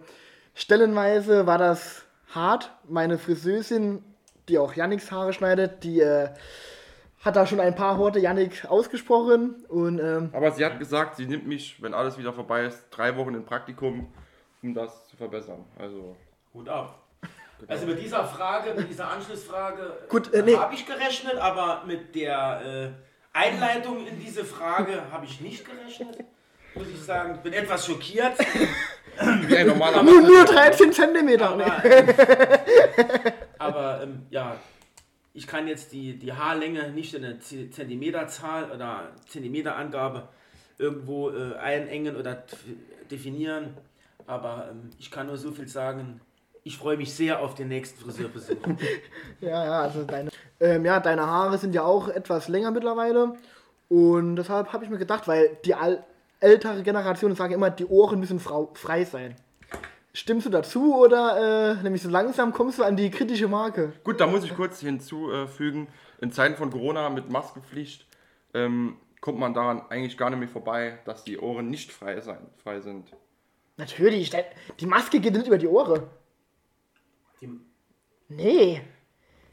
stellenweise 0.56 1.46
war 1.46 1.58
das 1.58 2.02
hart. 2.34 2.72
Meine 2.88 3.16
Friseusin, 3.16 4.02
die 4.48 4.58
auch 4.58 4.74
Yannicks 4.74 5.10
Haare 5.10 5.32
schneidet, 5.32 5.82
die 5.84 6.00
äh, 6.00 6.28
hat 7.20 7.36
da 7.36 7.46
schon 7.46 7.60
ein 7.60 7.74
paar 7.74 7.98
Worte 7.98 8.20
Yannick 8.20 8.64
ausgesprochen 8.66 9.64
und 9.68 9.98
ähm, 9.98 10.30
Aber 10.32 10.50
sie 10.52 10.64
hat 10.64 10.78
gesagt, 10.78 11.16
sie 11.16 11.26
nimmt 11.26 11.46
mich, 11.46 11.82
wenn 11.82 11.94
alles 11.94 12.18
wieder 12.18 12.32
vorbei 12.32 12.66
ist, 12.66 12.84
drei 12.90 13.16
Wochen 13.16 13.34
in 13.34 13.44
Praktikum, 13.44 14.06
um 14.62 14.74
das 14.74 15.08
zu 15.08 15.16
verbessern. 15.16 15.64
Also, 15.78 16.16
Hut 16.54 16.68
ab. 16.68 17.02
Also 17.68 17.86
mit 17.86 18.00
dieser 18.00 18.24
Frage, 18.24 18.74
mit 18.74 18.90
dieser 18.90 19.10
Anschlussfrage 19.10 19.96
äh, 20.32 20.42
nee. 20.42 20.56
habe 20.56 20.74
ich 20.74 20.86
gerechnet, 20.86 21.36
aber 21.36 21.84
mit 21.86 22.14
der 22.14 22.60
äh, 22.64 22.88
Einleitung 23.32 24.06
in 24.06 24.20
diese 24.20 24.44
Frage 24.44 25.10
habe 25.10 25.24
ich 25.24 25.40
nicht 25.40 25.64
gerechnet. 25.64 26.18
Muss 26.74 26.88
ich 26.88 27.02
sagen, 27.02 27.38
bin 27.42 27.54
etwas 27.54 27.86
schockiert. 27.86 28.34
wie 29.46 29.56
ein 29.56 29.66
normaler 29.66 30.02
nur, 30.02 30.20
nur 30.20 30.44
13 30.44 30.92
Zentimeter. 30.92 31.50
Aber, 31.50 31.64
aber 33.66 34.02
ähm, 34.02 34.26
ja, 34.30 34.56
ich 35.34 35.46
kann 35.46 35.68
jetzt 35.68 35.92
die, 35.92 36.18
die 36.18 36.32
Haarlänge 36.32 36.90
nicht 36.90 37.14
in 37.14 37.24
eine 37.24 37.38
Zentimeterzahl 37.38 38.70
oder 38.70 39.10
Zentimeterangabe 39.28 40.28
irgendwo 40.78 41.30
äh, 41.30 41.54
einengen 41.56 42.16
oder 42.16 42.42
definieren. 43.10 43.76
Aber 44.26 44.68
ähm, 44.70 44.90
ich 44.98 45.10
kann 45.10 45.26
nur 45.26 45.36
so 45.36 45.52
viel 45.52 45.68
sagen. 45.68 46.20
Ich 46.64 46.78
freue 46.78 46.96
mich 46.96 47.14
sehr 47.14 47.40
auf 47.40 47.54
den 47.54 47.68
nächsten 47.68 47.98
Friseurbesuch. 48.00 48.56
Ja, 49.40 49.64
ja, 49.64 49.82
also 49.82 50.04
deine, 50.04 50.30
ähm, 50.58 50.84
ja, 50.84 50.98
deine 50.98 51.26
Haare 51.26 51.58
sind 51.58 51.74
ja 51.74 51.84
auch 51.84 52.08
etwas 52.08 52.48
länger 52.48 52.70
mittlerweile. 52.70 53.34
Und 53.88 54.36
deshalb 54.36 54.72
habe 54.72 54.84
ich 54.84 54.90
mir 54.90 54.98
gedacht, 54.98 55.28
weil 55.28 55.58
die 55.64 55.74
ältere 56.40 56.82
Generation 56.82 57.34
sagen 57.36 57.54
immer, 57.54 57.70
die 57.70 57.86
Ohren 57.86 58.18
müssen 58.18 58.40
frei 58.40 59.04
sein. 59.04 59.36
Stimmst 60.16 60.46
du 60.46 60.50
dazu 60.50 60.96
oder 60.96 61.76
äh, 61.76 61.82
nämlich 61.82 62.00
so 62.00 62.08
langsam 62.08 62.50
kommst 62.50 62.78
du 62.78 62.84
an 62.84 62.96
die 62.96 63.10
kritische 63.10 63.48
Marke? 63.48 63.92
Gut, 64.02 64.18
da 64.18 64.26
muss 64.26 64.44
ich 64.44 64.56
kurz 64.56 64.80
hinzufügen, 64.80 65.88
in 66.22 66.32
Zeiten 66.32 66.56
von 66.56 66.70
Corona 66.70 67.10
mit 67.10 67.28
Maskenpflicht 67.28 68.06
ähm, 68.54 68.96
kommt 69.20 69.38
man 69.38 69.52
daran 69.52 69.82
eigentlich 69.90 70.16
gar 70.16 70.30
nicht 70.30 70.38
mehr 70.38 70.48
vorbei, 70.48 71.00
dass 71.04 71.22
die 71.24 71.38
Ohren 71.38 71.68
nicht 71.68 71.92
frei, 71.92 72.18
sein, 72.22 72.46
frei 72.62 72.80
sind. 72.80 73.10
Natürlich, 73.76 74.34
die 74.80 74.86
Maske 74.86 75.20
geht 75.20 75.34
nicht 75.34 75.48
über 75.48 75.58
die 75.58 75.68
Ohren. 75.68 76.04
Die, 77.42 77.50
Nee, 78.30 78.80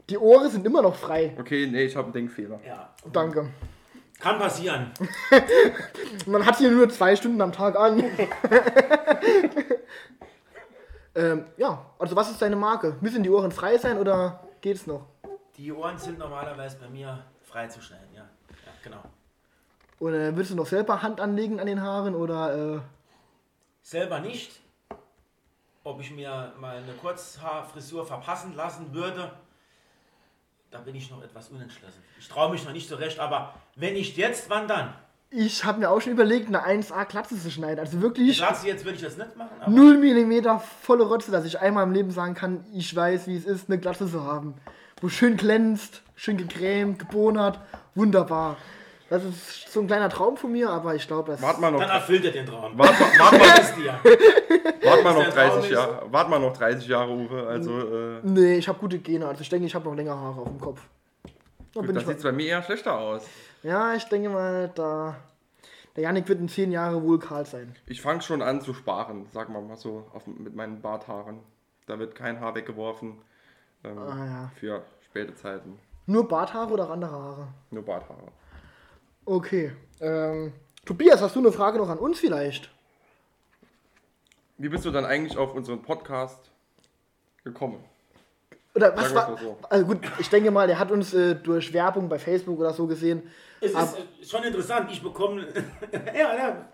die 0.08 0.16
Ohren 0.16 0.48
sind 0.50 0.64
immer 0.64 0.80
noch 0.80 0.94
frei. 0.94 1.36
Okay, 1.38 1.66
nee, 1.66 1.82
ich 1.82 1.94
habe 1.94 2.06
einen 2.06 2.14
Denkfehler. 2.14 2.58
ja, 2.66 2.94
Danke. 3.12 3.50
kann 4.18 4.38
passieren. 4.38 4.92
Man 6.26 6.46
hat 6.46 6.56
sie 6.56 6.70
nur 6.70 6.88
zwei 6.88 7.14
Stunden 7.16 7.42
am 7.42 7.52
Tag 7.52 7.76
an. 7.76 8.02
ähm, 11.14 11.46
ja, 11.56 11.90
also 11.98 12.16
was 12.16 12.30
ist 12.30 12.42
deine 12.42 12.56
Marke? 12.56 12.96
Müssen 13.00 13.22
die 13.22 13.30
Ohren 13.30 13.52
frei 13.52 13.78
sein 13.78 13.98
oder 13.98 14.40
geht's 14.60 14.86
noch? 14.86 15.06
Die 15.56 15.72
Ohren 15.72 15.98
sind 15.98 16.18
normalerweise 16.18 16.78
bei 16.78 16.88
mir 16.88 17.24
freizuschneiden, 17.42 18.14
ja. 18.14 18.22
ja 18.22 18.72
genau. 18.82 19.02
Oder 20.00 20.36
willst 20.36 20.50
du 20.50 20.56
noch 20.56 20.66
selber 20.66 21.02
Hand 21.02 21.20
anlegen 21.20 21.60
an 21.60 21.66
den 21.66 21.80
Haaren 21.80 22.14
oder 22.14 22.76
äh, 22.76 22.80
Selber 23.84 24.18
nicht. 24.18 24.60
Ob 25.84 26.00
ich 26.00 26.10
mir 26.10 26.54
mal 26.58 26.78
eine 26.78 26.94
Kurzhaarfrisur 26.94 28.06
verpassen 28.06 28.56
lassen 28.56 28.94
würde, 28.94 29.30
da 30.70 30.78
bin 30.78 30.94
ich 30.94 31.10
noch 31.10 31.22
etwas 31.22 31.50
unentschlossen. 31.50 32.02
Ich 32.18 32.26
traue 32.26 32.50
mich 32.50 32.64
noch 32.64 32.72
nicht 32.72 32.88
so 32.88 32.96
recht, 32.96 33.20
aber 33.20 33.54
wenn 33.76 33.92
nicht 33.92 34.16
jetzt, 34.16 34.48
wann 34.48 34.66
dann? 34.66 34.94
Ich 35.30 35.64
habe 35.64 35.80
mir 35.80 35.90
auch 35.90 36.00
schon 36.00 36.12
überlegt, 36.12 36.46
eine 36.48 36.64
1A 36.64 37.06
Glatze 37.06 37.38
zu 37.40 37.50
schneiden. 37.50 37.80
Also 37.80 38.00
wirklich 38.00 38.36
Glatze 38.38 38.68
jetzt 38.68 38.84
würde 38.84 38.96
ich 38.96 39.02
das 39.02 39.16
nicht 39.16 39.36
machen, 39.36 39.50
aber 39.60 39.70
0 39.70 39.98
mm 39.98 40.60
volle 40.82 41.04
Rotze, 41.04 41.30
dass 41.32 41.44
ich 41.44 41.60
einmal 41.60 41.84
im 41.84 41.92
Leben 41.92 42.10
sagen 42.10 42.34
kann, 42.34 42.64
ich 42.72 42.94
weiß, 42.94 43.26
wie 43.26 43.36
es 43.36 43.44
ist, 43.44 43.68
eine 43.68 43.78
Glatze 43.78 44.08
zu 44.10 44.22
haben. 44.24 44.54
Wo 45.00 45.08
schön 45.08 45.36
glänzt, 45.36 46.02
schön 46.14 46.36
gecremt, 46.36 46.98
gebonert, 47.00 47.58
wunderbar. 47.94 48.56
Das 49.10 49.22
ist 49.24 49.70
so 49.70 49.80
ein 49.80 49.86
kleiner 49.86 50.08
Traum 50.08 50.36
von 50.36 50.50
mir, 50.52 50.70
aber 50.70 50.94
ich 50.94 51.06
glaube, 51.06 51.32
das 51.32 51.42
Wart 51.42 51.60
mal 51.60 51.70
noch, 51.70 51.80
dann 51.80 51.90
erfüllt 51.90 52.24
er 52.24 52.30
den 52.32 52.46
Traum. 52.46 52.72
wart, 52.78 52.98
mal- 52.98 53.18
wart, 53.18 53.76
dir. 53.76 54.00
wart 54.82 55.04
mal 55.04 55.12
noch 55.14 55.24
der 55.24 55.30
Traum 55.34 55.48
30 55.50 55.64
ist- 55.64 55.70
Jahre, 55.70 56.02
wart 56.10 56.30
mal 56.30 56.38
noch 56.38 56.56
30 56.56 56.88
Jahre, 56.88 57.10
Uwe. 57.12 57.46
Also, 57.46 57.78
äh, 57.80 58.20
Nee, 58.22 58.54
ich 58.56 58.66
habe 58.68 58.78
gute 58.78 58.98
Gene. 58.98 59.26
Also 59.26 59.42
ich 59.42 59.48
denke, 59.50 59.66
ich 59.66 59.74
habe 59.74 59.84
noch 59.84 59.94
länger 59.94 60.16
Haare 60.18 60.40
auf 60.40 60.48
dem 60.48 60.60
Kopf. 60.60 60.80
Da 61.74 61.80
gut, 61.80 61.86
bin 61.88 61.94
das 61.96 62.06
sieht 62.06 62.22
bei 62.22 62.32
mir 62.32 62.46
eher 62.46 62.62
schlechter 62.62 62.96
aus. 62.98 63.24
Ja, 63.64 63.94
ich 63.94 64.04
denke 64.04 64.28
mal, 64.28 64.70
da. 64.74 65.16
Der 65.96 66.02
Janik 66.04 66.28
wird 66.28 66.40
in 66.40 66.48
zehn 66.48 66.72
Jahren 66.72 67.02
wohl 67.04 67.18
kahl 67.18 67.46
sein. 67.46 67.74
Ich 67.86 68.02
fange 68.02 68.20
schon 68.20 68.42
an 68.42 68.60
zu 68.60 68.74
sparen, 68.74 69.26
sagen 69.32 69.52
wir 69.52 69.60
mal 69.60 69.76
so, 69.76 70.08
auf, 70.12 70.26
mit 70.26 70.54
meinen 70.54 70.80
Barthaaren. 70.82 71.38
Da 71.86 71.98
wird 71.98 72.14
kein 72.14 72.40
Haar 72.40 72.54
weggeworfen 72.54 73.18
ähm, 73.84 73.98
Ah, 73.98 74.24
ja. 74.26 74.52
für 74.56 74.82
späte 75.04 75.34
Zeiten. 75.36 75.78
Nur 76.06 76.26
Barthaare 76.26 76.72
oder 76.72 76.84
auch 76.86 76.90
andere 76.90 77.12
Haare? 77.12 77.48
Nur 77.70 77.84
Barthaare. 77.84 78.32
Okay. 79.24 79.72
Ähm, 80.00 80.52
Tobias, 80.84 81.22
hast 81.22 81.36
du 81.36 81.40
eine 81.40 81.52
Frage 81.52 81.78
noch 81.78 81.88
an 81.88 81.98
uns 81.98 82.18
vielleicht? 82.18 82.70
Wie 84.58 84.68
bist 84.68 84.84
du 84.84 84.90
dann 84.90 85.04
eigentlich 85.04 85.38
auf 85.38 85.54
unseren 85.54 85.80
Podcast 85.82 86.50
gekommen? 87.44 87.82
Oder 88.74 88.96
was 88.96 89.14
war. 89.14 89.38
so. 89.38 89.56
Also 89.70 89.86
gut, 89.86 89.98
ich 90.18 90.28
denke 90.28 90.50
mal, 90.50 90.66
der 90.66 90.78
hat 90.78 90.90
uns 90.90 91.14
äh, 91.14 91.34
durch 91.36 91.72
Werbung 91.72 92.08
bei 92.08 92.18
Facebook 92.18 92.58
oder 92.58 92.72
so 92.72 92.86
gesehen. 92.86 93.22
Es 93.60 93.70
ist 93.70 93.76
Ab- 93.76 93.96
äh, 94.20 94.24
schon 94.26 94.42
interessant, 94.44 94.90
ich 94.90 95.02
bekomme. 95.02 95.46
ja, 96.06 96.34
ja. 96.36 96.68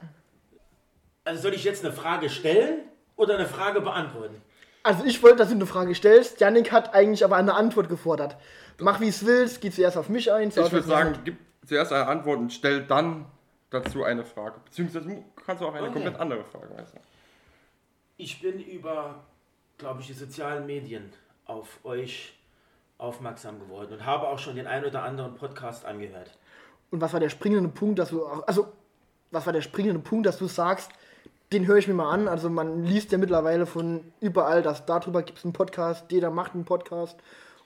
Also 1.25 1.43
soll 1.43 1.55
ich 1.55 1.65
jetzt 1.65 1.85
eine 1.85 1.93
Frage 1.93 2.31
stellen 2.31 2.81
oder 3.17 3.35
eine 3.37 3.47
Frage 3.47 3.81
beantworten? 3.81 4.41
Also 4.83 5.05
ich 5.05 5.23
wollte, 5.23 5.37
dass 5.37 5.49
du 5.49 5.55
eine 5.55 5.67
Frage 5.67 5.95
stellst. 5.95 6.41
Janik 6.41 6.73
hat 6.73 6.95
eigentlich 6.95 7.23
aber 7.23 7.37
eine 7.37 7.55
Antwort 7.55 7.89
gefordert. 7.91 8.37
Mach 8.79 8.99
wie 9.01 9.09
es 9.09 9.27
willst, 9.27 9.61
geh 9.61 9.71
zuerst 9.71 9.99
auf 9.99 10.09
mich 10.09 10.33
ein. 10.33 10.49
Ich 10.49 10.57
würde 10.57 10.83
sagen, 10.83 11.19
gib 11.25 11.37
zuerst 11.67 11.93
eine 11.93 12.07
Antwort 12.07 12.39
und 12.39 12.51
stell 12.51 12.87
dann 12.87 13.27
dazu 13.69 14.05
eine 14.05 14.25
Frage. 14.25 14.55
Beziehungsweise 14.65 15.23
kannst 15.45 15.63
du 15.63 15.67
auch 15.67 15.75
eine 15.75 15.83
Okay. 15.85 15.93
komplett 15.93 16.19
andere 16.19 16.45
Frage 16.45 16.69
du. 16.95 17.01
Ich 18.17 18.41
bin 18.41 18.59
über, 18.59 19.17
glaube 19.77 20.01
ich, 20.01 20.07
die 20.07 20.13
sozialen 20.15 20.65
Medien 20.65 21.13
auf 21.51 21.81
euch 21.85 22.35
aufmerksam 22.99 23.59
geworden 23.59 23.95
und 23.95 24.07
habe 24.07 24.29
auch 24.29 24.39
schon 24.39 24.57
den 24.57 24.67
ein 24.67 24.85
oder 24.85 25.03
anderen 25.03 25.35
Podcast 25.35 25.85
angehört. 25.85 26.31
Und 26.91 27.01
was 27.01 27.13
war 27.13 27.21
der 27.21 27.29
springende 27.29 27.69
Punkt, 27.69 27.99
dass 27.99 28.11
du 28.11 28.25
also, 28.25 28.73
was 29.31 29.47
war 29.47 29.53
der 29.53 29.63
springende 29.63 30.01
Punkt, 30.01 30.27
dass 30.27 30.39
du 30.39 30.47
sagst, 30.47 30.91
den 31.53 31.67
höre 31.67 31.79
ich 31.79 31.89
mir 31.89 31.95
mal 31.95 32.11
an. 32.11 32.29
Also 32.29 32.49
man 32.49 32.85
liest 32.85 33.11
ja 33.13 33.19
mittlerweile 33.19 33.67
von 33.67 34.13
überall, 34.21 34.63
dass 34.63 34.87
darüber 34.87 35.23
gibt 35.23 35.39
es 35.39 35.45
einen 35.45 35.53
Podcast, 35.53 36.11
jeder 36.11 36.31
macht 36.31 36.55
einen 36.55 36.65
Podcast. 36.65 37.19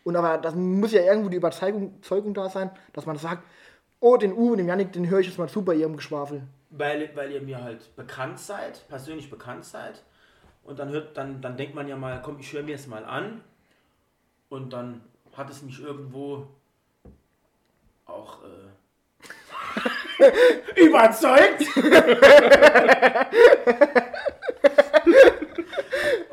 Und 0.04 0.16
aber 0.16 0.38
das 0.38 0.54
muss 0.54 0.92
ja 0.92 1.02
irgendwo 1.02 1.28
die 1.28 1.36
Überzeugung 1.36 2.02
Zeugung 2.02 2.34
da 2.34 2.48
sein, 2.48 2.70
dass 2.92 3.06
man 3.06 3.16
sagt, 3.16 3.42
oh, 4.00 4.16
den 4.16 4.32
Uwe, 4.32 4.56
den 4.56 4.68
Janik, 4.68 4.92
den 4.92 5.08
höre 5.08 5.20
ich 5.20 5.26
jetzt 5.26 5.38
mal 5.38 5.48
zu 5.48 5.62
bei 5.62 5.74
ihrem 5.74 5.96
Geschwafel. 5.96 6.42
Weil, 6.70 7.10
weil 7.14 7.32
ihr 7.32 7.40
mir 7.40 7.62
halt 7.62 7.94
bekannt 7.96 8.38
seid, 8.38 8.86
persönlich 8.88 9.30
bekannt 9.30 9.64
seid. 9.64 10.02
Und 10.62 10.78
dann 10.78 10.90
hört, 10.90 11.16
dann, 11.16 11.40
dann 11.40 11.56
denkt 11.56 11.74
man 11.74 11.88
ja 11.88 11.96
mal, 11.96 12.20
komm, 12.22 12.38
ich 12.38 12.52
höre 12.52 12.62
mir 12.62 12.74
es 12.74 12.86
mal 12.86 13.04
an. 13.04 13.42
Und 14.48 14.72
dann 14.72 15.00
hat 15.36 15.50
es 15.50 15.62
mich 15.62 15.80
irgendwo 15.80 16.46
auch 18.06 18.38
äh, 18.44 20.30
überzeugt. 20.80 21.62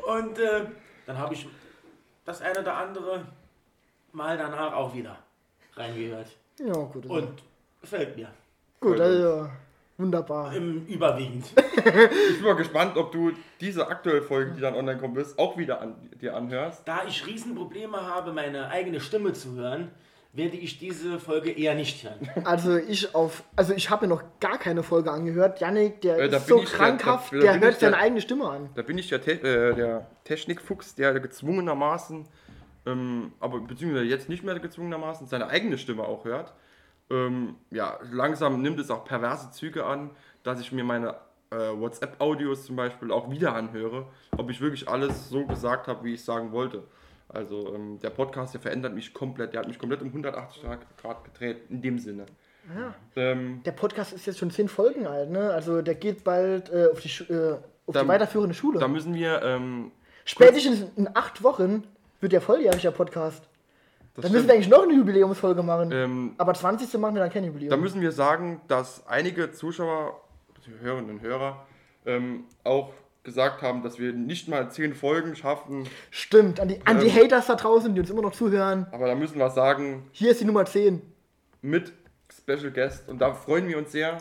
Und 0.06 0.38
äh, 0.38 0.66
dann 1.06 1.18
habe 1.18 1.34
ich 1.34 1.46
das 2.24 2.40
eine 2.42 2.60
oder 2.60 2.76
andere 2.76 3.24
Mal 4.12 4.36
danach 4.36 4.72
auch 4.74 4.94
wieder 4.94 5.16
reingehört. 5.74 6.28
Ja, 6.58 6.72
gut. 6.74 7.04
also- 7.04 7.14
Und 7.14 7.42
gefällt 7.80 8.16
mir. 8.16 8.28
gut, 8.80 9.00
also 9.00 9.48
wunderbar. 9.98 10.54
Im 10.54 10.86
überwiegend. 10.86 11.46
Ich 11.84 12.36
bin 12.38 12.44
mal 12.44 12.54
gespannt, 12.54 12.96
ob 12.96 13.12
du 13.12 13.32
diese 13.60 13.86
aktuelle 13.88 14.22
Folge, 14.22 14.52
die 14.52 14.60
dann 14.60 14.74
online 14.74 14.98
kommen 15.00 15.14
wirst, 15.16 15.38
auch 15.38 15.56
wieder 15.58 15.80
an, 15.80 15.94
dir 16.20 16.34
anhörst. 16.36 16.82
Da 16.86 17.00
ich 17.08 17.26
Riesenprobleme 17.26 18.00
habe, 18.06 18.32
meine 18.32 18.68
eigene 18.68 19.00
Stimme 19.00 19.32
zu 19.32 19.54
hören, 19.54 19.90
werde 20.34 20.56
ich 20.56 20.78
diese 20.78 21.18
Folge 21.18 21.50
eher 21.50 21.74
nicht 21.74 22.04
hören. 22.04 22.28
Also 22.44 22.76
ich 22.76 23.14
auf, 23.14 23.42
also 23.56 23.74
ich 23.74 23.90
habe 23.90 24.06
mir 24.06 24.14
noch 24.14 24.22
gar 24.40 24.58
keine 24.58 24.82
Folge 24.82 25.10
angehört. 25.10 25.60
Janik, 25.60 26.00
der 26.02 26.18
Äh, 26.18 26.26
ist 26.28 26.46
bin 26.46 26.56
so 26.56 26.62
ich 26.62 26.68
der- 26.70 26.78
krankhaft, 26.78 27.32
da- 27.32 27.36
da 27.36 27.42
der 27.42 27.60
hört 27.60 27.80
seine 27.80 27.92
der- 27.92 28.00
eigene 28.00 28.20
Stimme 28.20 28.48
an. 28.48 28.70
Da 28.74 28.82
bin 28.82 28.96
ich 28.98 29.08
der, 29.08 29.20
Te 29.20 29.32
äh, 29.32 29.74
der 29.74 30.06
Technikfuchs, 30.24 30.94
der 30.94 31.18
gezwungenermaßen, 31.20 32.26
ähm, 32.86 33.32
aber 33.40 33.60
beziehungsweise 33.60 34.04
jetzt 34.06 34.28
nicht 34.28 34.42
mehr 34.44 34.58
gezwungenermaßen, 34.58 35.26
seine 35.26 35.48
eigene 35.48 35.76
Stimme 35.78 36.04
auch 36.04 36.24
hört. 36.24 36.52
Ähm, 37.10 37.56
ja, 37.70 37.98
langsam 38.10 38.62
nimmt 38.62 38.78
es 38.80 38.90
auch 38.90 39.04
perverse 39.04 39.50
Züge 39.50 39.84
an, 39.84 40.10
dass 40.42 40.60
ich 40.60 40.72
mir 40.72 40.84
meine 40.84 41.14
äh, 41.50 41.56
WhatsApp-Audios 41.56 42.64
zum 42.64 42.76
Beispiel 42.76 43.12
auch 43.12 43.30
wieder 43.30 43.54
anhöre, 43.54 44.06
ob 44.38 44.48
ich 44.50 44.60
wirklich 44.60 44.88
alles 44.88 45.28
so 45.28 45.44
gesagt 45.46 45.88
habe, 45.88 46.04
wie 46.04 46.14
ich 46.14 46.24
sagen 46.24 46.52
wollte. 46.52 46.84
Also 47.28 47.74
ähm, 47.74 47.98
der 48.00 48.10
Podcast, 48.10 48.54
der 48.54 48.60
verändert 48.60 48.94
mich 48.94 49.12
komplett, 49.14 49.52
der 49.52 49.60
hat 49.60 49.68
mich 49.68 49.78
komplett 49.78 50.00
um 50.02 50.08
180 50.08 50.62
Grad 51.00 51.24
gedreht, 51.24 51.62
in 51.70 51.80
dem 51.82 51.98
Sinne. 51.98 52.26
Ähm, 53.16 53.60
Der 53.64 53.72
Podcast 53.72 54.12
ist 54.12 54.26
jetzt 54.26 54.38
schon 54.38 54.50
zehn 54.50 54.68
Folgen 54.68 55.06
alt, 55.06 55.30
ne? 55.30 55.50
Also 55.52 55.82
der 55.82 55.94
geht 55.96 56.22
bald 56.24 56.70
äh, 56.70 56.88
auf, 56.92 57.00
die, 57.00 57.08
äh, 57.32 57.54
auf 57.86 57.94
Da- 57.94 58.02
die 58.02 58.08
weiterführende 58.08 58.54
Schule. 58.54 58.78
da 58.78 58.86
müssen 58.88 59.14
wir, 59.14 59.42
ähm, 59.42 59.90
Spätestens 60.24 60.84
in 60.96 61.08
acht 61.16 61.42
Wochen 61.42 61.82
wird 62.20 62.32
der 62.32 62.40
volljährig, 62.40 62.82
der 62.82 62.92
Podcast. 62.92 63.48
Das 64.14 64.24
Dann 64.24 64.32
müssen 64.32 64.46
wir 64.46 64.54
eigentlich 64.54 64.68
noch 64.68 64.82
eine 64.82 64.94
Jubiläumsfolge 64.94 65.62
machen. 65.62 65.90
ähm, 65.92 66.34
Aber 66.38 66.52
20. 66.54 66.92
machen 67.00 67.14
wir 67.14 67.20
dann 67.22 67.30
kein 67.30 67.44
Jubiläum. 67.44 67.70
Da 67.70 67.76
müssen 67.76 68.00
wir 68.00 68.12
sagen, 68.12 68.60
dass 68.68 69.06
einige 69.06 69.52
Zuschauer, 69.52 70.20
Hörerinnen 70.80 71.10
und 71.10 71.20
Hörer, 71.22 71.66
ähm, 72.04 72.44
auch 72.64 72.92
gesagt 73.22 73.62
haben, 73.62 73.82
dass 73.82 73.98
wir 73.98 74.12
nicht 74.12 74.48
mal 74.48 74.70
zehn 74.70 74.94
Folgen 74.94 75.36
schaffen. 75.36 75.88
Stimmt, 76.10 76.58
an 76.60 76.68
die, 76.68 76.80
an 76.84 76.98
die 77.00 77.10
Haters 77.10 77.46
da 77.46 77.54
draußen, 77.54 77.94
die 77.94 78.00
uns 78.00 78.10
immer 78.10 78.22
noch 78.22 78.32
zuhören. 78.32 78.86
Aber 78.90 79.06
da 79.06 79.14
müssen 79.14 79.38
wir 79.38 79.48
sagen, 79.50 80.08
Hier 80.12 80.32
ist 80.32 80.40
die 80.40 80.44
Nummer 80.44 80.64
10. 80.64 81.00
mit 81.62 81.92
Special 82.36 82.70
Guest. 82.72 83.08
Und 83.08 83.20
da 83.20 83.32
freuen 83.32 83.68
wir 83.68 83.78
uns 83.78 83.92
sehr, 83.92 84.18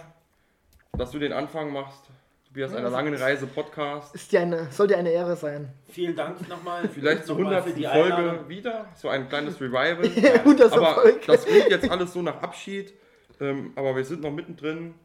dass 0.94 1.12
du 1.12 1.20
den 1.20 1.34
Anfang 1.34 1.74
machst. 1.74 2.11
Du 2.54 2.60
bist 2.60 2.76
einer 2.76 2.90
langen 2.90 3.14
Reise 3.14 3.48
Podcast. 3.48 4.14
Ist 4.14 4.30
dir 4.30 4.42
eine, 4.42 4.70
soll 4.72 4.88
dir 4.88 4.98
eine 4.98 5.10
Ehre 5.10 5.38
sein. 5.38 5.70
Vielen 5.88 6.18
Dank 6.18 6.50
nochmal. 6.50 6.86
Vielleicht 6.90 7.26
zur 7.26 7.38
nochmal 7.38 7.60
100. 7.60 7.74
für 7.74 7.80
die 7.80 7.86
Folge 7.86 8.14
Einladung. 8.14 8.50
wieder. 8.50 8.86
So 8.94 9.08
ein 9.08 9.30
kleines 9.30 9.62
Revival. 9.62 10.04
100. 10.40 10.74
Aber 10.74 10.96
Folge. 10.96 11.20
das 11.28 11.46
klingt 11.46 11.70
jetzt 11.70 11.90
alles 11.90 12.12
so 12.12 12.22
nach 12.22 12.42
Abschied. 12.42 12.94
Ähm, 13.40 13.72
aber 13.78 13.96
wir 13.96 14.04
sind 14.04 14.22
noch 14.22 14.32
mittendrin. 14.32 14.96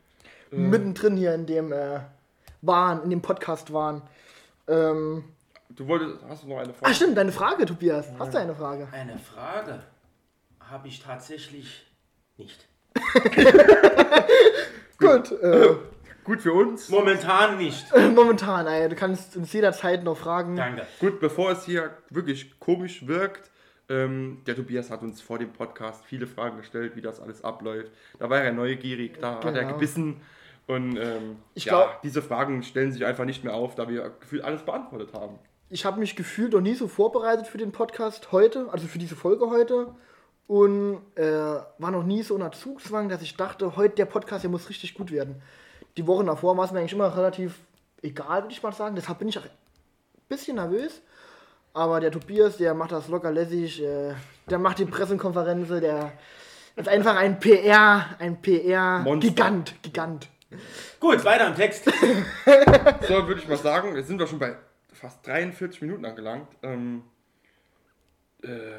Mittendrin 0.50 1.16
hier 1.16 1.34
in 1.34 1.46
dem 1.46 1.72
äh, 1.72 2.00
Wahn, 2.62 3.04
in 3.04 3.10
dem 3.10 3.22
Podcast 3.22 3.72
waren. 3.72 4.02
Ähm, 4.66 5.22
Du 5.68 5.86
wolltest, 5.86 6.16
hast 6.28 6.42
du 6.42 6.48
noch 6.48 6.58
eine 6.58 6.70
ah, 6.70 6.74
Frage? 6.80 6.94
stimmt, 6.94 7.16
deine 7.16 7.30
Frage, 7.32 7.64
Tobias. 7.66 8.08
Hast 8.18 8.34
du 8.34 8.38
eine 8.38 8.56
Frage? 8.56 8.88
Eine 8.90 9.18
Frage 9.18 9.84
habe 10.58 10.88
ich 10.88 11.00
tatsächlich 11.00 11.86
nicht. 12.38 12.66
Gut, 14.98 15.30
äh, 15.42 15.76
Gut 16.26 16.42
für 16.42 16.52
uns. 16.52 16.88
Momentan 16.88 17.56
nicht. 17.56 17.86
momentan, 18.14 18.66
ey, 18.66 18.88
du 18.88 18.94
kannst 18.96 19.36
uns 19.36 19.52
jederzeit 19.52 20.04
noch 20.04 20.16
fragen. 20.16 20.56
Danke. 20.56 20.86
Gut, 21.00 21.20
bevor 21.20 21.52
es 21.52 21.64
hier 21.64 21.96
wirklich 22.10 22.58
komisch 22.60 23.06
wirkt, 23.06 23.50
ähm, 23.88 24.42
der 24.46 24.56
Tobias 24.56 24.90
hat 24.90 25.02
uns 25.02 25.20
vor 25.20 25.38
dem 25.38 25.52
Podcast 25.52 26.04
viele 26.04 26.26
Fragen 26.26 26.56
gestellt, 26.58 26.96
wie 26.96 27.00
das 27.00 27.20
alles 27.20 27.44
abläuft. 27.44 27.92
Da 28.18 28.28
war 28.28 28.40
er 28.40 28.52
neugierig, 28.52 29.18
da 29.20 29.36
hat 29.36 29.44
er 29.44 29.52
Genau. 29.52 29.72
gebissen. 29.74 30.20
Und 30.66 30.96
ähm, 30.96 31.36
Ich 31.54 31.66
ja, 31.66 31.72
glaub- 31.72 32.02
diese 32.02 32.20
Fragen 32.22 32.64
stellen 32.64 32.90
sich 32.90 33.06
einfach 33.06 33.24
nicht 33.24 33.44
mehr 33.44 33.54
auf, 33.54 33.76
da 33.76 33.88
wir 33.88 34.10
gefühlt 34.20 34.42
alles 34.42 34.62
beantwortet 34.62 35.14
haben. 35.14 35.38
Ich 35.70 35.84
habe 35.84 36.00
mich 36.00 36.16
gefühlt 36.16 36.52
noch 36.52 36.60
nie 36.60 36.74
so 36.74 36.88
vorbereitet 36.88 37.46
für 37.46 37.58
den 37.58 37.70
Podcast 37.70 38.32
heute, 38.32 38.66
also 38.72 38.88
für 38.88 38.98
diese 38.98 39.14
Folge 39.14 39.48
heute. 39.50 39.94
Und 40.48 41.00
äh, 41.16 41.24
war 41.78 41.90
noch 41.90 42.04
nie 42.04 42.22
so 42.22 42.34
unter 42.34 42.52
Zugzwang, 42.52 43.08
dass 43.08 43.22
ich 43.22 43.36
dachte, 43.36 43.76
heute 43.76 43.94
der 43.96 44.04
Podcast, 44.06 44.42
der 44.44 44.50
muss 44.50 44.68
richtig 44.68 44.94
gut 44.94 45.10
werden. 45.12 45.42
Die 45.96 46.06
Wochen 46.06 46.26
davor 46.26 46.56
war 46.56 46.64
es 46.64 46.72
mir 46.72 46.80
eigentlich 46.80 46.92
immer 46.92 47.16
relativ 47.16 47.54
egal, 48.02 48.42
würde 48.42 48.52
ich 48.52 48.62
mal 48.62 48.72
sagen. 48.72 48.94
Deshalb 48.96 49.18
bin 49.18 49.28
ich 49.28 49.38
auch 49.38 49.44
ein 49.44 49.50
bisschen 50.28 50.56
nervös. 50.56 51.00
Aber 51.72 52.00
der 52.00 52.10
Tobias, 52.10 52.56
der 52.56 52.74
macht 52.74 52.92
das 52.92 53.08
locker 53.08 53.30
lässig. 53.30 53.82
Äh, 53.82 54.14
der 54.48 54.58
macht 54.58 54.78
die 54.78 54.86
Pressekonferenz. 54.86 55.68
Der 55.68 56.12
ist 56.74 56.88
einfach 56.88 57.16
ein 57.16 57.38
PR, 57.38 58.06
ein 58.18 58.40
PR-Gigant. 58.40 59.74
Gigant. 59.82 60.28
Gut, 61.00 61.24
weiter 61.24 61.48
im 61.48 61.54
Text. 61.54 61.84
So, 63.08 63.26
würde 63.26 63.40
ich 63.40 63.48
mal 63.48 63.56
sagen, 63.56 63.96
jetzt 63.96 64.06
sind 64.08 64.18
wir 64.18 64.26
schon 64.26 64.38
bei 64.38 64.56
fast 64.92 65.26
43 65.26 65.82
Minuten 65.82 66.04
angelangt. 66.04 66.48
Ähm, 66.62 67.02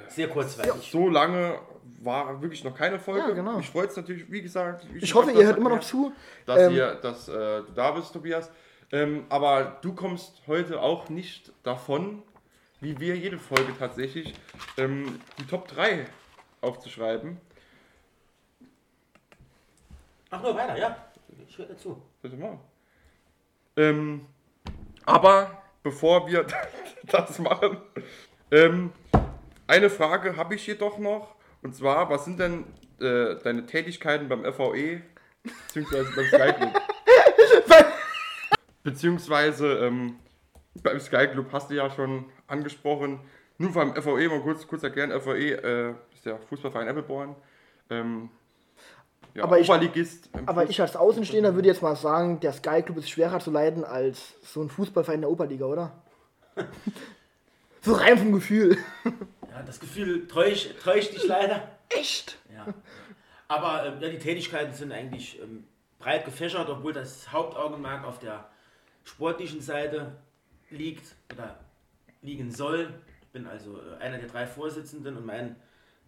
Sehr 0.09 0.30
kurzweilig. 0.30 0.89
so 0.91 1.09
lange 1.09 1.59
war 2.01 2.41
wirklich 2.41 2.63
noch 2.63 2.76
keine 2.76 2.99
Folge. 2.99 3.28
Ja, 3.30 3.34
genau. 3.34 3.57
Mich 3.57 3.70
freut 3.70 3.89
es 3.89 3.95
natürlich, 3.97 4.30
wie 4.32 4.41
gesagt. 4.41 4.86
Ich 4.99 5.13
hoffe, 5.13 5.32
ihr 5.32 5.45
hört 5.45 5.57
immer 5.57 5.70
noch 5.70 5.82
zu. 5.82 6.13
dass, 6.45 6.59
Ähm, 6.59 6.74
ihr, 6.76 6.95
dass 6.95 7.28
äh, 7.28 7.34
du 7.34 7.72
da 7.76 7.91
bist, 7.91 8.13
Tobias. 8.13 8.51
Ähm, 8.91 9.26
aber 9.30 9.78
du 9.82 9.93
kommst 9.93 10.41
heute 10.47 10.80
auch 10.82 11.09
nicht 11.09 11.51
davon, 11.63 12.24
wie 12.80 12.99
wir 12.99 13.18
jede 13.18 13.38
Folge 13.38 13.74
tatsächlich, 13.78 14.34
ähm, 14.78 15.20
die 15.39 15.45
Top 15.45 15.68
3 15.68 16.05
aufzuschreiben. 16.61 17.38
Ach 20.30 20.41
nur 20.41 20.55
weiter, 20.55 20.78
ja. 20.78 20.95
Ich 21.47 21.57
höre 21.57 21.68
dazu. 21.68 22.01
Bitte 22.22 22.36
mal. 22.38 22.57
Ähm, 23.76 24.26
aber 25.05 25.61
bevor 25.84 26.28
wir 26.28 26.45
das 27.03 27.39
machen, 27.39 27.78
ähm, 28.51 28.91
eine 29.68 29.89
Frage 29.89 30.36
habe 30.38 30.55
ich 30.55 30.65
jedoch 30.68 30.97
noch. 30.97 31.36
Und 31.61 31.76
zwar, 31.76 32.09
was 32.09 32.26
sind 32.26 32.39
denn 32.39 32.65
äh, 32.99 33.36
deine 33.43 33.65
Tätigkeiten 33.65 34.28
beim 34.30 34.43
FVE 34.45 35.01
beziehungsweise 35.68 36.09
beim 36.15 36.26
Sky 36.28 36.53
Club? 36.53 36.82
beziehungsweise 38.84 39.74
ähm, 39.86 40.15
beim 40.84 40.99
Sky 40.99 41.28
Club 41.28 41.47
hast 41.51 41.70
du 41.70 41.76
ja 41.76 41.89
schon 41.89 42.26
angesprochen. 42.47 43.20
Nur 43.57 43.74
beim 43.74 43.95
FVE, 43.95 44.30
mal 44.30 44.41
kurz, 44.41 44.68
kurz 44.68 44.84
erklären, 44.84 45.11
FVE 45.20 45.63
äh, 45.63 45.93
ist 46.13 46.26
der 46.26 46.38
Fußballverein 46.38 46.88
Appleborn. 46.88 47.36
Ähm, 47.89 48.30
ja, 49.34 49.43
Aber 49.43 49.59
ich- 49.59 49.70
Aber 50.45 50.70
ich 50.70 50.80
als 50.82 50.95
Außenstehender 50.95 51.55
würde 51.55 51.68
jetzt 51.68 51.82
mal 51.82 51.95
sagen, 51.95 52.39
der 52.39 52.53
Sky 52.53 52.82
Club 52.84 52.97
ist 52.97 53.09
schwerer 53.09 53.39
zu 53.39 53.49
leiden 53.51 53.84
als 53.84 54.36
so 54.43 54.61
ein 54.61 54.70
Fußballverein 54.70 55.22
der 55.22 55.30
Oberliga, 55.30 55.65
oder? 55.65 56.03
so 57.82 57.93
rein 57.93 58.17
vom 58.17 58.34
Gefühl. 58.34 58.78
Ja, 59.49 59.63
das 59.63 59.80
Gefühl 59.80 60.28
täuscht, 60.28 60.80
täuscht 60.84 61.15
dich 61.15 61.25
leider. 61.25 61.67
Echt? 61.89 62.38
Ja. 62.53 62.71
Aber 63.47 63.88
ähm, 63.88 63.99
ja, 63.99 64.09
die 64.09 64.19
Tätigkeiten 64.19 64.71
sind 64.71 64.91
eigentlich 64.91 65.41
ähm, 65.41 65.63
breit 65.97 66.25
gefächert, 66.25 66.69
obwohl 66.69 66.93
das 66.93 67.32
Hauptaugenmerk 67.32 68.05
auf 68.05 68.19
der 68.19 68.49
sportlichen 69.03 69.61
Seite 69.61 70.15
liegt 70.69 71.15
oder 71.34 71.57
liegen 72.21 72.51
soll. 72.51 72.93
Ich 73.21 73.28
bin 73.30 73.47
also 73.47 73.80
äh, 73.80 73.97
einer 74.03 74.17
der 74.19 74.28
drei 74.28 74.45
Vorsitzenden 74.45 75.17
und 75.17 75.25
mein 75.25 75.55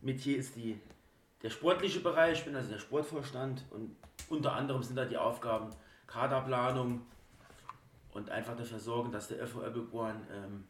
Metier 0.01 0.37
ist 0.37 0.55
die, 0.55 0.79
der 1.41 1.49
sportliche 1.49 2.01
Bereich. 2.01 2.39
Ich 2.39 2.45
bin 2.45 2.55
also 2.55 2.71
der 2.71 2.79
Sportvorstand 2.79 3.63
und 3.71 3.95
unter 4.29 4.53
anderem 4.53 4.83
sind 4.83 4.95
da 4.95 5.05
die 5.05 5.17
Aufgaben 5.17 5.71
Kaderplanung 6.07 7.01
und 8.11 8.29
einfach 8.29 8.55
dafür 8.55 8.79
sorgen, 8.79 9.11
dass 9.11 9.27
der 9.27 9.45
FO 9.47 9.63
Ebbelborn 9.63 10.27
ähm, 10.33 10.63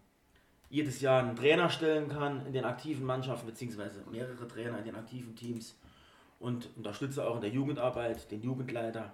jedes 0.69 1.01
Jahr 1.01 1.23
einen 1.23 1.35
Trainer 1.35 1.69
stellen 1.69 2.09
kann 2.09 2.45
in 2.45 2.53
den 2.53 2.65
aktiven 2.65 3.05
Mannschaften, 3.05 3.47
beziehungsweise 3.47 4.03
mehrere 4.11 4.47
Trainer 4.47 4.77
in 4.77 4.85
den 4.85 4.95
aktiven 4.95 5.35
Teams 5.35 5.75
und 6.39 6.69
unterstütze 6.77 7.27
auch 7.27 7.35
in 7.35 7.41
der 7.41 7.49
Jugendarbeit 7.49 8.29
den 8.31 8.41
Jugendleiter. 8.41 9.13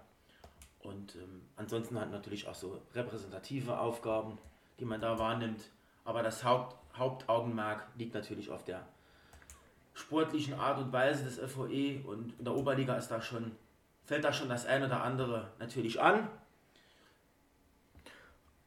Und 0.80 1.16
ähm, 1.16 1.42
ansonsten 1.56 2.00
hat 2.00 2.12
natürlich 2.12 2.48
auch 2.48 2.56
so 2.56 2.80
repräsentative 2.94 3.80
Aufgaben, 3.80 4.38
die 4.80 4.86
man 4.86 5.02
da 5.02 5.18
wahrnimmt. 5.18 5.62
Aber 6.04 6.22
das 6.22 6.44
Haupt, 6.44 6.76
Hauptaugenmerk 6.96 7.88
liegt 7.98 8.14
natürlich 8.14 8.52
auf 8.52 8.64
der 8.64 8.86
sportlichen 9.94 10.54
Art 10.54 10.78
und 10.78 10.94
Weise 10.94 11.24
des 11.24 11.40
FOE 11.40 12.02
und 12.06 12.38
in 12.38 12.46
der 12.46 12.54
Oberliga 12.54 12.96
ist 12.96 13.08
da 13.10 13.22
schon, 13.22 13.54
fällt 14.04 14.24
da 14.24 14.34
schon 14.34 14.50
das 14.50 14.66
eine 14.66 14.86
oder 14.86 15.02
andere 15.02 15.52
natürlich 15.58 16.02
an. 16.02 16.28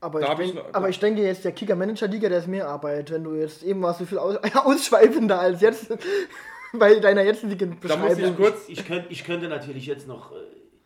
Aber 0.00 0.20
ich, 0.20 0.52
denk, 0.52 0.64
aber 0.72 0.88
ich, 0.88 0.98
denke 1.00 1.22
jetzt, 1.22 1.44
der 1.44 1.52
Kicker-Manager-Liga, 1.52 2.28
der 2.28 2.38
ist 2.38 2.46
mehr 2.46 2.68
Arbeit, 2.68 3.10
wenn 3.10 3.24
du 3.24 3.34
jetzt 3.34 3.64
eben 3.64 3.82
was 3.82 3.98
so 3.98 4.06
viel 4.06 4.18
aus, 4.18 4.36
ausschweifender 4.54 5.40
als 5.40 5.60
jetzt 5.60 5.92
bei 6.72 7.00
deiner 7.00 7.22
jetzigen 7.22 7.80
Beschreibung. 7.80 8.30
Ich, 8.30 8.36
kurz 8.36 8.68
ich, 8.68 8.86
könnt, 8.86 9.06
ich 9.10 9.24
könnte 9.24 9.48
natürlich 9.48 9.86
jetzt 9.86 10.06
noch 10.06 10.32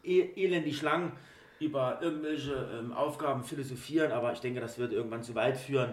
äh, 0.04 0.20
e-, 0.20 0.44
elendig 0.44 0.80
lang 0.80 1.12
über 1.60 1.98
irgendwelche 2.00 2.54
ähm, 2.78 2.92
Aufgaben 2.92 3.44
philosophieren, 3.44 4.12
aber 4.12 4.32
ich 4.32 4.40
denke, 4.40 4.60
das 4.60 4.78
wird 4.78 4.92
irgendwann 4.92 5.22
zu 5.22 5.34
weit 5.34 5.58
führen. 5.58 5.92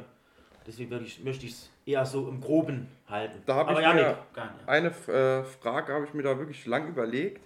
Deswegen 0.66 1.04
ich, 1.04 1.24
möchte 1.24 1.46
ich 1.46 1.54
es 1.54 1.70
eher 1.86 2.06
so 2.06 2.28
im 2.28 2.40
Groben 2.40 2.88
halten. 3.08 3.42
Da 3.46 3.56
habe 3.56 3.74
ich 3.74 3.80
ja, 3.80 3.94
mir 3.94 4.18
eine 4.66 4.90
äh, 4.90 5.44
Frage 5.44 5.94
habe 5.94 6.06
ich 6.06 6.14
mir 6.14 6.24
da 6.24 6.38
wirklich 6.38 6.66
lang 6.66 6.88
überlegt, 6.88 7.42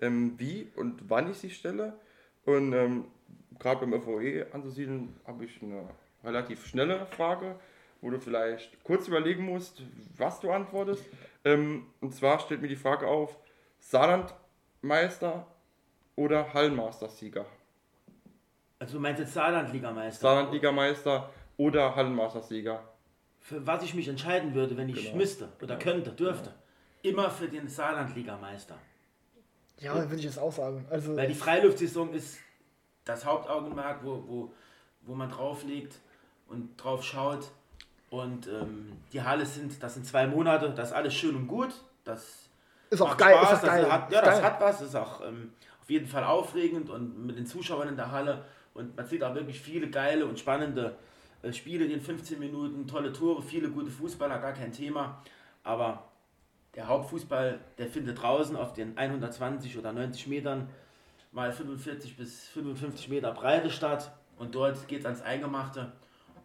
ähm, 0.00 0.34
wie 0.38 0.70
und 0.76 1.08
wann 1.08 1.30
ich 1.30 1.38
sie 1.38 1.50
stelle. 1.50 1.94
Und 2.44 2.72
ähm, 2.72 3.04
gerade 3.58 3.86
beim 3.86 4.00
FOE 4.00 4.46
anzusiedeln, 4.52 5.14
habe 5.26 5.44
ich 5.44 5.62
eine 5.62 5.88
relativ 6.22 6.66
schnelle 6.66 7.06
Frage, 7.06 7.56
wo 8.00 8.10
du 8.10 8.18
vielleicht 8.18 8.82
kurz 8.84 9.08
überlegen 9.08 9.44
musst, 9.44 9.82
was 10.16 10.40
du 10.40 10.50
antwortest. 10.50 11.04
Ähm, 11.44 11.86
und 12.00 12.14
zwar 12.14 12.38
stellt 12.40 12.62
mir 12.62 12.68
die 12.68 12.76
Frage 12.76 13.06
auf, 13.06 13.38
Saarlandmeister 13.78 15.46
oder 16.16 16.52
Hallenmaster-Sieger? 16.52 17.46
Also 18.78 18.94
du 18.94 19.00
meinst 19.00 19.20
jetzt 19.20 19.34
Saarland-Ligameister? 19.34 20.20
Saarland-Ligameister 20.20 21.30
oder 21.56 21.94
Hallenmaster-Sieger. 21.94 22.82
Für 23.40 23.66
was 23.66 23.82
ich 23.82 23.94
mich 23.94 24.08
entscheiden 24.08 24.54
würde, 24.54 24.76
wenn 24.76 24.88
ich 24.88 25.04
genau. 25.04 25.16
müsste 25.16 25.48
oder 25.62 25.76
genau. 25.76 25.92
könnte, 25.92 26.12
dürfte. 26.12 26.50
Genau. 27.02 27.20
Immer 27.20 27.30
für 27.30 27.48
den 27.48 27.68
Saarland-Ligameister. 27.68 28.78
Ja, 29.80 29.94
dann 29.94 30.08
würde 30.08 30.20
ich 30.20 30.26
das 30.26 30.38
auch 30.38 30.52
sagen. 30.52 30.86
Also 30.90 31.16
Weil 31.16 31.28
die 31.28 31.34
Freiluftsaison 31.34 32.12
ist 32.14 32.38
das 33.04 33.24
Hauptaugenmerk, 33.24 34.00
wo, 34.02 34.24
wo, 34.26 34.52
wo 35.02 35.14
man 35.14 35.30
drauf 35.30 35.64
legt 35.64 35.98
und 36.48 36.76
drauf 36.76 37.04
schaut. 37.04 37.50
Und 38.10 38.46
ähm, 38.46 38.92
die 39.12 39.22
Halle 39.22 39.44
sind, 39.44 39.82
das 39.82 39.94
sind 39.94 40.06
zwei 40.06 40.26
Monate, 40.26 40.70
das 40.70 40.90
ist 40.90 40.94
alles 40.94 41.14
schön 41.14 41.34
und 41.34 41.46
gut. 41.46 41.74
Das 42.04 42.48
ist 42.90 43.00
auch 43.00 43.16
geil. 43.16 43.34
Spaß, 43.34 43.52
ist 43.52 43.58
auch 43.64 43.66
geil. 43.66 43.92
Hat, 43.92 44.12
ja, 44.12 44.20
das 44.22 44.34
geil. 44.36 44.44
hat 44.44 44.60
was, 44.60 44.80
ist 44.80 44.94
auch 44.94 45.20
ähm, 45.26 45.52
auf 45.82 45.90
jeden 45.90 46.06
Fall 46.06 46.24
aufregend 46.24 46.90
und 46.90 47.26
mit 47.26 47.36
den 47.36 47.46
Zuschauern 47.46 47.88
in 47.88 47.96
der 47.96 48.10
Halle. 48.12 48.44
Und 48.72 48.96
man 48.96 49.06
sieht 49.06 49.22
auch 49.22 49.34
wirklich 49.34 49.60
viele 49.60 49.90
geile 49.90 50.26
und 50.26 50.38
spannende 50.38 50.96
äh, 51.42 51.52
Spiele 51.52 51.84
in 51.84 52.00
15 52.00 52.38
Minuten, 52.38 52.86
tolle 52.86 53.12
Tore, 53.12 53.42
viele 53.42 53.68
gute 53.70 53.90
Fußballer, 53.90 54.38
gar 54.38 54.52
kein 54.52 54.72
Thema. 54.72 55.22
Aber 55.62 56.04
der 56.74 56.88
Hauptfußball, 56.88 57.58
der 57.78 57.88
findet 57.88 58.20
draußen 58.22 58.56
auf 58.56 58.72
den 58.72 58.96
120 58.96 59.78
oder 59.78 59.92
90 59.92 60.26
Metern 60.26 60.68
mal 61.34 61.52
45 61.52 62.16
bis 62.16 62.48
55 62.48 63.08
Meter 63.08 63.32
Breite 63.32 63.70
statt 63.70 64.12
und 64.38 64.54
dort 64.54 64.88
geht 64.88 65.00
es 65.00 65.06
ans 65.06 65.20
Eingemachte. 65.20 65.92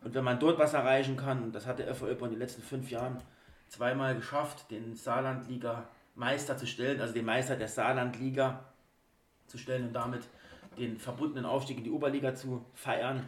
Und 0.04 0.14
wenn 0.14 0.24
man 0.24 0.40
dort 0.40 0.58
was 0.58 0.74
erreichen 0.74 1.16
kann, 1.16 1.52
das 1.52 1.66
hat 1.66 1.80
der 1.80 1.94
FOÖ 1.94 2.12
in 2.12 2.32
den 2.32 2.40
letzten 2.40 2.62
fünf 2.62 2.90
Jahren 2.90 3.22
zweimal 3.68 4.16
geschafft, 4.16 4.72
den 4.72 4.96
Saarlandliga 4.96 5.88
Meister 6.16 6.58
zu 6.58 6.66
stellen, 6.66 7.00
also 7.00 7.14
den 7.14 7.26
Meister 7.26 7.56
der 7.56 7.68
Saarlandliga 7.68 8.66
zu 9.48 9.58
stellen 9.58 9.88
und 9.88 9.94
damit 9.94 10.24
den 10.78 10.98
verbundenen 10.98 11.46
Aufstieg 11.46 11.78
in 11.78 11.84
die 11.84 11.92
Oberliga 11.92 12.34
zu 12.34 12.66
feiern, 12.74 13.28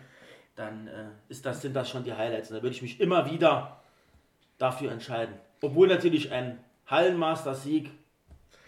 dann 0.55 0.87
äh, 0.87 1.05
ist 1.29 1.45
das, 1.45 1.61
sind 1.61 1.75
das 1.75 1.89
schon 1.89 2.03
die 2.03 2.13
Highlights. 2.13 2.49
Und 2.49 2.57
da 2.57 2.63
würde 2.63 2.75
ich 2.75 2.81
mich 2.81 2.99
immer 2.99 3.29
wieder 3.29 3.81
dafür 4.57 4.91
entscheiden. 4.91 5.35
Obwohl 5.61 5.87
natürlich 5.87 6.31
ein 6.31 6.59
Hallenmaster-Sieg 6.87 7.91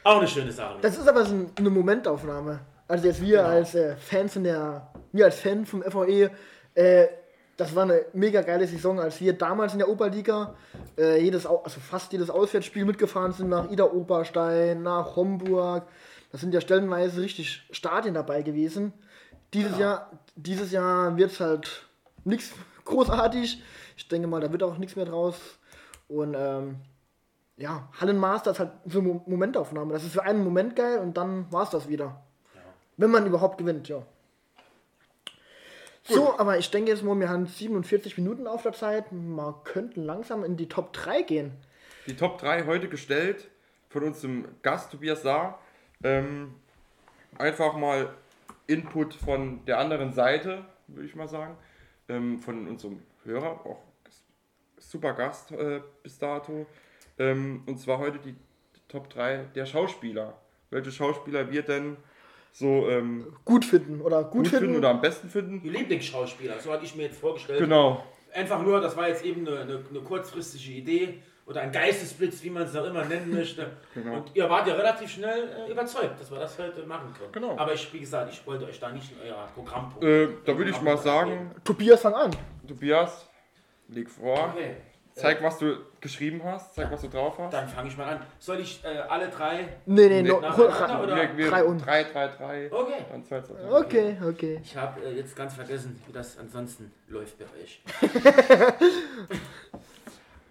auch 0.04 0.18
eine 0.18 0.28
schöne 0.28 0.52
Sache 0.52 0.76
ist. 0.76 0.84
Das 0.84 0.98
ist 0.98 1.08
aber 1.08 1.26
so 1.26 1.50
eine 1.56 1.70
Momentaufnahme. 1.70 2.60
Also 2.88 3.08
jetzt 3.08 3.22
wir 3.22 3.38
genau. 3.38 3.50
als 3.50 3.76
äh, 3.76 3.96
Fans 3.96 4.36
in 4.36 4.44
der, 4.44 4.92
wir 5.12 5.26
als 5.26 5.40
Fan 5.40 5.66
vom 5.66 5.84
FVE, 5.84 6.32
äh, 6.76 7.08
das 7.56 7.76
war 7.76 7.84
eine 7.84 8.06
mega 8.14 8.42
geile 8.42 8.68
Saison, 8.68 9.00
als 9.00 9.22
wir 9.22 9.34
damals 9.34 9.74
in 9.74 9.80
der 9.80 9.90
Oberliga 9.90 10.56
äh, 10.98 11.22
jedes, 11.22 11.46
also 11.46 11.80
fast 11.80 12.12
jedes 12.12 12.30
Auswärtsspiel 12.30 12.84
mitgefahren 12.84 13.32
sind 13.32 13.50
nach 13.50 13.70
Ida 13.70 13.86
Oberstein, 13.86 14.82
nach 14.82 15.16
Homburg. 15.16 15.88
Da 16.32 16.38
sind 16.38 16.54
ja 16.54 16.62
stellenweise 16.62 17.22
richtig 17.22 17.64
Stadien 17.72 18.16
dabei 18.16 18.42
gewesen. 18.42 18.92
Dieses 19.54 19.74
ja. 19.74 19.80
Jahr, 19.80 20.12
dieses 20.36 20.72
Jahr 20.72 21.16
wird 21.16 21.32
es 21.32 21.40
halt 21.40 21.88
nichts 22.24 22.52
großartig. 22.86 23.62
Ich 23.96 24.08
denke 24.08 24.28
mal, 24.28 24.42
da 24.42 24.52
wird 24.52 24.64
auch 24.64 24.80
nichts 24.80 24.96
mehr 24.96 25.06
draus. 25.06 25.36
Und 26.08 26.36
ähm, 26.36 26.78
ja, 27.58 27.88
Hallenmaster 28.02 28.52
ist 28.52 28.60
halt 28.60 28.72
so 28.86 29.00
eine 29.00 29.22
Momentaufnahme. 29.28 29.94
Das 29.94 30.04
ist 30.04 30.14
für 30.14 30.24
einen 30.24 30.44
Moment 30.44 30.76
geil 30.76 30.98
und 30.98 31.18
dann 31.18 31.52
war 31.52 31.64
es 31.64 31.70
das 31.70 31.88
wieder. 31.88 32.23
Wenn 32.98 33.12
man 33.12 33.26
überhaupt 33.26 33.58
gewinnt, 33.58 33.90
ja. 33.90 34.04
Gut. 36.06 36.16
So, 36.16 36.38
aber 36.38 36.58
ich 36.58 36.70
denke 36.70 36.92
jetzt 36.92 37.04
mal, 37.04 37.18
wir 37.18 37.30
haben 37.30 37.48
47 37.48 38.18
Minuten 38.18 38.46
auf 38.46 38.64
der 38.64 38.74
Zeit. 38.74 39.06
Wir 39.12 39.62
könnten 39.64 40.04
langsam 40.04 40.44
in 40.44 40.58
die 40.58 40.68
Top 40.68 40.92
3 40.94 41.22
gehen. 41.22 41.52
Die 42.08 42.16
Top 42.16 42.38
3 42.40 42.66
heute 42.66 42.90
gestellt 42.90 43.50
von 43.90 44.04
unserem 44.04 44.46
Gast 44.62 44.92
Tobias 44.92 45.22
Saar. 45.22 45.60
Ähm, 46.04 46.56
einfach 47.38 47.76
mal 47.78 48.14
Input 48.68 49.14
von 49.14 49.64
der 49.66 49.80
anderen 49.80 50.12
Seite, 50.12 50.66
würde 50.88 51.08
ich 51.08 51.16
mal 51.16 51.30
sagen. 51.30 51.56
Ähm, 52.10 52.40
von 52.40 52.68
unserem 52.68 53.02
Hörer, 53.24 53.66
auch 53.66 53.82
super 54.78 55.14
Gast 55.14 55.52
äh, 55.54 55.82
bis 56.02 56.18
dato. 56.20 56.66
Ähm, 57.18 57.64
und 57.66 57.80
zwar 57.80 58.00
heute 58.00 58.20
die 58.20 58.36
Top 58.90 59.10
3 59.10 59.46
der 59.56 59.66
Schauspieler. 59.66 60.38
Welche 60.70 60.92
Schauspieler 60.92 61.50
wir 61.50 61.62
denn 61.62 61.98
so 62.54 62.88
ähm, 62.88 63.34
gut 63.44 63.66
finden 63.66 64.00
oder 64.00 64.24
gut, 64.24 64.32
gut 64.32 64.48
finden. 64.48 64.66
finden. 64.66 64.78
oder 64.78 64.90
am 64.92 65.02
besten 65.02 65.30
finden. 65.30 65.62
Die 65.62 65.70
Lieblingsschauspieler, 65.70 66.60
so 66.60 66.72
hatte 66.72 66.86
ich 66.86 66.96
mir 66.96 67.04
jetzt 67.04 67.20
vorgestellt. 67.20 67.60
Genau. 67.60 68.04
Einfach 68.32 68.62
nur, 68.62 68.80
das 68.80 68.96
war 68.96 69.10
jetzt 69.10 69.26
eben 69.26 69.48
eine, 69.48 69.60
eine, 69.60 69.84
eine 69.90 70.00
kurzfristige 70.00 70.72
Idee 70.72 71.20
oder 71.46 71.62
ein 71.62 71.72
Geistesblitz, 71.72 72.44
wie 72.44 72.52
man 72.52 72.64
es 72.64 72.76
auch 72.76 72.86
immer 72.86 73.06
nennen 73.06 73.32
möchte. 73.34 73.72
genau. 73.94 74.18
Und 74.18 74.32
ihr 74.36 74.48
wart 74.50 74.68
ja 74.68 74.76
relativ 74.76 75.10
schnell 75.10 75.50
äh, 75.68 75.72
überzeugt, 75.72 76.20
dass 76.20 76.32
wir 76.32 76.40
das 76.40 76.58
heute 76.60 76.84
machen 76.86 77.12
können. 77.18 77.32
Genau. 77.32 77.58
Aber 77.58 77.74
ich, 77.74 77.92
wie 77.92 78.00
gesagt, 78.00 78.32
ich 78.32 78.46
wollte 78.46 78.66
euch 78.66 78.80
da 78.80 78.92
nicht 78.92 79.12
in 79.12 79.18
euer 79.28 79.48
Programm. 79.54 79.92
Äh, 80.02 80.28
da 80.46 80.56
würde 80.56 80.70
ich 80.70 80.82
mal 80.82 80.98
sagen. 80.98 81.52
Tobias, 81.64 82.02
fang 82.02 82.14
an. 82.14 82.32
Tobias, 82.68 83.28
leg 83.88 84.10
vor. 84.10 84.54
Okay. 84.54 84.76
Zeig, 85.16 85.44
was 85.44 85.60
du 85.60 85.78
geschrieben 86.02 86.42
hast, 86.44 86.74
zeig, 86.74 86.92
was 86.92 87.02
du 87.02 87.08
drauf 87.08 87.38
hast. 87.38 87.54
Dann 87.54 87.70
fange 87.70 87.88
ich 87.88 87.98
mal 87.98 88.16
an. 88.16 88.26
Soll 88.40 88.60
ich 88.60 88.84
äh, 88.84 88.98
alle 88.98 89.30
drei? 89.30 89.70
Nee, 89.86 90.08
nee, 90.08 90.24
no, 90.24 90.38
oder? 90.38 91.16
Wir, 91.16 91.38
wir, 91.38 91.50
drei 91.50 91.64
und. 91.64 91.86
Drei, 91.86 92.04
drei, 92.04 92.28
drei. 92.30 92.72
Okay. 92.72 93.06
Dann 93.12 93.24
zwei, 93.24 93.42
zwei, 93.42 93.54
zwei. 93.54 93.80
Okay, 93.80 94.18
okay. 94.28 94.60
Ich 94.64 94.76
habe 94.76 95.02
äh, 95.06 95.16
jetzt 95.16 95.36
ganz 95.36 95.54
vergessen, 95.54 96.02
wie 96.08 96.14
das 96.14 96.40
ansonsten 96.40 96.92
läuft 97.08 97.38
bei 97.38 97.46
euch. 97.62 97.82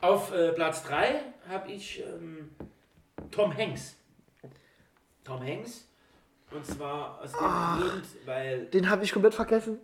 Auf 0.01 0.33
äh, 0.33 0.53
Platz 0.53 0.85
3 0.85 1.23
habe 1.49 1.73
ich 1.73 2.01
ähm, 2.01 2.51
Tom 3.31 3.57
Hanks. 3.57 3.97
Tom 5.25 5.45
Hanks. 5.45 5.89
Und 6.51 6.67
zwar 6.67 7.21
aus 7.21 7.33
dem 7.33 7.41
Ach, 7.41 7.81
Grund, 7.81 8.05
weil. 8.27 8.67
Den 8.67 8.89
habe 8.89 9.03
ich 9.05 9.13
komplett 9.13 9.35
vergessen. 9.35 9.79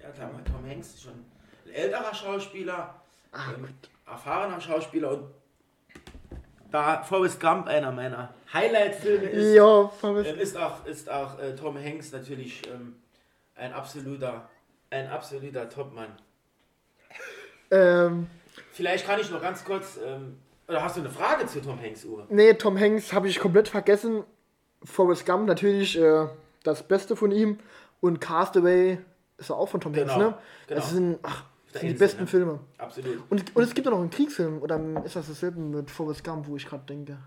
Ja, 0.00 0.10
klar, 0.10 0.30
Tom 0.44 0.68
Hanks 0.68 0.88
ist 0.88 1.02
schon 1.02 1.12
ein 1.12 1.72
älterer 1.72 2.14
Schauspieler. 2.14 2.94
Ach, 3.32 3.54
ähm, 3.54 3.68
erfahrener 4.10 4.60
Schauspieler 4.60 5.12
und 5.12 5.30
da 6.70 7.02
Forrest 7.02 7.40
Gump 7.40 7.66
einer 7.66 7.92
meiner 7.92 8.34
Highlight-Filme 8.52 9.26
ist, 9.26 9.54
ja, 9.54 9.90
äh, 10.02 10.42
ist 10.42 10.56
auch, 10.56 10.84
ist 10.86 11.10
auch 11.10 11.38
äh, 11.38 11.54
Tom 11.54 11.76
Hanks 11.82 12.12
natürlich 12.12 12.62
ähm, 12.68 12.96
ein 13.54 13.72
absoluter, 13.72 14.48
ein 14.90 15.08
absoluter 15.08 15.68
Topmann. 15.68 16.16
Ähm, 17.70 18.26
Vielleicht 18.72 19.06
kann 19.06 19.20
ich 19.20 19.30
noch 19.30 19.42
ganz 19.42 19.64
kurz, 19.64 19.98
ähm, 20.04 20.38
oder 20.66 20.82
hast 20.82 20.96
du 20.96 21.00
eine 21.00 21.10
Frage 21.10 21.46
zu 21.46 21.60
Tom 21.60 21.80
Hanks, 21.80 22.04
Uwe? 22.04 22.26
Nee, 22.28 22.54
Tom 22.54 22.78
Hanks 22.78 23.12
habe 23.12 23.28
ich 23.28 23.38
komplett 23.40 23.68
vergessen. 23.68 24.24
Forrest 24.82 25.26
Gump 25.26 25.46
natürlich 25.46 25.98
äh, 25.98 26.26
das 26.62 26.82
Beste 26.82 27.16
von 27.16 27.32
ihm 27.32 27.58
und 28.00 28.20
Castaway 28.20 28.98
ist 29.38 29.50
auch 29.50 29.68
von 29.68 29.80
Tom 29.80 29.92
genau, 29.92 30.12
Hanks, 30.12 30.24
ne? 30.24 30.38
Genau. 30.66 30.80
Das 30.80 30.90
sind, 30.90 31.18
ach, 31.22 31.44
das 31.78 31.80
sind 31.80 31.90
die 31.90 31.98
besten 31.98 32.20
ne? 32.22 32.26
Filme. 32.26 32.60
Absolut. 32.78 33.22
Und, 33.30 33.56
und 33.56 33.62
es 33.62 33.74
gibt 33.74 33.86
ja 33.86 33.90
noch 33.90 34.00
einen 34.00 34.10
Kriegsfilm, 34.10 34.60
oder 34.62 34.80
ist 35.04 35.16
das 35.16 35.28
dasselbe 35.28 35.60
mit 35.60 35.90
Forrest 35.90 36.24
Gump, 36.24 36.46
wo 36.48 36.56
ich 36.56 36.66
gerade 36.66 36.84
denke? 36.88 37.18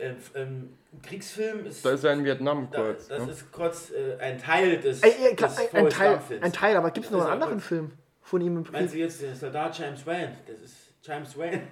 Ähm, 0.00 0.16
ähm, 0.34 0.78
Kriegsfilm 1.02 1.66
ist. 1.66 1.84
Da 1.84 1.90
ist 1.90 2.04
ja 2.04 2.12
in 2.12 2.24
Vietnam 2.24 2.70
kurz. 2.70 3.08
Das, 3.08 3.18
das 3.18 3.26
ne? 3.26 3.32
ist 3.32 3.52
kurz 3.52 3.90
äh, 3.90 4.16
ein 4.20 4.38
Teil 4.38 4.78
des, 4.78 5.02
äh, 5.02 5.08
äh, 5.08 5.34
des 5.34 5.58
ein, 5.74 5.88
Teil, 5.90 6.20
ein 6.40 6.52
Teil, 6.52 6.76
aber 6.76 6.92
gibt 6.92 7.06
es 7.06 7.12
noch 7.12 7.22
einen 7.22 7.32
anderen 7.32 7.54
kurz. 7.54 7.64
Film 7.64 7.90
von 8.22 8.40
ihm 8.40 8.56
im 8.58 8.64
Krieg? 8.64 8.72
Meinst 8.72 8.94
du 8.94 8.98
jetzt 8.98 9.20
der 9.20 9.34
Soldat 9.34 9.76
James 9.76 10.06
Wayne? 10.06 10.36
Das 10.46 10.60
ist 10.60 10.76
James 11.02 11.36
Wayne. 11.36 11.62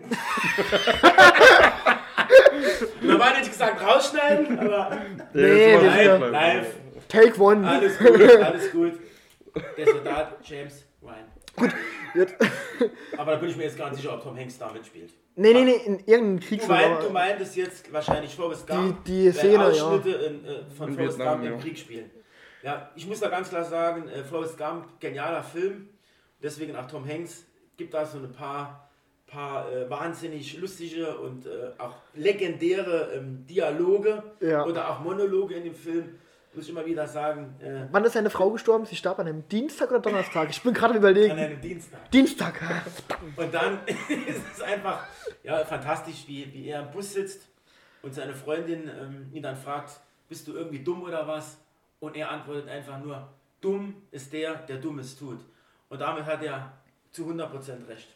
Normal 3.00 3.30
hätte 3.30 3.42
ich 3.42 3.50
gesagt 3.50 3.80
rausschneiden, 3.80 4.58
aber 4.58 4.98
Nee, 5.32 5.72
ja- 5.72 5.78
bleiben. 6.16 6.32
live. 6.32 6.74
Take 7.08 7.40
one. 7.40 7.66
Alles 7.68 7.98
gut, 7.98 8.20
alles 8.20 8.72
gut. 8.72 8.92
Der 9.76 9.86
Soldat 9.86 10.38
James 10.42 10.84
Ryan. 11.02 11.24
Jetzt, 11.60 11.76
Aber 13.16 13.32
da 13.32 13.36
bin 13.38 13.50
ich 13.50 13.56
mir 13.56 13.64
jetzt 13.64 13.78
gar 13.78 13.90
nicht 13.90 14.00
sicher, 14.00 14.14
ob 14.14 14.22
Tom 14.22 14.36
Hanks 14.36 14.58
da 14.58 14.72
mitspielt. 14.72 15.12
nee, 15.36 15.52
nee, 15.52 15.64
nee, 15.64 15.76
in 15.84 15.98
irgendeinem 16.00 16.40
Du, 16.40 16.46
Kriegsfilm. 16.46 16.78
meint, 16.78 17.02
du 17.02 17.10
meintest 17.10 17.56
jetzt 17.56 17.92
wahrscheinlich 17.92 18.34
Forrest 18.34 18.66
Gump, 18.66 19.04
Die- 19.04 19.24
die 19.26 19.32
Szene, 19.32 19.52
ja. 19.54 19.66
Ausschnitte 19.68 20.10
in, 20.10 20.44
äh, 20.44 20.62
von 20.76 20.88
In 20.88 20.94
Forrest 20.94 21.18
Vietnam, 21.18 21.38
Gump 21.40 21.46
im 21.46 21.52
ja. 21.54 21.58
Krieg 21.60 21.78
spielen. 21.78 22.10
Ja, 22.62 22.90
ich 22.96 23.06
muss 23.06 23.20
da 23.20 23.28
ganz 23.28 23.48
klar 23.48 23.64
sagen, 23.64 24.08
äh, 24.08 24.24
Forrest 24.24 24.58
Gump, 24.58 24.98
genialer 25.00 25.42
Film. 25.42 25.88
Deswegen 26.42 26.74
auch 26.76 26.86
Tom 26.86 27.06
Hanks 27.08 27.44
gibt 27.76 27.94
da 27.94 28.04
so 28.04 28.18
ein 28.18 28.32
paar, 28.32 28.88
paar 29.26 29.70
äh, 29.72 29.88
wahnsinnig 29.88 30.58
lustige 30.58 31.16
und 31.18 31.46
äh, 31.46 31.50
auch 31.78 31.94
legendäre 32.14 33.12
ähm, 33.14 33.46
Dialoge 33.48 34.22
Ja. 34.40 34.64
oder 34.64 34.90
auch 34.90 35.00
Monologe 35.00 35.54
in 35.54 35.64
dem 35.64 35.74
Film. 35.74 36.18
Muss 36.56 36.64
ich 36.64 36.70
immer 36.70 36.86
wieder 36.86 37.06
sagen, 37.06 37.54
äh, 37.60 37.86
Wann 37.92 38.02
ist 38.06 38.14
seine 38.14 38.30
Frau 38.30 38.50
gestorben? 38.50 38.86
Sie 38.86 38.96
starb 38.96 39.18
an 39.18 39.26
einem 39.26 39.46
Dienstag 39.46 39.90
oder 39.90 40.00
Donnerstag? 40.00 40.48
Ich 40.48 40.62
bin 40.62 40.72
gerade 40.72 40.92
am 40.94 40.96
an 40.96 41.02
überlegen. 41.02 41.38
einem 41.38 41.60
Dienstag. 41.60 42.10
Dienstag. 42.10 42.62
Und 43.36 43.52
dann 43.52 43.80
ist 43.86 44.40
es 44.54 44.62
einfach 44.62 45.04
ja, 45.42 45.62
fantastisch, 45.66 46.24
wie, 46.26 46.50
wie 46.54 46.68
er 46.68 46.80
im 46.80 46.90
Bus 46.92 47.12
sitzt 47.12 47.42
und 48.00 48.14
seine 48.14 48.34
Freundin 48.34 48.88
ähm, 48.88 49.30
ihn 49.34 49.42
dann 49.42 49.54
fragt, 49.54 50.00
bist 50.30 50.48
du 50.48 50.54
irgendwie 50.54 50.78
dumm 50.82 51.02
oder 51.02 51.28
was? 51.28 51.58
Und 52.00 52.16
er 52.16 52.30
antwortet 52.30 52.70
einfach 52.70 52.98
nur, 53.00 53.28
dumm 53.60 53.94
ist 54.10 54.32
der, 54.32 54.54
der 54.54 54.78
Dummes 54.78 55.14
tut. 55.18 55.40
Und 55.90 56.00
damit 56.00 56.24
hat 56.24 56.42
er 56.42 56.72
zu 57.10 57.26
100% 57.26 57.86
recht. 57.86 58.08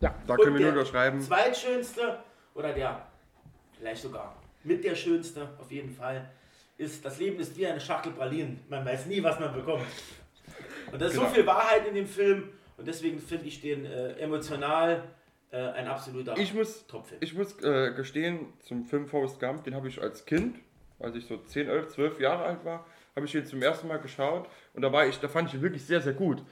Da 0.00 0.08
Und 0.26 0.40
können 0.40 0.54
wir 0.54 0.64
der 0.64 0.72
nur 0.72 0.80
unterschreiben. 0.80 1.20
Zweitschönste 1.20 2.18
oder 2.54 2.72
der, 2.72 3.06
vielleicht 3.78 4.02
sogar 4.02 4.34
mit 4.64 4.82
der 4.82 4.96
schönste 4.96 5.48
auf 5.60 5.70
jeden 5.70 5.94
Fall, 5.94 6.28
ist, 6.78 7.04
das 7.04 7.18
Leben 7.18 7.38
ist 7.38 7.56
wie 7.56 7.66
eine 7.66 7.80
Schachtel 7.80 8.12
Pralinen. 8.12 8.60
Man 8.68 8.84
weiß 8.84 9.06
nie, 9.06 9.22
was 9.22 9.38
man 9.38 9.52
bekommt. 9.52 9.84
Und 10.90 11.00
da 11.02 11.06
ist 11.06 11.12
Genau. 11.14 11.26
so 11.28 11.34
viel 11.34 11.46
Wahrheit 11.46 11.86
in 11.86 11.94
dem 11.94 12.06
Film 12.06 12.48
und 12.78 12.88
deswegen 12.88 13.18
finde 13.18 13.44
ich 13.46 13.60
den 13.60 13.84
äh, 13.84 14.12
emotional 14.14 15.02
äh, 15.50 15.56
ein 15.58 15.86
absoluter 15.88 16.36
Ich 16.38 16.54
muss, 16.54 16.86
Topfilm. 16.86 17.20
ich 17.22 17.34
muss 17.34 17.62
äh, 17.62 17.92
gestehen, 17.94 18.46
zum 18.60 18.84
Film 18.84 19.06
Forrest 19.06 19.38
Gump, 19.40 19.64
den 19.64 19.74
habe 19.74 19.88
ich 19.88 20.00
als 20.00 20.24
Kind, 20.24 20.56
als 20.98 21.14
ich 21.16 21.26
so 21.26 21.36
10, 21.36 21.68
11, 21.68 21.88
12 21.88 22.20
Jahre 22.20 22.44
alt 22.44 22.64
war, 22.64 22.86
habe 23.14 23.26
ich 23.26 23.32
den 23.32 23.44
zum 23.44 23.60
ersten 23.60 23.88
Mal 23.88 23.98
geschaut 23.98 24.48
und 24.74 24.82
da, 24.82 24.92
war 24.92 25.06
ich, 25.06 25.18
da 25.18 25.28
fand 25.28 25.48
ich 25.48 25.54
ihn 25.54 25.62
wirklich 25.62 25.84
sehr, 25.84 26.00
sehr 26.00 26.12
gut. 26.14 26.42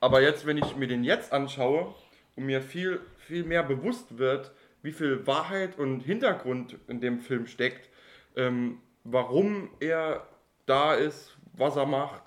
Aber 0.00 0.20
jetzt, 0.20 0.46
wenn 0.46 0.56
ich 0.58 0.76
mir 0.76 0.88
den 0.88 1.04
jetzt 1.04 1.32
anschaue 1.32 1.94
und 2.34 2.44
mir 2.46 2.60
viel, 2.62 3.00
viel 3.18 3.44
mehr 3.44 3.62
bewusst 3.62 4.18
wird, 4.18 4.52
wie 4.82 4.92
viel 4.92 5.26
Wahrheit 5.26 5.78
und 5.78 6.00
Hintergrund 6.00 6.76
in 6.88 7.00
dem 7.00 7.20
Film 7.20 7.46
steckt, 7.46 7.88
ähm, 8.36 8.80
warum 9.10 9.70
er 9.80 10.22
da 10.66 10.94
ist, 10.94 11.36
was 11.54 11.76
er 11.76 11.86
macht, 11.86 12.22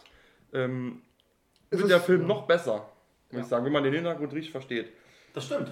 ähm, 0.54 1.02
wird 1.70 1.90
der 1.90 2.00
Film 2.00 2.26
noch 2.26 2.44
besser, 2.48 2.86
muss 3.32 3.44
ich 3.44 3.48
sagen, 3.48 3.66
wenn 3.66 3.72
man 3.74 3.84
den 3.84 3.94
Hintergrund 3.94 4.34
richtig 4.34 4.52
versteht. 4.52 4.92
Das 5.34 5.46
stimmt. 5.46 5.72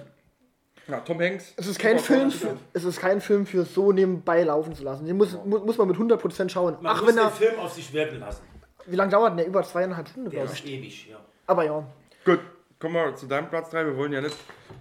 Ja, 0.86 1.00
Tom 1.00 1.20
Hanks. 1.20 1.52
Es 1.56 1.66
ist 1.66 1.78
kein 1.78 1.98
Film, 1.98 2.30
für, 2.30 2.56
es 2.72 2.84
ist 2.84 2.98
kein 3.00 3.20
Film 3.20 3.44
für 3.44 3.64
so 3.64 3.92
nebenbei 3.92 4.42
laufen 4.44 4.74
zu 4.74 4.84
lassen. 4.84 5.04
Den 5.06 5.16
muss, 5.18 5.32
mu- 5.44 5.58
muss 5.58 5.76
man 5.76 5.88
mit 5.88 5.96
100% 5.98 6.48
schauen. 6.48 6.76
Man 6.80 6.86
Ach, 6.86 7.00
muss 7.02 7.08
wenn 7.10 7.16
den 7.16 7.24
er. 7.24 7.30
Film 7.30 7.58
auf 7.58 7.72
sich 7.72 7.92
wirken 7.92 8.20
lassen. 8.20 8.42
Wie 8.86 8.96
lange 8.96 9.10
dauert 9.10 9.30
denn 9.32 9.36
der? 9.38 9.46
Über 9.48 9.62
zweieinhalb 9.64 10.08
Stunden, 10.08 10.30
Der 10.30 10.40
glaube 10.44 10.52
ist 10.56 10.64
ich. 10.64 10.72
ewig, 10.72 11.08
ja. 11.10 11.18
Aber 11.46 11.64
ja. 11.64 11.84
Gut, 12.24 12.40
kommen 12.78 12.94
wir 12.94 13.14
zu 13.16 13.26
deinem 13.26 13.50
Platz 13.50 13.68
3. 13.70 13.84
Wir 13.84 13.96
wollen 13.98 14.12
ja 14.14 14.22
nicht. 14.22 14.36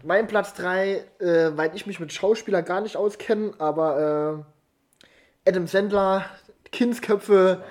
Mein 0.06 0.28
Platz 0.28 0.54
3, 0.54 1.04
äh, 1.20 1.58
weil 1.58 1.76
ich 1.76 1.86
mich 1.88 2.00
mit 2.00 2.14
Schauspieler 2.14 2.62
gar 2.62 2.80
nicht 2.80 2.96
auskenne, 2.96 3.52
aber 3.58 4.46
äh, 4.46 4.57
Adam 5.48 5.68
Sandler, 5.68 6.26
Kindsköpfe, 6.72 7.64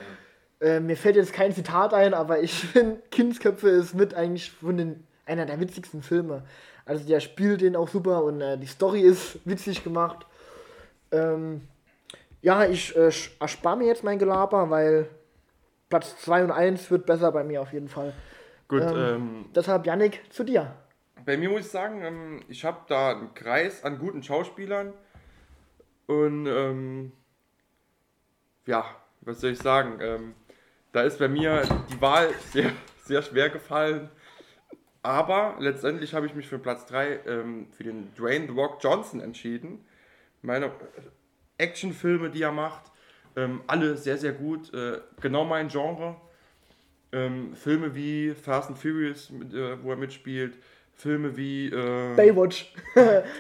äh, 0.61 0.81
mir 0.81 0.97
fällt 0.97 1.16
jetzt 1.16 1.33
kein 1.33 1.53
Zitat 1.53 1.93
ein, 1.95 2.14
aber 2.14 2.41
ich 2.41 2.53
finde, 2.72 3.03
Kindsköpfe 3.11 3.68
ist 3.68 3.95
mit 3.95 4.14
eigentlich 4.14 4.51
von 4.51 4.77
den, 4.77 5.07
einer 5.27 5.47
der 5.47 5.61
witzigsten 5.61 6.03
Filme. 6.03 6.45
Also 6.85 7.07
der 7.07 7.20
spielt 7.20 7.61
den 7.61 7.77
auch 7.77 7.89
super 7.89 8.24
und 8.24 8.41
äh, 8.41 8.57
die 8.59 8.66
Story 8.66 9.01
ist 9.01 9.39
witzig 9.45 9.83
gemacht. 9.85 10.24
Ähm, 11.11 11.62
ja, 12.43 12.64
ich 12.64 12.95
äh, 12.97 13.11
erspare 13.41 13.77
mir 13.77 13.87
jetzt 13.87 14.05
mein 14.05 14.18
Gelaber, 14.18 14.70
weil 14.70 15.09
Platz 15.89 16.16
2 16.22 16.45
und 16.45 16.51
1 16.53 16.91
wird 16.91 17.07
besser 17.07 17.33
bei 17.33 17.45
mir 17.45 17.61
auf 17.62 17.72
jeden 17.72 17.89
Fall. 17.89 18.12
Gut, 18.68 18.83
Ähm. 18.83 18.97
ähm, 18.97 19.45
Deshalb, 19.55 19.85
Yannick, 19.87 20.22
zu 20.33 20.45
dir. 20.45 20.74
bei 21.24 21.37
mir 21.37 21.49
muss 21.51 21.61
ich 21.61 21.70
sagen, 21.70 22.03
ähm, 22.03 22.41
ich 22.49 22.64
habe 22.64 22.79
da 22.89 23.11
einen 23.12 23.35
Kreis 23.35 23.85
an 23.85 23.99
guten 23.99 24.22
Schauspielern. 24.22 24.93
Und 26.07 26.47
ähm, 26.47 27.12
ja, 28.66 28.84
was 29.22 29.40
soll 29.40 29.50
ich 29.50 29.58
sagen? 29.58 29.98
Ähm, 30.00 30.34
da 30.92 31.02
ist 31.02 31.18
bei 31.18 31.28
mir 31.28 31.62
die 31.90 32.00
Wahl 32.00 32.30
sehr, 32.52 32.72
sehr 33.04 33.22
schwer 33.22 33.50
gefallen. 33.50 34.10
Aber 35.02 35.56
letztendlich 35.60 36.14
habe 36.14 36.26
ich 36.26 36.34
mich 36.34 36.48
für 36.48 36.58
Platz 36.58 36.86
3 36.86 37.20
ähm, 37.26 37.68
für 37.70 37.84
den 37.84 38.12
Dwayne 38.14 38.46
The 38.46 38.52
Rock 38.52 38.78
Johnson 38.82 39.20
entschieden. 39.20 39.84
Meine 40.42 40.72
Actionfilme, 41.58 42.30
die 42.30 42.42
er 42.42 42.52
macht, 42.52 42.90
ähm, 43.36 43.62
alle 43.66 43.96
sehr, 43.96 44.18
sehr 44.18 44.32
gut. 44.32 44.72
Äh, 44.74 45.00
genau 45.20 45.44
mein 45.44 45.68
Genre. 45.68 46.16
Ähm, 47.12 47.54
Filme 47.54 47.94
wie 47.94 48.34
Fast 48.34 48.68
and 48.68 48.78
Furious, 48.78 49.30
mit, 49.30 49.54
äh, 49.54 49.82
wo 49.82 49.90
er 49.90 49.96
mitspielt. 49.96 50.58
Filme 50.99 51.36
wie 51.36 51.66
äh, 51.66 52.14
Baywatch. 52.16 52.72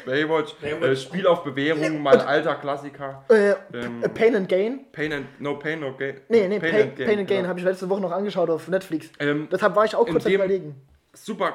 Baywatch, 0.04 0.54
Baywatch. 0.60 0.82
Äh, 0.82 0.96
Spiel 0.96 1.26
auf 1.26 1.42
Bewährung, 1.42 2.02
mein 2.02 2.20
alter 2.20 2.54
Klassiker. 2.56 3.24
Äh, 3.30 3.54
Ähm, 3.72 4.02
Pain 4.14 4.36
and 4.36 4.48
Gain. 4.48 4.84
Pain 4.92 5.12
and, 5.12 5.40
no 5.40 5.58
Pain, 5.58 5.80
no 5.80 5.94
Gain. 5.96 6.20
Nee, 6.28 6.48
nee, 6.48 6.58
Pain, 6.58 6.94
Pain, 6.94 7.18
and 7.18 7.26
Gain 7.26 7.26
genau. 7.26 7.48
habe 7.48 7.58
ich 7.58 7.64
letzte 7.64 7.88
Woche 7.88 8.02
noch 8.02 8.12
angeschaut 8.12 8.50
auf 8.50 8.68
Netflix. 8.68 9.10
Ähm, 9.18 9.48
Deshalb 9.50 9.74
war 9.74 9.86
ich 9.86 9.94
auch 9.96 10.06
kurz 10.06 10.26
am 10.26 10.32
überlegen. 10.32 10.74
super, 11.14 11.54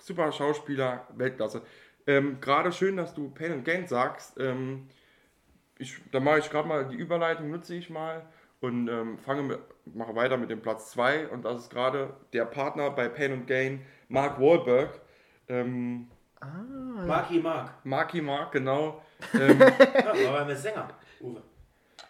super 0.00 0.30
Schauspieler, 0.30 1.06
Weltklasse. 1.16 1.62
Ähm, 2.06 2.38
gerade 2.40 2.70
schön, 2.70 2.96
dass 2.96 3.12
du 3.12 3.28
Pain 3.30 3.50
and 3.52 3.64
Gain 3.64 3.88
sagst. 3.88 4.38
Ähm, 4.38 4.86
ich, 5.78 5.96
da 6.12 6.20
mache 6.20 6.38
ich 6.38 6.48
gerade 6.50 6.68
mal 6.68 6.86
die 6.86 6.96
Überleitung, 6.96 7.50
nutze 7.50 7.74
ich 7.74 7.90
mal 7.90 8.22
und 8.60 8.86
ähm, 8.88 9.18
fange 9.18 9.42
mit, 9.42 9.58
mache 9.94 10.14
weiter 10.14 10.36
mit 10.36 10.50
dem 10.50 10.60
Platz 10.60 10.90
2 10.92 11.28
und 11.28 11.44
das 11.44 11.62
ist 11.62 11.70
gerade 11.70 12.10
der 12.32 12.44
Partner 12.44 12.90
bei 12.90 13.08
Pain 13.08 13.32
and 13.32 13.46
Gain, 13.48 13.80
Mark 14.08 14.40
Wahlberg. 14.40 15.00
Ähm, 15.50 16.06
Marky 17.06 17.38
Mark. 17.40 17.70
Marky 17.84 18.20
Mark, 18.22 18.52
genau. 18.52 19.02
Ähm, 19.34 19.58
Ja, 19.60 20.32
war 20.32 20.44
beim 20.46 20.56
Sänger, 20.56 20.88
Uwe. 21.20 21.42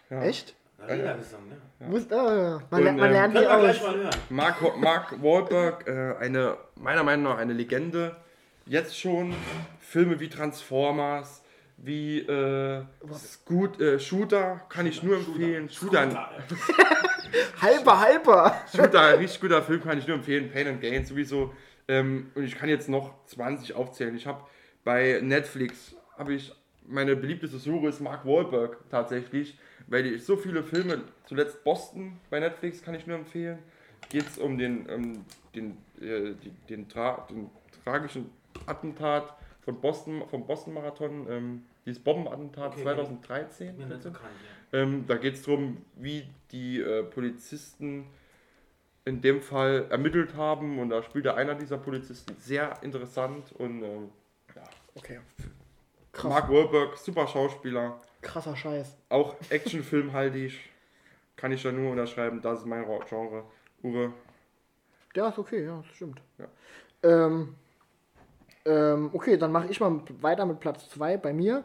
ja. 0.09 0.21
Echt? 0.21 0.55
Arena 0.81 1.13
gesungen, 1.13 1.49
ne? 1.49 1.87
Muss, 1.87 2.09
ah, 2.11 2.61
man, 2.69 2.79
Und, 2.79 2.83
lernt- 2.85 2.99
man 2.99 3.07
ähm, 3.07 3.13
lernt 3.13 3.33
Können 3.35 3.45
die 3.45 3.51
aus. 3.69 3.81
mal 3.83 3.95
hören. 3.97 4.15
Mark, 4.29 4.77
Mark 4.77 5.21
Wahlberg, 5.21 5.87
äh, 5.87 6.15
eine, 6.23 6.57
meiner 6.75 7.03
Meinung 7.03 7.25
nach 7.25 7.37
eine 7.37 7.51
Legende. 7.53 8.15
Jetzt 8.65 8.97
schon 8.97 9.35
Filme 9.81 10.19
wie 10.21 10.29
Transformers, 10.29 11.43
wie 11.77 12.19
äh, 12.19 12.83
Scoot, 13.17 13.81
äh, 13.81 13.99
Shooter, 13.99 14.61
kann 14.69 14.85
ich 14.85 15.03
nur 15.03 15.17
empfehlen. 15.17 15.69
Shooter, 15.69 16.29
Hyper, 17.59 18.01
hyper. 18.07 18.55
Shooter, 18.73 19.01
ein 19.01 19.15
richtig 19.19 19.41
guter 19.41 19.61
Film, 19.61 19.83
kann 19.83 19.97
ich 19.97 20.07
nur 20.07 20.17
empfehlen. 20.17 20.49
Pain 20.51 20.67
and 20.67 20.81
Gain 20.81 21.05
sowieso. 21.05 21.53
Ähm, 21.91 22.31
und 22.35 22.45
ich 22.45 22.55
kann 22.55 22.69
jetzt 22.69 22.87
noch 22.87 23.25
20 23.25 23.73
aufzählen. 23.73 24.15
Ich 24.15 24.25
habe 24.25 24.45
bei 24.85 25.19
Netflix, 25.21 25.93
habe 26.17 26.33
ich, 26.33 26.53
meine 26.87 27.17
beliebteste 27.17 27.57
Suche 27.57 27.89
ist 27.89 27.99
Mark 27.99 28.25
Wahlberg 28.25 28.77
tatsächlich, 28.89 29.57
weil 29.87 30.05
ich 30.05 30.23
so 30.23 30.37
viele 30.37 30.63
Filme, 30.63 31.01
zuletzt 31.25 31.65
Boston 31.65 32.17
bei 32.29 32.39
Netflix 32.39 32.81
kann 32.81 32.95
ich 32.95 33.07
nur 33.07 33.17
empfehlen. 33.17 33.59
Geht 34.09 34.25
es 34.25 34.37
um 34.37 34.57
den, 34.57 34.87
ähm, 34.89 35.25
den, 35.53 35.71
äh, 35.99 36.33
die, 36.41 36.51
den, 36.69 36.87
tra 36.87 37.27
den 37.29 37.49
tragischen 37.83 38.29
Attentat 38.65 39.35
von 39.59 39.81
Boston, 39.81 40.23
vom 40.29 40.47
Boston-Marathon, 40.47 41.27
ähm, 41.29 41.63
dieses 41.85 42.01
Bombenattentat 42.01 42.71
Okay, 42.71 42.83
2013. 42.83 43.77
Mir 43.77 43.87
nicht 43.87 44.01
so 44.01 44.11
bekannt, 44.11 44.31
ja. 44.71 44.79
Ähm, 44.79 45.03
da 45.07 45.17
geht 45.17 45.33
es 45.33 45.43
darum, 45.43 45.77
wie 45.97 46.23
die 46.53 46.79
äh, 46.79 47.03
Polizisten 47.03 48.05
in 49.05 49.21
dem 49.21 49.41
Fall 49.41 49.87
ermittelt 49.89 50.35
haben 50.35 50.79
und 50.79 50.89
da 50.89 51.01
spielt 51.03 51.27
einer 51.27 51.55
dieser 51.55 51.77
Polizisten 51.77 52.35
sehr 52.39 52.73
interessant 52.81 53.51
und 53.57 53.83
ähm, 53.83 54.09
ja. 54.55 54.63
Okay. 54.95 55.19
Krass. 56.11 56.29
Mark 56.29 56.49
Wahlberg, 56.49 56.97
super 56.97 57.25
Schauspieler, 57.27 57.99
Krasser 58.21 58.55
Scheiß. 58.55 58.97
auch 59.09 59.35
Actionfilm 59.49 60.11
halte 60.13 60.37
ich, 60.37 60.59
kann 61.35 61.51
ich 61.51 61.63
da 61.63 61.71
nur 61.71 61.91
unterschreiben, 61.91 62.41
das 62.41 62.59
ist 62.59 62.65
mein 62.65 62.85
Genre. 63.07 63.43
Uwe, 63.83 64.13
Ja, 65.15 65.29
ist 65.29 65.39
okay, 65.39 65.65
ja, 65.65 65.77
das 65.77 65.95
stimmt. 65.95 66.21
Ja. 66.37 66.45
Ähm, 67.03 67.55
ähm, 68.65 69.09
okay, 69.13 69.37
dann 69.37 69.51
mache 69.51 69.67
ich 69.69 69.79
mal 69.79 70.01
weiter 70.19 70.45
mit 70.45 70.59
Platz 70.59 70.87
2 70.89 71.17
bei 71.17 71.33
mir. 71.33 71.63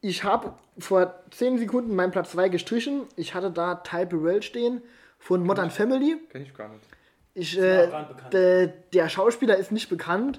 Ich 0.00 0.24
habe 0.24 0.54
vor 0.78 1.14
10 1.30 1.58
Sekunden 1.58 1.94
meinen 1.94 2.10
Platz 2.10 2.32
2 2.32 2.48
gestrichen. 2.48 3.02
Ich 3.16 3.34
hatte 3.34 3.50
da 3.50 3.76
Ty 3.76 4.06
Burrell 4.06 4.42
stehen 4.42 4.82
von 5.24 5.42
Modern 5.42 5.70
Family. 5.70 6.18
kenne 6.28 6.44
ich 6.44 6.54
gar 6.54 6.68
nicht. 6.68 6.84
Ich, 7.32 7.58
äh, 7.58 7.86
bekannt. 7.86 8.74
der, 8.92 9.08
Schauspieler 9.08 9.56
ist 9.56 9.72
nicht 9.72 9.88
bekannt, 9.88 10.38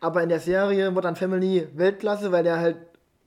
aber 0.00 0.22
in 0.22 0.28
der 0.28 0.40
Serie 0.40 0.90
Modern 0.90 1.16
Family 1.16 1.66
Weltklasse, 1.74 2.30
weil 2.32 2.44
der 2.44 2.58
halt 2.58 2.76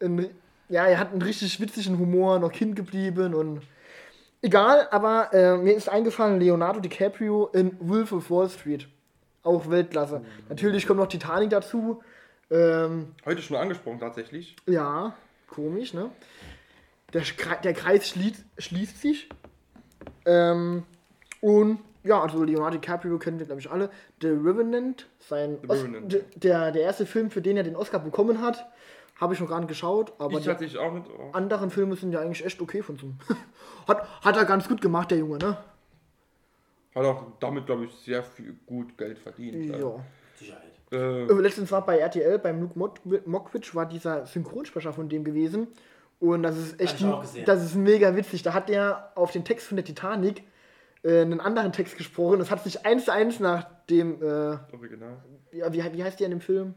ein 0.02 0.30
Ja, 0.70 0.86
er 0.86 1.00
hat 1.00 1.12
einen 1.12 1.24
richtig 1.24 1.60
witzigen 1.60 1.98
Humor, 1.98 2.38
noch 2.38 2.52
Kind 2.52 2.76
geblieben 2.76 3.34
und. 3.34 3.62
Egal, 4.42 4.88
aber 4.92 5.34
äh, 5.34 5.58
mir 5.58 5.74
ist 5.74 5.90
eingefallen, 5.90 6.40
Leonardo 6.40 6.80
DiCaprio 6.80 7.48
in 7.48 7.76
Wolf 7.80 8.14
of 8.14 8.30
Wall 8.30 8.48
Street. 8.48 8.88
Auch 9.44 9.70
Weltklasse. 9.70 10.22
Natürlich 10.48 10.86
kommt 10.86 11.00
noch 11.00 11.08
Titanic 11.08 11.50
dazu. 11.50 12.02
Ähm, 12.52 13.14
Heute 13.26 13.42
schon 13.42 13.58
angesprochen 13.58 14.00
tatsächlich. 14.00 14.56
ja, 14.68 15.14
komisch, 15.48 15.94
ne? 15.94 16.12
Der, 17.14 17.24
der 17.64 17.74
Kreis 17.74 18.10
schließt, 18.10 18.46
schließt 18.60 19.02
sich. 19.02 19.28
Ähm, 20.26 20.84
und 21.42 21.80
ja, 22.04 22.22
also 22.22 22.44
Leonardo 22.44 22.78
DiCaprio 22.78 23.18
kennen 23.20 23.40
wir, 23.40 23.46
glaube 23.46 23.62
ich, 23.62 23.70
alle. 23.70 23.90
The 24.22 24.30
Revenant, 24.30 25.08
sein 25.20 25.58
The 25.62 25.68
Revenant. 25.68 26.18
der, 26.36 26.72
der 26.72 26.82
erste 26.82 27.06
Film, 27.06 27.30
für 27.30 27.42
den 27.42 27.58
er 27.58 27.64
den 27.64 27.76
Oscar 27.76 28.00
bekommen 28.00 28.42
hat, 28.42 28.66
habe 29.20 29.34
ich 29.34 29.40
noch 29.42 29.50
gar 29.50 29.60
nicht 29.60 29.68
geschaut, 29.68 30.14
aber 30.18 30.40
ich 30.40 30.46
die 30.46 30.78
auch 30.78 30.94
mit. 30.94 31.04
Oh. 31.10 31.32
anderen 31.34 31.70
Filme 31.70 31.96
sind 31.98 32.14
ja 32.14 32.22
eigentlich 32.22 32.46
echt 32.46 32.62
okay 32.62 32.82
von 32.82 32.98
so. 32.98 33.12
hat, 33.88 34.08
hat 34.24 34.38
er 34.38 34.46
ganz 34.46 34.68
gut 34.68 34.82
gemacht, 34.82 35.12
der 35.12 35.18
Junge, 35.18 35.38
ne? 35.40 35.58
Hat 36.96 37.06
auch 37.06 37.26
damit, 37.40 37.66
glaube 37.66 37.86
ich, 37.86 37.92
sehr 37.94 38.24
viel 38.24 38.56
gut 38.66 38.98
Geld 38.98 39.20
verdient. 39.20 39.70
Ja. 39.78 40.04
Sicherheit. 40.36 40.64
Äh, 40.92 41.24
Äh, 41.26 41.34
Letztens 41.42 41.72
war 41.72 41.86
bei 41.86 42.00
RTL, 42.00 42.40
beim 42.40 42.62
Luke 42.62 42.80
Mod- 42.80 43.28
Mockridge, 43.28 43.72
war 43.74 43.86
dieser 43.86 44.26
Synchronsprecher 44.26 44.94
von 44.94 45.08
dem 45.10 45.24
gewesen. 45.24 45.68
Und 46.20 46.44
das 46.44 46.58
ist 46.58 46.80
echt, 46.82 47.04
das 47.46 47.64
ist 47.64 47.76
mega 47.76 48.16
witzig. 48.16 48.42
Da 48.44 48.54
hat 48.54 48.70
der 48.70 49.12
auf 49.16 49.32
den 49.32 49.46
Text 49.46 49.68
von 49.68 49.78
der 49.78 49.86
Titanic 49.86 50.44
äh, 51.04 51.22
einen 51.22 51.40
anderen 51.40 51.72
Text 51.72 51.98
gesprochen. 51.98 52.40
Das 52.40 52.52
hat 52.52 52.64
sich 52.64 52.86
eins 52.86 53.06
zu 53.06 53.14
eins 53.14 53.40
nach 53.40 53.68
dem, 53.90 54.22
äh, 54.22 54.58
original. 54.74 55.18
ja, 55.52 55.72
wie, 55.72 55.84
wie 55.94 56.04
heißt 56.04 56.20
der 56.20 56.26
in 56.26 56.32
dem 56.32 56.42
Film? 56.42 56.76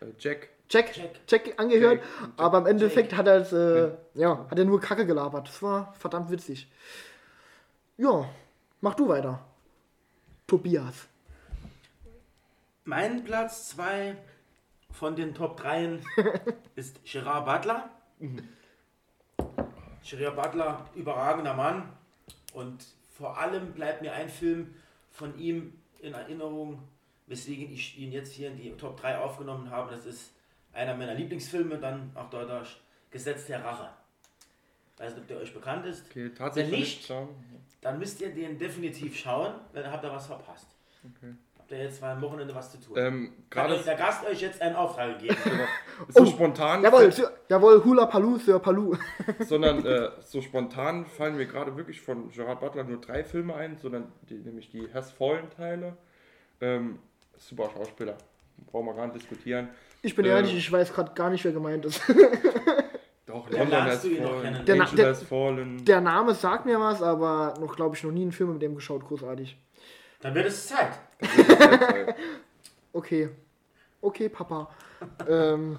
Äh, 0.00 0.06
Jack. 0.18 0.48
Jack, 0.70 0.96
Jack. 0.96 1.10
Jack, 1.28 1.60
angehört. 1.60 2.00
Jack, 2.00 2.20
Jack. 2.20 2.30
aber 2.36 2.58
im 2.58 2.66
Endeffekt 2.66 3.14
hat 3.14 3.26
er 3.26 3.36
es, 3.36 3.52
äh, 3.52 3.90
ja, 4.14 4.46
hat 4.50 4.58
er 4.58 4.64
nur 4.64 4.80
Kacke 4.80 5.06
gelabert. 5.06 5.48
Das 5.48 5.62
war 5.62 5.94
verdammt 5.98 6.30
witzig. 6.30 6.70
Ja, 7.96 8.28
mach 8.80 8.94
du 8.94 9.08
weiter. 9.08 9.44
Tobias. 10.46 11.06
Mein 12.84 13.24
Platz 13.24 13.70
2 13.70 14.16
von 14.90 15.16
den 15.16 15.34
Top 15.34 15.56
3 15.58 16.00
ist 16.76 17.04
Gerard 17.04 17.46
Butler. 17.46 17.90
Gerard 20.08 20.36
Butler, 20.36 20.86
überragender 20.94 21.54
Mann. 21.54 21.88
Und 22.52 22.84
vor 23.16 23.38
allem 23.38 23.72
bleibt 23.72 24.02
mir 24.02 24.12
ein 24.12 24.28
Film 24.28 24.74
von 25.10 25.38
ihm 25.38 25.72
in 26.00 26.14
Erinnerung, 26.14 26.82
weswegen 27.26 27.72
ich 27.72 27.96
ihn 27.98 28.12
jetzt 28.12 28.32
hier 28.32 28.48
in 28.48 28.56
die 28.56 28.70
Top 28.72 29.00
3 29.00 29.18
aufgenommen 29.18 29.70
habe. 29.70 29.94
Das 29.94 30.04
ist 30.04 30.32
einer 30.72 30.96
meiner 30.96 31.14
Lieblingsfilme, 31.14 31.78
dann 31.78 32.10
auch 32.14 32.28
Deutsch, 32.28 32.80
Gesetz 33.10 33.46
der 33.46 33.64
Rache. 33.64 33.88
Weiß 34.96 35.12
nicht, 35.12 35.22
ob 35.22 35.28
der 35.28 35.38
euch 35.38 35.54
bekannt 35.54 35.86
ist. 35.86 36.06
Okay, 36.10 36.30
tatsächlich. 36.30 37.08
Wenn 37.08 37.26
nicht. 37.26 37.40
Dann 37.80 37.98
müsst 37.98 38.20
ihr 38.20 38.34
den 38.34 38.58
definitiv 38.58 39.16
schauen, 39.16 39.54
dann 39.72 39.90
habt 39.90 40.04
ihr 40.04 40.10
was 40.10 40.26
verpasst. 40.26 40.66
Okay. 41.04 41.34
Ihr 41.70 41.78
jetzt 41.84 42.00
mal 42.00 42.12
am 42.12 42.22
Wochenende 42.22 42.54
was 42.54 42.70
zu 42.72 42.78
tun. 42.80 42.96
Ähm, 42.98 43.32
Gerade 43.50 43.76
der 43.78 43.94
Gast 43.96 44.24
euch 44.26 44.40
jetzt 44.42 44.60
einen 44.62 44.76
Auftrag 44.76 45.18
gegeben. 45.18 45.36
so 46.08 46.22
Oh, 46.22 46.26
spontan. 46.26 46.82
Jawohl, 46.82 47.12
jawohl, 47.48 47.82
Hula 47.84 48.06
Palu, 48.06 48.38
Sir 48.38 48.58
Palu. 48.58 48.96
sondern 49.40 49.84
äh, 49.84 50.10
so 50.20 50.40
spontan 50.40 51.06
fallen 51.06 51.36
mir 51.36 51.46
gerade 51.46 51.76
wirklich 51.76 52.00
von 52.00 52.30
Gerard 52.30 52.60
Butler 52.60 52.84
nur 52.84 53.00
drei 53.00 53.24
Filme 53.24 53.54
ein, 53.54 53.76
sondern 53.76 54.12
die, 54.28 54.34
nämlich 54.34 54.70
die 54.70 54.88
Has 54.92 55.10
Fallen 55.10 55.48
Teile. 55.50 55.96
Ähm, 56.60 56.98
super 57.36 57.70
Schauspieler, 57.74 58.16
brauchen 58.70 58.86
wir 58.86 58.94
gar 58.94 59.06
nicht 59.06 59.16
diskutieren. 59.16 59.68
Ich 60.02 60.14
bin 60.14 60.24
Ähm. 60.26 60.32
ehrlich, 60.32 60.56
ich 60.56 60.70
weiß 60.70 60.92
gerade 60.92 61.12
gar 61.14 61.30
nicht, 61.30 61.44
wer 61.44 61.52
gemeint 61.52 61.84
ist. 61.86 62.00
Doch, 63.26 63.48
London 63.50 63.84
Has 63.84 64.02
Fallen. 64.06 64.64
Der 64.66 64.74
Angel 64.82 64.96
der- 64.96 65.08
Has 65.08 65.22
Fallen. 65.22 65.84
Der 65.86 66.00
Name 66.02 66.34
sagt 66.34 66.66
mir 66.66 66.78
was, 66.78 67.02
aber 67.02 67.54
noch, 67.58 67.74
glaube 67.74 67.96
ich, 67.96 68.04
noch 68.04 68.12
nie 68.12 68.22
einen 68.22 68.32
Film 68.32 68.52
mit 68.52 68.62
dem 68.62 68.74
geschaut, 68.74 69.04
großartig. 69.04 69.56
Dann 70.20 70.34
wird 70.34 70.46
es 70.46 70.68
Zeit. 70.68 70.92
Okay. 72.92 73.28
Okay, 74.00 74.28
Papa. 74.28 74.68
ähm, 75.28 75.78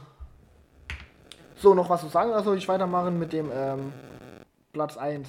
so, 1.56 1.74
noch 1.74 1.90
was 1.90 2.02
zu 2.02 2.08
sagen? 2.08 2.34
Also 2.34 2.54
ich 2.54 2.68
weitermachen 2.68 3.18
mit 3.18 3.32
dem 3.32 3.50
ähm, 3.54 3.94
Platz 4.74 4.98
1. 4.98 5.28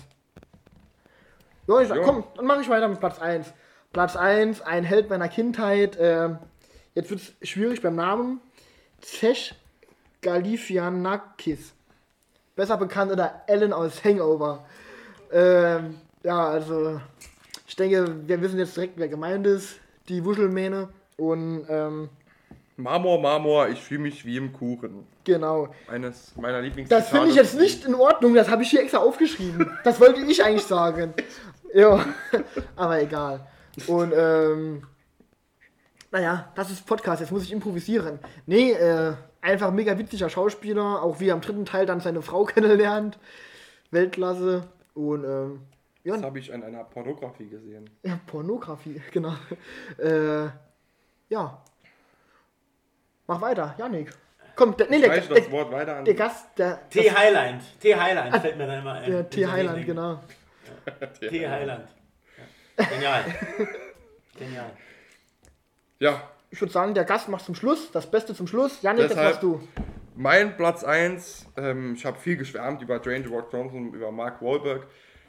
Jo, 1.69 1.79
ich, 1.79 1.89
Ja. 1.89 1.99
komm, 1.99 2.25
dann 2.37 2.45
mache 2.47 2.61
ich 2.63 2.69
weiter 2.69 2.89
mit 2.89 2.99
Platz 2.99 3.21
1. 3.21 3.53
Platz 3.93 4.17
1, 4.17 4.63
ein 4.63 4.83
Held 4.83 5.09
meiner 5.11 5.29
Kindheit. 5.29 5.97
Ähm, 6.01 6.39
jetzt 6.95 7.11
wird 7.11 7.21
es 7.41 7.49
schwierig 7.49 7.81
beim 7.83 7.95
Namen. 7.95 8.41
Zesh 9.01 9.55
Galifianakis. 10.23 11.73
Besser 12.57 12.77
bekannt 12.79 13.13
unter 13.13 13.43
Ellen 13.47 13.73
aus 13.73 14.03
Hangover. 14.03 14.65
Ähm, 15.31 16.01
ja, 16.25 16.49
also 16.49 17.01
ich 17.69 17.77
denke, 17.77 18.27
wir 18.27 18.41
wissen 18.41 18.59
jetzt 18.59 18.77
direkt, 18.77 18.99
wer 18.99 19.09
gemeint 19.09 19.47
ist. 19.47 19.77
Die 20.09 20.25
Wuschelmähne. 20.25 20.89
Und 21.17 21.67
ähm, 21.69 22.09
Marmor, 22.77 23.21
Marmor, 23.21 23.69
ich 23.69 23.81
fühle 23.83 24.01
mich 24.01 24.25
wie 24.27 24.37
im 24.37 24.53
Kuchen. 24.53 25.07
genau. 25.25 25.69
Eines 25.89 26.37
meiner 26.37 26.61
Lieblings. 26.61 26.91
Das 26.91 27.09
finde 27.09 27.29
ich 27.29 27.35
jetzt 27.35 27.59
nicht 27.59 27.85
in 27.87 27.95
Ordnung. 27.95 28.35
Das 28.35 28.51
habe 28.51 28.63
ich 28.63 28.71
hier 28.71 28.83
extra 28.83 28.99
aufgeschrieben. 28.99 29.71
Das 29.83 29.99
wollte 30.01 30.21
ich 30.21 30.45
eigentlich 30.45 30.65
sagen. 30.67 31.15
Ja, 31.75 32.07
aber 32.77 33.03
egal. 33.03 33.47
Und 33.87 34.11
ähm, 34.17 34.83
naja, 36.11 36.51
das 36.55 36.71
ist 36.71 36.87
Podcast. 36.87 37.21
Jetzt 37.21 37.33
muss 37.33 37.43
ich 37.43 37.53
improvisieren. 37.53 38.19
Nee, 38.47 38.71
äh, 38.73 39.13
einfach 39.43 39.71
mega 39.73 39.99
witziger 39.99 40.31
Schauspieler. 40.31 41.03
Auch 41.03 41.21
wie 41.21 41.29
er 41.29 41.35
im 41.35 41.43
dritten 41.43 41.67
Teil 41.67 41.85
dann 41.85 42.01
seine 42.01 42.23
Frau 42.23 42.45
kennenlernt. 42.47 43.19
Weltklasse. 43.91 44.63
Und 44.95 45.25
ähm, 45.25 45.61
ja, 46.07 46.15
Das 46.15 46.23
habe 46.23 46.39
ich 46.39 46.53
an 46.53 46.63
einer 46.63 46.85
Pornografie 46.85 47.49
gesehen. 47.49 47.91
Ja, 48.03 48.19
Pornografie, 48.27 49.01
genau. 49.13 49.35
Äh, 49.99 50.49
ja. 51.29 51.63
Mach 53.27 53.41
weiter, 53.41 53.75
Janik. 53.79 54.13
Komm, 54.55 54.77
der, 54.77 54.89
nee, 54.89 55.01
der, 55.01 55.11
der, 55.11 55.21
das 55.37 55.51
Wort 55.51 55.71
weiter 55.73 55.97
an. 55.97 56.05
der 56.05 56.15
Gast, 56.15 56.47
der, 56.57 56.89
T. 56.89 57.11
Highland. 57.11 57.63
T. 57.81 57.95
Highland 57.95 58.37
fällt 58.37 58.57
mir 58.57 58.67
dann 58.67 58.79
immer 58.81 58.93
ein. 58.95 59.11
der 59.11 59.29
T. 59.29 59.37
Dieser 59.37 59.53
Highland, 59.53 59.85
genau. 59.85 60.21
T. 61.21 61.49
Highland. 61.49 61.89
Ja. 62.79 62.85
Genial. 62.87 63.25
Genial. 64.39 64.71
Ja, 65.99 66.23
Ich 66.51 66.61
würde 66.61 66.73
sagen, 66.73 66.95
der 66.95 67.05
Gast 67.05 67.29
macht 67.29 67.45
zum 67.45 67.55
Schluss, 67.55 67.91
das 67.91 68.11
Beste 68.11 68.35
zum 68.35 68.47
Schluss. 68.47 68.81
Janik, 68.83 69.09
Deshalb- 69.09 69.29
machst 69.31 69.43
du. 69.43 69.61
Mein 70.15 70.57
Platz 70.57 70.83
1, 70.85 71.47
ähm, 71.59 71.95
ich 71.95 72.07
habe 72.07 72.19
viel 72.19 72.37
geschwärmt 72.39 72.81
über 72.81 72.99
Dwayne 73.01 73.27
Rock 73.29 73.53
Johnson, 73.53 73.93
über 73.93 74.11
Mark 74.13 74.41
Wahlberg. 74.41 74.87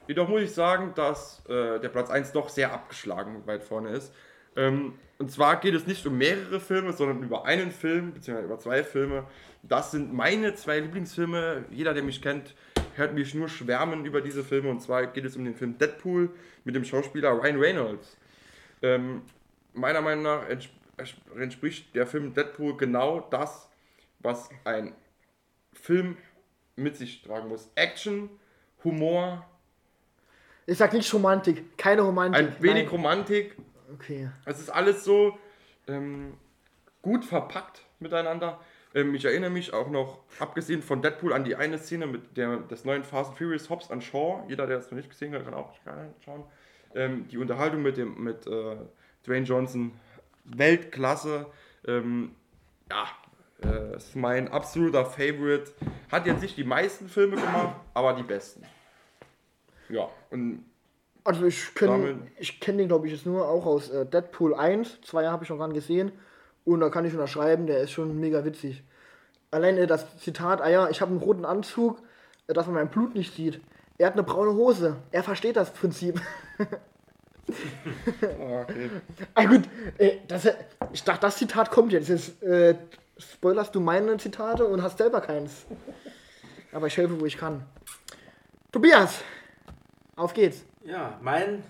Jedoch 0.08 0.30
muss 0.30 0.42
ich 0.42 0.52
sagen, 0.52 0.94
dass 0.96 1.44
äh, 1.48 1.80
der 1.80 1.90
Platz 1.90 2.10
1 2.10 2.32
doch 2.32 2.50
sehr 2.50 2.72
abgeschlagen 2.74 3.46
weit 3.46 3.64
vorne 3.64 3.90
ist. 3.90 4.14
Ähm, 4.56 4.94
und 5.20 5.32
zwar 5.32 5.60
geht 5.60 5.74
es 5.74 5.88
nicht 5.88 6.06
um 6.06 6.18
mehrere 6.18 6.60
Filme, 6.60 6.94
sondern 6.94 7.24
über 7.24 7.46
einen 7.46 7.72
Film, 7.72 8.14
beziehungsweise 8.14 8.48
über 8.48 8.60
zwei 8.60 8.84
Filme. 8.84 9.26
Das 9.64 9.92
sind 9.92 10.14
meine 10.14 10.56
zwei 10.56 10.80
Lieblingsfilme. 10.80 11.66
Jeder, 11.72 11.94
der 11.94 12.04
mich 12.04 12.22
kennt, 12.22 12.56
hört 12.96 13.14
mich 13.14 13.34
nur 13.34 13.50
schwärmen 13.50 14.06
über 14.06 14.22
diese 14.22 14.44
Filme. 14.44 14.70
Und 14.70 14.82
zwar 14.82 15.08
geht 15.08 15.26
es 15.26 15.36
um 15.36 15.44
den 15.44 15.56
Film 15.56 15.78
Deadpool 15.78 16.30
mit 16.64 16.76
dem 16.76 16.86
Schauspieler 16.86 17.32
Ryan 17.32 17.60
Reynolds. 17.60 18.18
Ähm, 18.82 19.24
meiner 19.74 20.02
Meinung 20.02 20.24
nach 20.24 20.48
entsp 20.48 20.72
entspricht 21.38 21.96
der 21.96 22.08
Film 22.08 22.34
Deadpool 22.34 22.76
genau 22.76 23.20
das, 23.30 23.70
was 24.20 24.50
ein 24.64 24.96
Film 25.74 26.18
mit 26.76 26.96
sich 26.96 27.22
tragen 27.22 27.50
muss. 27.50 27.70
Action, 27.76 28.30
Humor, 28.84 29.46
Ich 30.70 30.78
sag 30.78 30.92
nicht 30.92 31.12
Romantik, 31.14 31.78
keine 31.78 32.02
Romantik. 32.02 32.46
ein 32.46 32.62
wenig 32.62 32.84
Nein. 32.84 32.88
Romantik. 32.88 33.56
Okay. 33.94 34.30
Es 34.44 34.60
ist 34.60 34.70
alles 34.70 35.06
so 35.06 35.38
ähm, 35.88 36.34
gut 37.02 37.24
verpackt 37.24 37.84
miteinander. 38.00 38.60
Ähm, 38.94 39.16
ich 39.16 39.24
erinnere 39.24 39.50
mich 39.50 39.74
auch 39.74 39.90
noch, 39.90 40.20
abgesehen 40.40 40.82
von 40.82 41.02
Deadpool, 41.02 41.32
an 41.32 41.46
die 41.46 41.56
eine 41.56 41.78
Szene 41.78 42.06
mit 42.06 42.36
der, 42.36 42.58
des 42.58 42.84
neuen 42.84 43.06
Fast 43.06 43.30
and 43.30 43.38
Furious 43.38 43.70
Hobbs 43.70 43.90
an 43.92 44.02
Shaw. 44.02 44.44
Jeder, 44.50 44.68
der 44.68 44.80
es 44.80 44.92
noch 44.92 44.98
nicht 44.98 45.10
gesehen 45.10 45.34
hat, 45.34 45.46
kann 45.46 45.54
auch 45.54 45.74
schauen. 46.26 46.44
Ähm, 46.94 47.30
die 47.30 47.38
Unterhaltung 47.38 47.82
mit, 47.82 47.96
dem, 47.96 48.22
mit 48.22 48.46
äh, 48.46 48.76
Dwayne 49.26 49.46
Johnson, 49.46 49.94
Weltklasse. 50.44 51.46
Ähm, 51.88 52.36
ja, 52.92 53.08
äh, 53.64 53.96
ist 53.96 54.18
mein 54.18 54.50
absoluter 54.50 55.06
Favorite. 55.06 55.72
Hat 56.12 56.26
jetzt 56.26 56.42
nicht 56.42 56.58
die 56.58 56.66
meisten 56.66 57.08
Filme 57.08 57.38
gemacht, 57.38 57.78
aber 57.94 58.14
die 58.14 58.24
besten. 58.24 58.64
Ja, 59.90 60.10
und 60.32 60.66
Also 61.24 61.46
ich 61.46 61.74
kenne 61.76 62.20
ich 62.38 62.60
kenn 62.60 62.78
den, 62.78 62.88
glaube 62.88 63.08
ich, 63.08 63.14
jetzt 63.14 63.26
nur 63.26 63.48
auch 63.48 63.66
aus 63.66 63.90
äh, 63.90 64.06
Deadpool 64.06 64.56
1. 64.56 65.02
Zwei 65.02 65.28
habe 65.28 65.44
ich 65.44 65.50
noch 65.50 65.58
gar 65.58 65.68
nicht 65.68 65.76
gesehen. 65.76 66.12
Und 66.66 66.82
da 66.82 66.90
kann 66.90 67.06
ich 67.06 67.14
unterschreiben, 67.14 67.66
der 67.66 67.82
ist 67.82 67.92
schon 67.92 68.20
mega 68.20 68.44
witzig. 68.44 68.84
Allein 69.52 69.78
äh, 69.78 69.88
das 69.88 70.18
Zitat, 70.20 70.62
ah 70.62 70.70
ja, 70.70 70.90
ich 70.90 71.02
habe 71.02 71.12
einen 71.12 71.22
roten 71.22 71.46
Anzug, 71.46 72.00
äh, 72.48 72.54
dass 72.54 72.66
man 72.66 72.76
mein 72.76 72.90
Blut 72.90 73.16
nicht 73.16 73.34
sieht. 73.34 73.62
Er 73.98 74.08
hat 74.08 74.14
eine 74.14 74.24
braune 74.24 74.54
Hose. 74.54 74.98
Er 75.12 75.24
versteht 75.24 75.56
das 75.56 75.74
Prinzip. 75.74 76.22
ah, 76.60 78.62
okay. 78.62 78.90
ah 79.34 79.46
gut, 79.46 79.62
äh, 79.98 80.18
das, 80.28 80.48
ich 80.94 81.04
dachte, 81.04 81.22
das 81.22 81.38
Zitat 81.38 81.72
kommt 81.72 81.94
jetzt. 81.94 82.10
Jetzt 82.10 82.44
äh, 82.44 82.76
spoilerst 83.18 83.74
du 83.74 83.80
meine 83.80 84.18
Zitate 84.18 84.66
und 84.66 84.84
hast 84.84 84.98
selber 84.98 85.22
keins. 85.22 85.66
Aber 86.72 86.88
ich 86.88 86.98
helfe, 86.98 87.20
wo 87.20 87.26
ich 87.26 87.38
kann. 87.38 87.64
Tobias, 88.72 89.22
auf 90.18 90.34
geht's. 90.34 90.66
Ja, 90.84 91.18
mein 91.22 91.64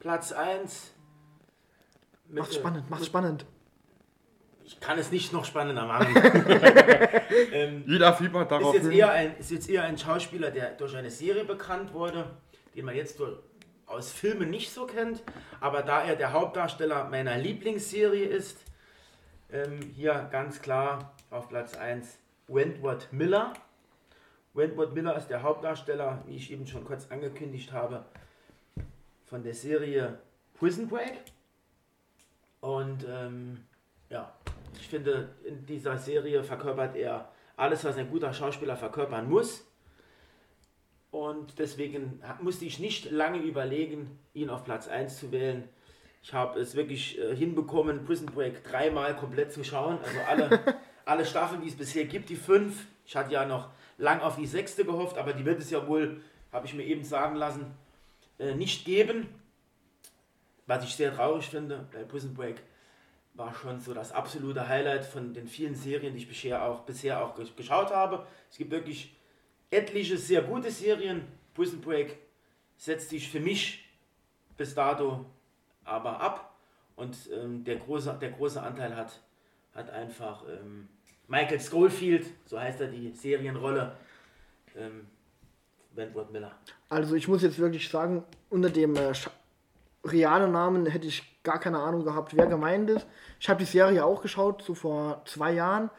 Platz 0.00 0.32
1. 0.32 0.92
Macht's 2.30 2.56
spannend, 2.56 2.90
macht's 2.90 3.06
spannend. 3.06 3.46
Ich 4.64 4.80
kann 4.80 4.98
es 4.98 5.10
nicht 5.10 5.32
noch 5.32 5.44
spannender 5.44 5.84
machen. 5.84 6.14
ähm, 7.52 7.84
Jeder 7.86 8.14
fiebert 8.14 8.50
darauf 8.50 8.74
ist, 8.74 8.84
jetzt 8.84 8.92
eher 8.94 9.10
ein, 9.10 9.36
ist 9.36 9.50
jetzt 9.50 9.68
eher 9.68 9.82
ein 9.82 9.98
Schauspieler, 9.98 10.50
der 10.50 10.70
durch 10.72 10.96
eine 10.96 11.10
Serie 11.10 11.44
bekannt 11.44 11.92
wurde, 11.92 12.30
den 12.74 12.84
man 12.84 12.94
jetzt 12.94 13.18
durch, 13.18 13.36
aus 13.86 14.12
Filmen 14.12 14.48
nicht 14.48 14.72
so 14.72 14.86
kennt. 14.86 15.22
Aber 15.60 15.82
da 15.82 16.02
er 16.04 16.16
der 16.16 16.32
Hauptdarsteller 16.32 17.08
meiner 17.08 17.36
Lieblingsserie 17.36 18.24
ist, 18.24 18.58
ähm, 19.52 19.80
hier 19.94 20.28
ganz 20.30 20.62
klar 20.62 21.14
auf 21.30 21.48
Platz 21.48 21.76
1 21.76 22.18
Wentworth 22.46 23.12
Miller. 23.12 23.52
Wentworth 24.54 24.94
Miller 24.94 25.16
ist 25.16 25.28
der 25.28 25.42
Hauptdarsteller, 25.42 26.22
wie 26.26 26.36
ich 26.36 26.50
eben 26.50 26.66
schon 26.66 26.84
kurz 26.84 27.10
angekündigt 27.10 27.72
habe, 27.72 28.04
von 29.26 29.42
der 29.42 29.54
Serie 29.54 30.18
Prison 30.54 30.88
Break. 30.88 31.20
Und 32.60 33.06
ähm, 33.08 33.64
ja, 34.08 34.34
ich 34.74 34.88
finde, 34.88 35.30
in 35.44 35.64
dieser 35.66 35.96
Serie 35.96 36.42
verkörpert 36.42 36.96
er 36.96 37.30
alles, 37.56 37.84
was 37.84 37.96
ein 37.96 38.10
guter 38.10 38.32
Schauspieler 38.32 38.76
verkörpern 38.76 39.28
muss. 39.28 39.66
Und 41.10 41.58
deswegen 41.58 42.22
musste 42.40 42.64
ich 42.64 42.78
nicht 42.78 43.10
lange 43.10 43.38
überlegen, 43.38 44.18
ihn 44.34 44.50
auf 44.50 44.64
Platz 44.64 44.88
1 44.88 45.18
zu 45.18 45.32
wählen. 45.32 45.68
Ich 46.22 46.32
habe 46.34 46.60
es 46.60 46.74
wirklich 46.74 47.18
äh, 47.18 47.34
hinbekommen, 47.34 48.04
Prison 48.04 48.26
Break 48.26 48.62
dreimal 48.64 49.16
komplett 49.16 49.52
zu 49.52 49.64
schauen. 49.64 49.98
Also 50.04 50.18
alle, 50.28 50.76
alle 51.04 51.24
Staffeln, 51.24 51.62
die 51.62 51.68
es 51.68 51.76
bisher 51.76 52.04
gibt, 52.04 52.28
die 52.28 52.36
fünf. 52.36 52.86
Ich 53.10 53.16
hatte 53.16 53.32
ja 53.32 53.44
noch 53.44 53.70
lang 53.98 54.20
auf 54.20 54.36
die 54.36 54.46
sechste 54.46 54.84
gehofft, 54.84 55.18
aber 55.18 55.32
die 55.32 55.44
wird 55.44 55.58
es 55.58 55.68
ja 55.70 55.84
wohl, 55.88 56.22
habe 56.52 56.66
ich 56.66 56.74
mir 56.74 56.84
eben 56.84 57.02
sagen 57.02 57.34
lassen, 57.34 57.74
äh, 58.38 58.54
nicht 58.54 58.84
geben. 58.84 59.26
Was 60.66 60.84
ich 60.84 60.94
sehr 60.94 61.12
traurig 61.12 61.48
finde, 61.48 61.88
bei 61.90 62.04
Prison 62.04 62.34
Break 62.34 62.62
war 63.34 63.52
schon 63.52 63.80
so 63.80 63.94
das 63.94 64.12
absolute 64.12 64.68
Highlight 64.68 65.04
von 65.04 65.34
den 65.34 65.48
vielen 65.48 65.74
Serien, 65.74 66.12
die 66.12 66.20
ich 66.20 66.28
bisher 66.28 66.64
auch, 66.64 66.82
bisher 66.82 67.20
auch 67.20 67.36
gesch- 67.36 67.56
geschaut 67.56 67.90
habe. 67.90 68.24
Es 68.48 68.58
gibt 68.58 68.70
wirklich 68.70 69.16
etliche 69.72 70.16
sehr 70.16 70.42
gute 70.42 70.70
Serien. 70.70 71.26
Prison 71.52 71.80
Break 71.80 72.16
setzt 72.76 73.10
sich 73.10 73.28
für 73.28 73.40
mich 73.40 73.88
bis 74.56 74.72
dato 74.76 75.26
aber 75.82 76.20
ab 76.20 76.54
und 76.94 77.16
ähm, 77.32 77.64
der, 77.64 77.74
große, 77.74 78.16
der 78.20 78.30
große 78.30 78.62
Anteil 78.62 78.94
hat, 78.94 79.20
hat 79.74 79.90
einfach 79.90 80.44
ähm, 80.48 80.88
Michael 81.30 81.60
Schofield, 81.60 82.26
so 82.44 82.58
heißt 82.60 82.80
er 82.80 82.88
die 82.88 83.12
Serienrolle, 83.12 83.96
ähm, 84.76 85.06
Wentworth 85.94 86.32
Miller. 86.32 86.52
Also 86.88 87.14
ich 87.14 87.28
muss 87.28 87.42
jetzt 87.42 87.58
wirklich 87.58 87.88
sagen, 87.88 88.24
unter 88.50 88.68
dem 88.68 88.96
äh, 88.96 89.12
realen 90.04 90.50
Namen 90.50 90.86
hätte 90.86 91.06
ich 91.06 91.42
gar 91.44 91.60
keine 91.60 91.78
Ahnung 91.78 92.04
gehabt, 92.04 92.36
wer 92.36 92.46
gemeint 92.46 92.90
ist. 92.90 93.06
Ich 93.38 93.48
habe 93.48 93.60
die 93.60 93.64
Serie 93.64 94.04
auch 94.04 94.22
geschaut, 94.22 94.62
so 94.62 94.74
vor 94.74 95.22
zwei 95.24 95.52
Jahren. 95.52 95.90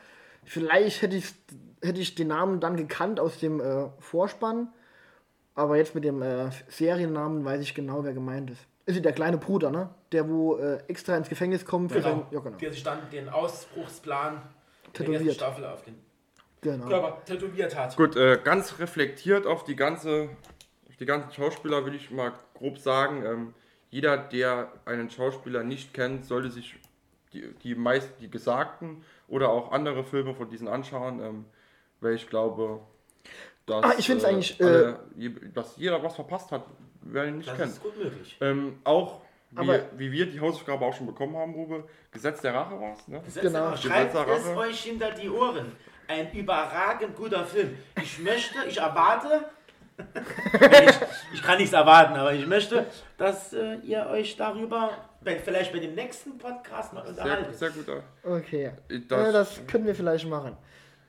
Vielleicht 0.43 1.01
hätte 1.01 1.15
ich, 1.15 1.33
hätte 1.81 2.01
ich 2.01 2.13
den 2.13 2.27
Namen 2.27 2.59
dann 2.59 2.75
gekannt 2.75 3.19
aus 3.19 3.39
dem 3.39 3.61
äh, 3.61 3.87
Vorspann. 3.99 4.67
Aber 5.55 5.77
jetzt 5.77 5.95
mit 5.95 6.03
dem 6.03 6.21
äh, 6.21 6.49
Seriennamen 6.67 7.45
weiß 7.45 7.61
ich 7.61 7.73
genau, 7.73 8.03
wer 8.03 8.13
gemeint 8.13 8.49
ist. 8.49 8.65
Ist 8.85 9.03
der 9.05 9.13
kleine 9.13 9.37
Bruder, 9.37 9.69
ne? 9.69 9.89
Der, 10.11 10.27
wo 10.27 10.57
äh, 10.57 10.83
extra 10.87 11.15
ins 11.15 11.29
Gefängnis 11.29 11.65
kommt 11.65 11.91
für 11.91 12.01
sein. 12.01 12.23
Ja, 12.31 12.39
genau. 12.39 12.57
Der 12.57 12.73
sich 12.73 12.83
dann 12.83 13.09
den 13.11 13.29
Ausbruchsplan 13.29 14.41
Tätowiert. 14.93 15.35
Staffel 15.35 15.65
auf 15.65 15.81
den 15.83 15.95
genau. 16.61 16.87
Körper 16.87 17.23
tätowiert 17.25 17.75
hat. 17.75 17.95
Gut, 17.95 18.15
äh, 18.15 18.39
ganz 18.43 18.79
reflektiert 18.79 19.45
auf 19.47 19.63
die 19.63 19.75
ganze, 19.75 20.29
auf 20.89 20.95
die 20.97 21.05
ganzen 21.05 21.31
Schauspieler 21.33 21.85
will 21.85 21.95
ich 21.95 22.11
mal 22.11 22.33
grob 22.53 22.77
sagen. 22.77 23.23
Ähm, 23.25 23.53
jeder, 23.89 24.17
der 24.17 24.71
einen 24.85 25.09
Schauspieler 25.09 25.63
nicht 25.63 25.93
kennt, 25.93 26.25
sollte 26.25 26.49
sich 26.51 26.75
die, 27.33 27.53
die 27.63 27.75
meist 27.75 28.09
die 28.21 28.29
gesagten 28.29 29.03
oder 29.27 29.49
auch 29.49 29.71
andere 29.71 30.03
Filme 30.03 30.33
von 30.35 30.49
diesen 30.49 30.67
anschauen, 30.67 31.21
ähm, 31.21 31.45
weil 32.01 32.15
ich 32.15 32.27
glaube, 32.29 32.79
dass, 33.65 33.83
Ah, 33.83 33.93
ich 33.97 34.05
find's 34.07 34.25
eigentlich, 34.25 34.61
alle, 34.61 34.99
je- 35.15 35.33
dass 35.53 35.77
jeder 35.77 36.01
was 36.03 36.15
verpasst 36.15 36.51
hat, 36.51 36.65
wer 37.01 37.25
ihn 37.27 37.37
nicht 37.37 37.49
Das 37.49 37.57
kennt. 37.57 37.71
ist 37.71 37.83
gut 37.83 37.97
möglich. 37.97 38.37
Ähm, 38.41 38.79
auch 38.83 39.21
wie, 39.51 39.59
Aber- 39.59 39.79
wie 39.97 40.11
wir 40.11 40.25
die 40.25 40.39
Hausaufgabe 40.39 40.85
auch 40.85 40.93
schon 40.95 41.07
bekommen 41.07 41.35
haben, 41.37 41.53
Uwe, 41.55 41.83
Gesetz 42.11 42.41
der 42.41 42.53
Rache 42.53 42.79
war 42.79 42.93
es, 42.93 43.07
ne? 43.07 43.21
Setzt 43.27 43.41
Genau. 43.41 43.59
aber, 43.67 43.77
Schreibt 43.77 44.13
Gesetz 44.13 44.25
der 44.25 44.51
es 44.53 44.57
euch 44.57 44.81
hinter 44.83 45.11
die 45.11 45.29
Ohren. 45.29 45.71
Ein 46.07 46.31
überragend 46.33 47.15
guter 47.15 47.45
Film. 47.45 47.77
Ich 48.01 48.19
möchte, 48.19 48.57
ich 48.67 48.77
erwarte, 48.79 49.45
ich, 50.13 50.95
ich 51.35 51.43
kann 51.43 51.57
nichts 51.57 51.73
erwarten, 51.73 52.15
aber 52.15 52.33
ich 52.33 52.45
möchte, 52.47 52.85
dass 53.17 53.53
äh, 53.53 53.75
ihr 53.83 54.07
euch 54.07 54.35
darüber 54.35 54.89
bei, 55.23 55.37
vielleicht 55.37 55.71
bei 55.71 55.79
dem 55.79 55.93
nächsten 55.95 56.37
Podcast 56.37 56.93
mal 56.93 57.01
Sehr, 57.03 57.09
unterhaltet. 57.23 57.55
sehr 57.57 57.69
gut. 57.69 57.87
äh, 57.87 58.01
Okay. 58.23 58.71
Das- 58.89 59.01
Das, 59.07 59.33
das 59.55 59.67
können 59.67 59.85
wir 59.85 59.95
vielleicht 59.95 60.27
machen. 60.27 60.57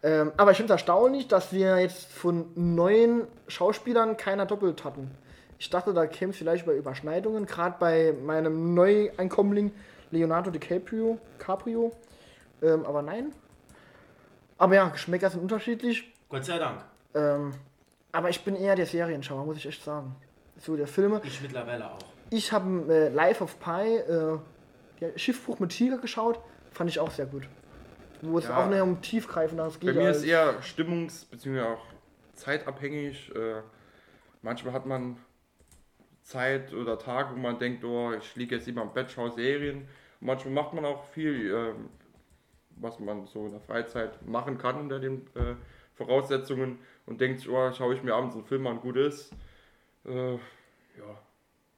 Ähm, 0.05 0.33
aber 0.37 0.51
ich 0.51 0.57
finde 0.57 0.73
es 0.75 0.81
erstaunlich, 0.81 1.29
dass 1.29 1.53
wir 1.53 1.79
jetzt 1.79 2.13
von 2.13 2.51
neuen 2.57 3.27
Schauspielern 3.47 4.17
keiner 4.17 4.47
doppelt 4.47 4.83
hatten. 4.85 5.11
Ich 5.63 5.71
dachte, 5.71 5.95
da 5.95 6.09
käme 6.09 6.33
es 6.33 6.39
vielleicht 6.39 6.67
bei 6.67 6.75
Überschneidungen, 6.75 7.47
gerade 7.47 7.77
bei 7.79 8.13
meinem 8.21 8.75
Neueinkommling 8.75 9.71
Leonardo 10.11 10.51
DiCaprio. 10.51 11.21
Caprio. 11.39 11.93
Ähm, 12.61 12.85
aber 12.85 13.01
nein. 13.01 13.33
Aber 14.59 14.75
ja, 14.75 14.89
Geschmäcker 14.89 15.31
sind 15.31 15.41
unterschiedlich. 15.41 16.13
Gott 16.29 16.45
sei 16.45 16.59
Dank. 16.59 16.81
Ähm, 17.15 17.53
aber 18.11 18.29
ich 18.29 18.43
bin 18.43 18.57
eher 18.57 18.75
der 18.75 18.87
Serienschauer, 18.87 19.45
muss 19.45 19.57
ich 19.57 19.67
echt 19.67 19.85
sagen. 19.85 20.17
So 20.59 20.75
der 20.77 20.89
Filme. 20.89 21.21
Ich 21.23 21.41
mittlerweile 21.41 21.89
auch. 21.93 21.99
Ich 22.31 22.51
habe 22.51 22.93
äh, 22.93 23.09
Life 23.11 23.45
of 23.45 23.61
Pi, 23.61 23.99
äh, 23.99 24.39
der 25.01 25.17
Schiffbruch 25.17 25.61
mit 25.61 25.71
Tiger 25.71 25.99
geschaut, 25.99 26.41
fand 26.73 26.91
ich 26.91 26.99
auch 26.99 27.13
sehr 27.13 27.27
gut. 27.27 27.45
Wo 28.21 28.37
es 28.37 28.49
Ja. 28.49 28.65
auch 28.65 28.69
mehr 28.69 28.83
um 28.83 29.01
tiefgreifenderes 29.01 29.75
Bei 29.79 29.87
geht. 29.87 29.95
mir 29.95 30.09
als- 30.09 30.17
ist 30.19 30.25
eher 30.25 30.61
stimmungs- 30.61 31.25
bzw. 31.31 31.61
auch 31.61 31.85
zeitabhängig. 32.35 33.31
Äh, 33.37 33.63
manchmal 34.43 34.73
hat 34.75 34.87
man 34.87 35.19
Zeit 36.23 36.73
oder 36.73 36.99
Tage, 36.99 37.35
wo 37.35 37.39
man 37.39 37.59
denkt, 37.59 37.85
oh, 37.85 38.13
ich 38.13 38.37
liege 38.37 38.57
jetzt 38.57 38.67
lieber 38.67 38.83
im 38.83 38.93
Bett, 38.93 39.11
schaue 39.11 39.31
Serien. 39.33 39.87
Manchmal 40.21 40.55
macht 40.55 40.73
man 40.73 40.85
auch 40.85 41.05
viel, 41.07 41.51
ähm, 41.51 41.89
was 42.77 42.99
man 43.01 43.27
so 43.27 43.47
in 43.47 43.53
der 43.53 43.61
Freizeit 43.61 44.25
machen 44.27 44.59
kann 44.59 44.77
unter 44.77 45.01
den 45.01 45.27
äh, 45.35 45.55
Voraussetzungen 45.95 46.79
und 47.07 47.21
denkt 47.21 47.41
sich, 47.41 47.49
oh, 47.49 47.73
schaue 47.73 47.95
ich 47.95 48.03
mir 48.03 48.15
abends 48.15 48.35
einen 48.35 48.45
Film 48.45 48.67
an, 48.67 48.81
gut 48.81 48.97
ist. 48.97 49.33
Äh, 50.05 50.35
ja, 50.35 51.19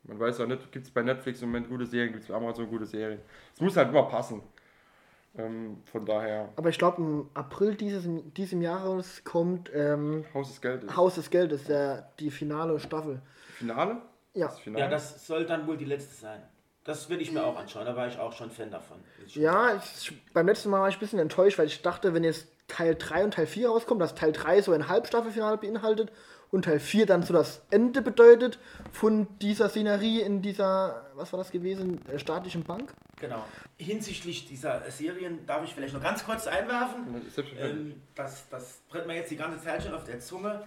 man 0.05 0.21
weiß 0.21 0.39
ja 0.39 0.47
nicht, 0.47 0.71
gibt 0.73 0.87
es 0.87 0.93
bei 0.93 1.03
Netflix 1.03 1.41
im 1.43 1.49
Moment 1.49 1.69
gute 1.69 1.87
Serien, 1.87 2.13
gibt 2.13 2.25
es 2.25 2.29
bei 2.29 2.35
Amazon 2.35 2.69
gute 2.69 2.87
Serien. 2.87 3.21
Es 3.55 3.61
muss 3.61 3.77
halt 3.77 3.89
immer 3.89 4.05
passen. 4.05 4.43
Ähm, 5.37 5.79
von 5.91 6.07
daher, 6.07 6.51
Aber 6.55 6.69
ich 6.69 6.79
glaube, 6.79 7.03
im 7.03 7.29
April 7.35 7.75
dieses 7.75 8.05
diesem 8.37 8.63
Jahres 8.63 9.25
kommt 9.25 9.69
ähm, 9.75 10.25
Haus 10.33 10.49
des 10.49 10.61
Geldes. 10.61 10.97
Haus 10.97 11.17
des 11.17 11.29
Geldes, 11.31 11.65
der, 11.65 12.13
die 12.21 12.31
finale 12.31 12.79
Staffel. 12.79 13.21
Finale? 13.57 14.01
Ja. 14.35 14.49
Das 14.49 14.59
Finale? 14.59 14.85
Ja, 14.85 14.91
das 14.91 15.27
soll 15.27 15.47
dann 15.47 15.67
wohl 15.67 15.77
die 15.77 15.85
letzte 15.85 16.15
sein. 16.15 16.43
Das 16.85 17.09
will 17.09 17.23
ich 17.23 17.33
mir 17.33 17.43
auch 17.43 17.57
anschauen, 17.57 17.87
da 17.87 17.97
war 17.97 18.09
ich 18.09 18.19
auch 18.19 18.33
schon 18.35 18.51
Fan 18.51 18.71
davon. 18.71 18.99
Ja, 19.29 19.75
ich, 19.77 20.13
beim 20.35 20.47
letzten 20.47 20.69
Mal 20.69 20.81
war 20.81 20.89
ich 20.91 20.97
ein 20.97 21.01
bisschen 21.01 21.19
enttäuscht, 21.19 21.59
weil 21.59 21.67
ich 21.67 21.81
dachte, 21.81 22.13
wenn 22.13 22.25
jetzt 22.25 22.47
Teil 22.69 22.95
3 22.95 23.25
und 23.25 23.35
Teil 23.35 23.47
4 23.47 23.71
rauskommt, 23.71 24.03
dass 24.03 24.15
Teil 24.15 24.33
3 24.33 24.61
so 24.61 24.73
ein 24.73 24.89
Halbstaffelfinale 24.89 25.57
beinhaltet 25.57 26.13
und 26.51 26.67
Teil 26.67 26.79
4 26.79 27.07
dann 27.07 27.23
so 27.23 27.33
das 27.33 27.63
Ende 27.71 28.03
bedeutet 28.03 28.59
von 28.93 29.27
dieser 29.41 29.71
Szenerie 29.71 30.21
in 30.21 30.43
dieser, 30.43 31.07
was 31.15 31.33
war 31.33 31.39
das 31.39 31.51
gewesen, 31.51 32.07
äh, 32.07 32.19
staatlichen 32.19 32.65
Bank. 32.65 32.93
Genau. 33.17 33.45
Hinsichtlich 33.79 34.47
dieser 34.47 34.83
Serien 34.91 35.47
darf 35.47 35.65
ich 35.65 35.75
vielleicht 35.75 35.95
noch 35.95 36.03
ganz 36.03 36.25
kurz 36.25 36.47
einwerfen. 36.47 37.23
Selbstverständlich. 37.35 37.95
Ähm, 37.95 38.03
das, 38.15 38.49
das 38.51 38.83
brennt 38.89 39.07
mir 39.07 39.15
jetzt 39.15 39.31
die 39.31 39.37
ganze 39.37 39.63
Zeit 39.65 39.83
schon 39.83 39.95
auf 39.95 40.05
der 40.05 40.21
Zunge. 40.21 40.63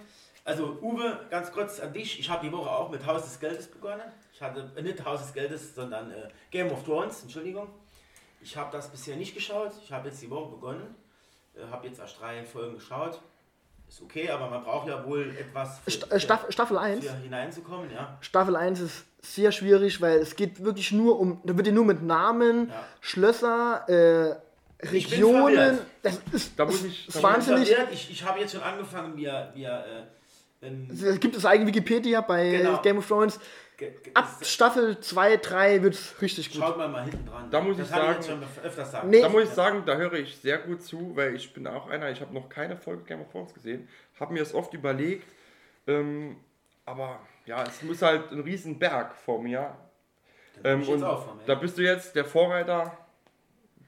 Also 0.47 0.77
Uwe, 0.81 1.19
ganz 1.29 1.51
kurz 1.51 1.81
an 1.81 1.91
dich. 1.91 2.21
Ich 2.21 2.29
habe 2.29 2.45
die 2.47 2.51
Woche 2.53 2.69
auch 2.71 2.89
mit 2.89 3.05
Haus 3.05 3.23
des 3.25 3.37
Geldes 3.37 3.67
begonnen. 3.67 4.01
Ich 4.33 4.41
hatte 4.41 4.71
äh, 4.77 4.81
nicht 4.81 5.03
Haus 5.03 5.19
des 5.21 5.33
Geldes, 5.33 5.75
sondern 5.75 6.09
äh, 6.09 6.29
Game 6.51 6.71
of 6.71 6.85
Thrones, 6.85 7.21
Entschuldigung. 7.23 7.67
Ich 8.41 8.55
habe 8.55 8.71
das 8.71 8.87
bisher 8.89 9.17
nicht 9.17 9.35
geschaut. 9.35 9.73
Ich 9.83 9.91
habe 9.91 10.07
jetzt 10.07 10.21
die 10.21 10.29
Woche 10.29 10.51
begonnen. 10.51 10.95
Äh, 11.53 11.69
habe 11.69 11.85
jetzt 11.87 11.99
erst 11.99 12.21
drei 12.21 12.45
Folgen 12.45 12.75
geschaut. 12.75 13.19
Ist 13.89 14.01
okay, 14.01 14.29
aber 14.29 14.49
man 14.49 14.63
braucht 14.63 14.87
ja 14.87 15.05
wohl 15.05 15.35
etwas 15.37 15.79
für, 15.79 15.91
St 15.91 16.09
äh, 16.13 16.19
Staff, 16.19 16.45
Staffel 16.49 16.77
1. 16.77 17.05
für 17.05 17.13
hineinzukommen, 17.17 17.91
ja. 17.91 18.17
Staffel 18.21 18.55
1 18.55 18.79
ist 18.79 19.03
sehr 19.21 19.51
schwierig, 19.51 19.99
weil 19.99 20.19
es 20.19 20.37
geht 20.37 20.63
wirklich 20.63 20.93
nur 20.93 21.19
um, 21.19 21.41
da 21.43 21.57
wird 21.57 21.67
ja 21.67 21.73
nur 21.73 21.83
mit 21.85 22.03
Namen, 22.03 22.69
Ja. 22.69 22.83
Schlösser, 23.01 23.83
äh, 23.89 24.87
Ich 24.95 25.09
bin 25.09 25.19
Regionen, 25.23 25.79
das 26.03 26.19
ist, 26.31 26.57
Da 26.57 26.63
muss 26.65 26.83
ich- 26.85 27.07
ist 27.09 27.17
da 27.17 27.23
wahnsinnig. 27.23 27.73
Ich, 27.91 28.11
ich 28.11 28.23
habe 28.23 28.39
jetzt 28.39 28.53
schon 28.53 28.61
angefangen, 28.63 29.13
mir, 29.15 29.51
mir 29.55 29.69
äh, 29.69 30.16
Es 30.62 31.20
gibt 31.20 31.36
es 31.36 31.45
eigene 31.45 31.68
Wikipedia 31.68 32.22
bei 32.22 32.49
Genau. 32.49 32.82
Game 32.82 32.97
of 32.97 33.08
Thrones. 33.08 33.39
ab 34.16 34.28
Staffel 34.41 34.99
2, 34.99 35.38
3 35.38 35.84
wird 35.84 35.93
es 35.93 36.20
richtig 36.22 36.51
gut. 36.51 36.62
Schaut 36.62 36.78
mal 36.78 36.88
mal 36.89 37.03
hinten 37.03 37.26
dran. 37.28 37.49
Da 37.51 37.62
muss 37.62 37.78
das 37.78 37.88
ich 37.89 37.95
sagen- 37.95 38.43
öfters 38.64 38.91
sagen. 38.91 39.10
Nee. 39.12 39.22
Da 39.22 39.30
muss 39.30 39.43
ich 39.43 39.49
sagen, 39.49 39.84
da 39.86 39.95
höre 39.97 40.14
ich 40.14 40.36
sehr 40.38 40.58
gut 40.58 40.82
zu, 40.82 41.16
weil 41.16 41.36
ich 41.36 41.53
bin 41.53 41.68
auch 41.68 41.88
einer, 41.88 42.10
ich 42.10 42.20
habe 42.22 42.34
noch 42.34 42.49
keine 42.49 42.76
Folge 42.76 43.03
Game 43.03 43.22
of 43.22 43.32
Thrones 43.32 43.53
gesehen, 43.53 43.88
habe 44.20 44.34
mir 44.34 44.39
das 44.39 44.55
oft 44.55 44.74
überlegt, 44.74 45.28
ähm, 45.86 46.38
aber 46.86 47.20
ja, 47.45 47.64
es 47.64 47.84
muss 47.84 48.01
halt 48.01 48.32
ein 48.32 48.39
riesen 48.39 48.80
Berg 48.80 49.14
vor 49.16 49.39
mir. 49.41 49.76
Ähm, 50.64 50.82
ich 50.82 50.89
und 50.89 51.03
auch 51.03 51.24
vor 51.24 51.36
mir. 51.36 51.43
da 51.45 51.53
bist 51.53 51.78
du 51.78 51.84
jetzt 51.84 52.16
der 52.16 52.26
Vorreiter, 52.26 52.97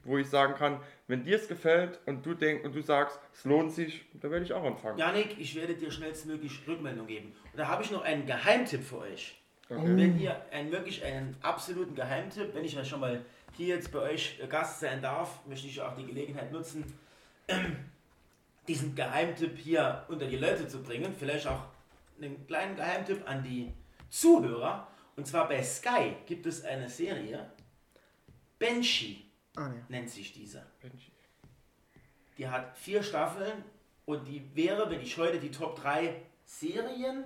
wo 0.04 0.20
ich 0.20 0.30
sagen 0.30 0.54
kann, 0.54 0.80
wenn 1.10 1.24
dir 1.24 1.38
es 1.38 1.47
gefällt 1.47 1.99
und 2.05 2.24
du 2.24 2.36
denkst 2.36 2.64
und 2.64 2.76
du 2.76 2.84
sagst, 2.84 3.20
es 3.34 3.43
lohnt 3.43 3.74
sich, 3.74 4.05
da 4.14 4.30
werde 4.30 4.45
ich 4.45 4.53
auch 4.53 4.64
anfangen. 4.64 4.99
Janik, 4.99 5.39
ich 5.39 5.55
werde 5.55 5.74
dir 5.74 5.89
schnellstmöglich 5.89 6.62
Rückmeldung 6.68 7.07
geben. 7.07 7.34
Und 7.51 7.57
da 7.57 7.68
habe 7.68 7.82
ich 7.82 7.89
noch 7.89 8.03
einen 8.03 8.28
Geheimtipp 8.28 8.84
für 8.84 8.99
euch. 8.99 9.41
Okay. 9.68 9.82
Wenn 9.84 10.20
ihr 10.20 10.39
einen 10.51 10.72
wirklich 10.72 11.03
einen 11.03 11.36
absoluten 11.41 11.95
Geheimtipp, 11.95 12.53
wenn 12.53 12.64
ich 12.64 12.76
ja 12.76 12.86
schon 12.86 12.99
mal 12.99 13.26
hier 13.57 13.76
jetzt 13.76 13.91
bei 13.91 13.99
euch 14.01 14.39
äh, 14.39 14.45
Gast 14.45 14.82
sein 14.82 15.01
darf, 15.01 15.43
möchte 15.47 15.66
ich 15.66 15.82
auch 15.82 15.95
die 15.95 16.05
Gelegenheit 16.05 16.51
nutzen, 16.51 16.86
diesen 18.68 18.93
Geheimtipp 18.93 19.57
hier 19.57 20.05
unter 20.10 20.28
die 20.28 20.38
Leute 20.38 20.68
zu 20.68 20.84
bringen. 20.84 21.16
Vielleicht 21.18 21.47
auch 21.47 21.64
einen 22.22 22.45
kleinen 22.45 22.76
Geheimtipp 22.76 23.28
an 23.28 23.41
die 23.41 23.74
Zuhörer. 24.10 24.88
Und 25.16 25.26
zwar 25.26 25.47
bei 25.47 25.64
Sky 25.64 26.18
gibt 26.28 26.45
es 26.45 26.64
eine 26.64 26.88
Serie, 26.88 27.49
Banshee 28.60 29.29
Ah, 29.56 29.70
nee. 29.70 29.82
nennt 29.89 30.10
sich 30.10 30.32
diese. 30.34 30.66
Die 32.38 32.47
hat 32.47 32.78
vier 32.78 33.04
Staffeln 33.04 33.64
und 34.06 34.26
die 34.28 34.56
wäre, 34.56 34.89
wenn 34.89 35.02
ich 35.02 35.18
heute 35.18 35.39
die 35.39 35.52
Top 35.52 35.82
3 35.82 36.22
Serien 36.45 37.24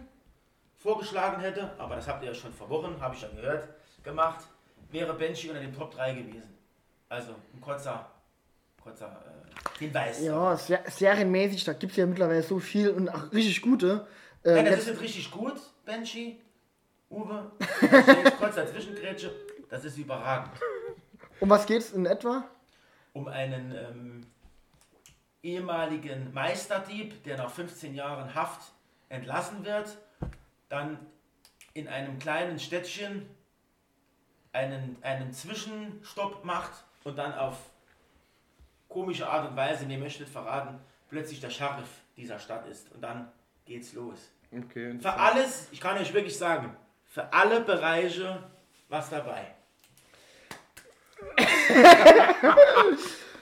vorgeschlagen 0.78 1.42
hätte, 1.42 1.72
aber 1.78 1.96
das 1.96 2.08
habt 2.08 2.24
ihr 2.24 2.30
ja 2.30 2.36
schon 2.36 2.54
vor 2.54 2.70
Wochen, 2.70 3.00
habe 3.00 3.16
ich 3.16 3.22
ja 3.22 3.30
gehört, 3.30 3.70
gemacht, 4.04 4.46
wäre 4.92 5.14
Banshee 5.14 5.50
unter 5.50 5.62
den 5.62 5.74
Top 5.74 5.94
3 5.96 6.14
gewesen. 6.14 6.58
Also 7.10 7.36
ein 7.54 7.62
kurzer, 7.62 8.10
kurzer 8.82 9.24
äh, 9.26 9.80
Hinweis. 9.80 10.22
Ja, 10.22 10.58
ser 10.58 10.84
serienmäßig, 10.90 11.64
da 11.64 11.74
gibt 11.74 11.92
es 11.92 11.98
ja 11.98 12.06
mittlerweile 12.06 12.44
so 12.44 12.60
viel 12.60 12.90
und 12.90 13.10
auch 13.10 13.32
richtig 13.32 13.62
gute. 13.62 14.08
Äh, 14.44 14.56
Nein, 14.56 14.66
das 14.66 14.80
ist 14.80 14.88
jetzt 14.88 15.02
richtig 15.02 15.32
gut, 15.32 15.56
Banshee. 15.86 16.38
Uwe, 17.10 17.52
jetzt 17.82 18.38
kurz 18.40 18.56
dazwischengrätsche, 18.56 19.32
das 19.70 19.86
ist 19.86 19.98
überragend. 19.98 20.52
Um 21.44 21.50
was 21.50 21.66
geht's 21.66 21.92
in 21.92 22.06
etwa? 22.06 22.44
um 23.14 23.28
einen 23.28 23.76
ähm, 23.76 24.28
ehemaligen 25.44 26.34
Meisterdieb, 26.34 27.24
der 27.24 27.38
nach 27.38 27.52
15 27.52 27.94
Jahren 27.94 28.34
Haft 28.34 28.72
entlassen 29.10 29.64
wird, 29.64 29.98
dann 30.70 30.98
in 31.74 31.88
einem 31.88 32.18
kleinen 32.18 32.60
Städtchen 32.60 33.30
einen, 34.52 34.98
einen 35.02 35.32
Zwischenstopp 35.32 36.44
macht 36.44 36.72
und 37.04 37.18
dann 37.18 37.34
auf 37.34 37.58
komische 38.90 39.28
Art 39.28 39.50
und 39.50 39.56
Weise, 39.56 39.86
nee, 39.86 39.98
möchte 39.98 40.24
nicht 40.24 40.32
verraten, 40.32 40.80
plötzlich 41.10 41.40
der 41.40 41.50
Sheriff 41.50 41.90
dieser 42.18 42.40
Stadt 42.40 42.68
ist. 42.68 42.92
Und 42.94 43.02
dann 43.02 43.32
geht's 43.66 43.94
los. 43.94 44.32
Okay, 44.52 44.98
Für 45.00 45.14
alles, 45.14 45.68
ich 45.72 45.82
kann 45.82 45.98
euch 45.98 46.14
wirklich 46.14 46.38
sagen, 46.38 46.76
für 47.08 47.32
alle 47.34 47.62
Bereiche 47.62 48.44
was 48.90 49.10
dabei. 49.10 49.54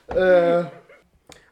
Äh, 0.08 0.66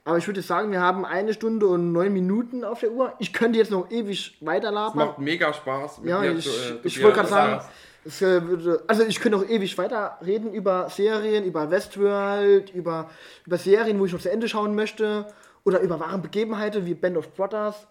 aber 0.03 0.17
ich 0.17 0.27
würde 0.27 0.41
sagen, 0.41 0.71
wir 0.71 0.81
haben 0.81 1.05
eine 1.05 1.33
Stunde 1.33 1.67
und 1.67 1.91
neun 1.93 2.11
Minuten 2.11 2.63
auf 2.63 2.79
der 2.79 2.91
Uhr. 2.91 3.13
Ich 3.19 3.31
könnte 3.31 3.59
jetzt 3.59 3.71
noch 3.71 3.89
ewig 3.91 4.37
Es 4.39 4.45
weiterlabern. 4.45 4.97
macht 4.97 5.19
mega 5.19 5.53
Spaß. 5.53 6.01
Ja, 6.03 6.23
ich, 6.23 6.43
zu, 6.43 6.49
äh, 6.49 6.79
ich 6.83 7.01
wollte 7.01 7.17
gerade 7.17 7.29
sagen, 7.29 7.61
es, 8.05 8.21
äh, 8.21 8.41
also 8.87 9.03
ich 9.03 9.19
könnte 9.19 9.37
noch 9.37 9.47
ewig 9.47 9.77
weiter 9.77 10.17
reden 10.25 10.51
über 10.51 10.89
Serien, 10.89 11.43
über 11.45 11.69
Westworld, 11.69 12.73
über, 12.73 13.09
über 13.45 13.57
Serien, 13.57 13.99
wo 13.99 14.05
ich 14.05 14.13
noch 14.13 14.19
zu 14.19 14.31
Ende 14.31 14.49
schauen 14.49 14.75
möchte, 14.75 15.25
oder 15.63 15.79
über 15.81 15.99
wahre 15.99 16.17
Begebenheiten 16.17 16.85
wie 16.85 16.95
Band 16.95 17.17
of 17.17 17.33
Brothers, 17.35 17.87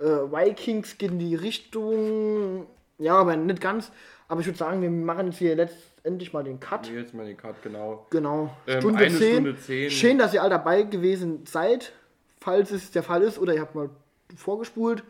äh, 0.00 0.04
Vikings 0.04 0.98
geht 0.98 1.12
in 1.12 1.18
die 1.18 1.34
Richtung, 1.34 2.66
ja, 2.98 3.14
aber 3.14 3.36
nicht 3.36 3.60
ganz. 3.60 3.92
Aber 4.30 4.40
ich 4.40 4.46
würde 4.46 4.58
sagen, 4.58 4.80
wir 4.80 4.90
machen 4.90 5.26
jetzt 5.26 5.38
hier 5.38 5.56
letztendlich 5.56 6.32
mal 6.32 6.44
den 6.44 6.60
Cut. 6.60 6.88
Jetzt 6.88 7.12
mal 7.14 7.26
den 7.26 7.36
Cut, 7.36 7.60
genau. 7.64 8.06
Genau. 8.10 8.56
Ähm, 8.68 8.80
Stunde, 8.80 8.98
eine 9.00 9.08
10. 9.08 9.32
Stunde 9.32 9.56
10. 9.56 9.90
Schön, 9.90 10.18
dass 10.18 10.32
ihr 10.32 10.40
all 10.40 10.48
dabei 10.48 10.84
gewesen 10.84 11.44
seid, 11.46 11.92
falls 12.40 12.70
es 12.70 12.92
der 12.92 13.02
Fall 13.02 13.22
ist 13.22 13.40
oder 13.40 13.54
ihr 13.54 13.60
habt 13.60 13.74
mal 13.74 13.90
vorgespult. 14.36 15.02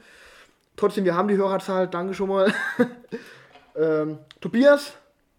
Trotzdem, 0.75 1.05
wir 1.05 1.15
haben 1.15 1.29
die 1.29 1.37
Hörerzahl. 1.37 1.87
Danke 1.87 2.15
schon 2.15 2.31
mal. 2.31 2.51
ähm, 3.77 4.21
Tobias, 4.41 4.95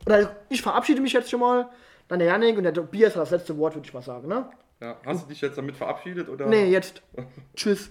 oder 0.05 0.35
ich 0.49 0.61
verabschiede 0.61 1.01
mich 1.01 1.13
jetzt 1.13 1.31
schon 1.31 1.39
mal. 1.39 1.67
Dann 2.07 2.19
der 2.19 2.27
Janik 2.27 2.57
und 2.57 2.63
der 2.65 2.75
Tobias 2.75 3.15
hat 3.15 3.23
das 3.23 3.31
letzte 3.31 3.57
Wort, 3.57 3.73
würde 3.73 3.87
ich 3.87 3.93
mal 3.95 4.03
sagen. 4.03 4.27
Ne? 4.27 4.47
Ja. 4.79 4.95
Hast 5.03 5.23
du 5.23 5.29
dich 5.29 5.41
jetzt 5.41 5.57
damit 5.57 5.75
verabschiedet? 5.75 6.29
Oder? 6.29 6.45
Nee, 6.45 6.65
jetzt. 6.69 7.01
Tschüss. 7.55 7.89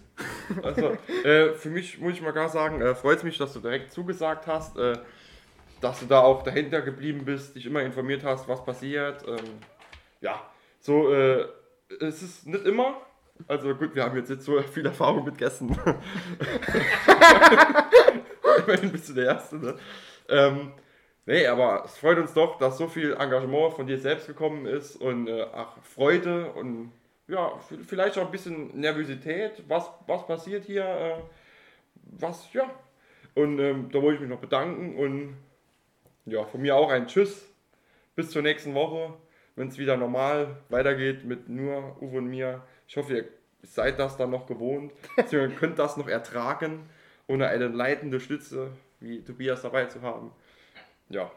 Also, 0.63 0.97
äh, 1.25 1.55
für 1.55 1.71
mich 1.71 1.99
muss 1.99 2.13
ich 2.13 2.23
mal 2.23 2.33
gar 2.33 2.49
sagen, 2.49 2.81
äh, 2.81 2.95
freut 2.95 3.19
es 3.19 3.25
mich, 3.25 3.39
dass 3.39 3.53
du 3.55 3.59
direkt 3.59 3.91
zugesagt 3.91 4.47
hast, 4.47 4.77
äh, 4.77 4.97
dass 5.81 6.01
du 6.01 6.07
da 6.07 6.21
auch 6.21 6.43
dahinter 6.43 6.83
geblieben 6.83 7.25
bist, 7.25 7.55
dich 7.57 7.67
immer 7.67 7.83
informiert 7.83 8.25
hast, 8.25 8.49
was 8.49 8.65
passiert. 8.65 9.27
Ähm, 9.27 9.59
ja, 10.21 10.43
so, 10.81 11.13
äh, 11.13 11.47
es 12.01 12.23
ist 12.23 12.47
nicht 12.47 12.65
immer. 12.65 12.97
Also 13.49 13.75
gut, 13.75 13.95
wir 13.95 14.05
haben 14.05 14.17
jetzt 14.17 14.29
nicht 14.31 14.43
so 14.43 14.61
viel 14.63 14.85
Erfahrung 14.87 15.25
mit 15.25 15.39
Gästen. 15.39 15.69
Immerhin 18.67 18.93
bist 18.93 19.09
du 19.09 19.15
der 19.15 19.25
Erste, 19.27 19.57
ne? 19.57 19.77
Ähm, 20.29 20.73
nee, 21.25 21.47
aber 21.47 21.85
es 21.87 21.97
freut 21.97 22.19
uns 22.19 22.35
doch, 22.35 22.59
dass 22.59 22.77
so 22.77 22.87
viel 22.87 23.15
Engagement 23.15 23.73
von 23.75 23.87
dir 23.87 23.99
selbst 23.99 24.27
gekommen 24.27 24.67
ist 24.67 24.97
und 24.97 25.29
äh, 25.29 25.47
ach, 25.55 25.79
Freude 25.83 26.53
und 26.53 26.93
ja, 27.29 27.53
vielleicht 27.87 28.19
auch 28.19 28.27
ein 28.27 28.31
bisschen 28.31 28.79
Nervosität. 28.79 29.63
Was, 29.69 29.89
was 30.07 30.27
passiert 30.27 30.65
hier? 30.65 30.85
Äh, 30.85 31.15
was, 32.19 32.53
ja. 32.53 32.69
Und 33.35 33.59
ähm, 33.61 33.89
da 33.91 34.03
wollte 34.03 34.17
ich 34.17 34.21
mich 34.21 34.31
noch 34.31 34.41
bedanken 34.41 34.97
und 34.97 35.37
ja, 36.27 36.45
von 36.45 36.61
mir 36.61 36.77
auch 36.77 36.91
ein 36.91 37.07
Tschüss. 37.07 37.47
Bis 38.17 38.31
zur 38.31 38.43
nächsten 38.43 38.75
Woche, 38.75 39.15
wenn 39.57 39.69
es 39.69 39.79
wieder 39.79 39.97
normal 39.97 40.57
weitergeht 40.69 41.25
mit 41.25 41.49
nur 41.49 42.01
Uwe 42.03 42.19
und 42.19 42.27
mir. 42.27 42.63
Ich 42.87 42.97
hoffe, 42.97 43.17
ihr 43.17 43.29
seid 43.63 43.99
das 43.99 44.17
dann 44.17 44.31
noch 44.31 44.47
gewohnt. 44.47 44.93
Ihr 45.31 45.49
könnt 45.51 45.79
das 45.79 45.97
noch 45.97 46.09
ertragen, 46.09 46.89
ohne 47.27 47.49
eine 47.49 47.69
leitende 47.69 48.21
Stütze 48.21 48.73
wie 49.01 49.23
Tobias 49.23 49.63
dabei 49.63 49.87
zu 49.87 50.03
haben. 50.03 50.33
Ja, 51.09 51.31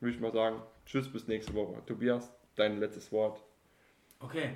würde 0.00 0.14
ich 0.14 0.20
mal 0.20 0.32
sagen. 0.32 0.62
Tschüss, 0.86 1.10
bis 1.10 1.26
nächste 1.26 1.54
Woche. 1.54 1.82
Tobias, 1.86 2.32
dein 2.56 2.78
letztes 2.78 3.10
Wort. 3.12 3.42
Okay, 4.20 4.50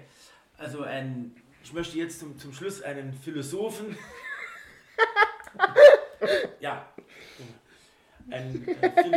also 0.58 0.82
ein, 0.82 1.34
ich 1.62 1.72
möchte 1.72 1.98
jetzt 1.98 2.20
zum, 2.20 2.38
zum 2.38 2.52
Schluss 2.52 2.82
einen 2.82 3.14
Philosophen, 3.14 3.96
ja, 6.60 6.93
einen, 8.30 8.66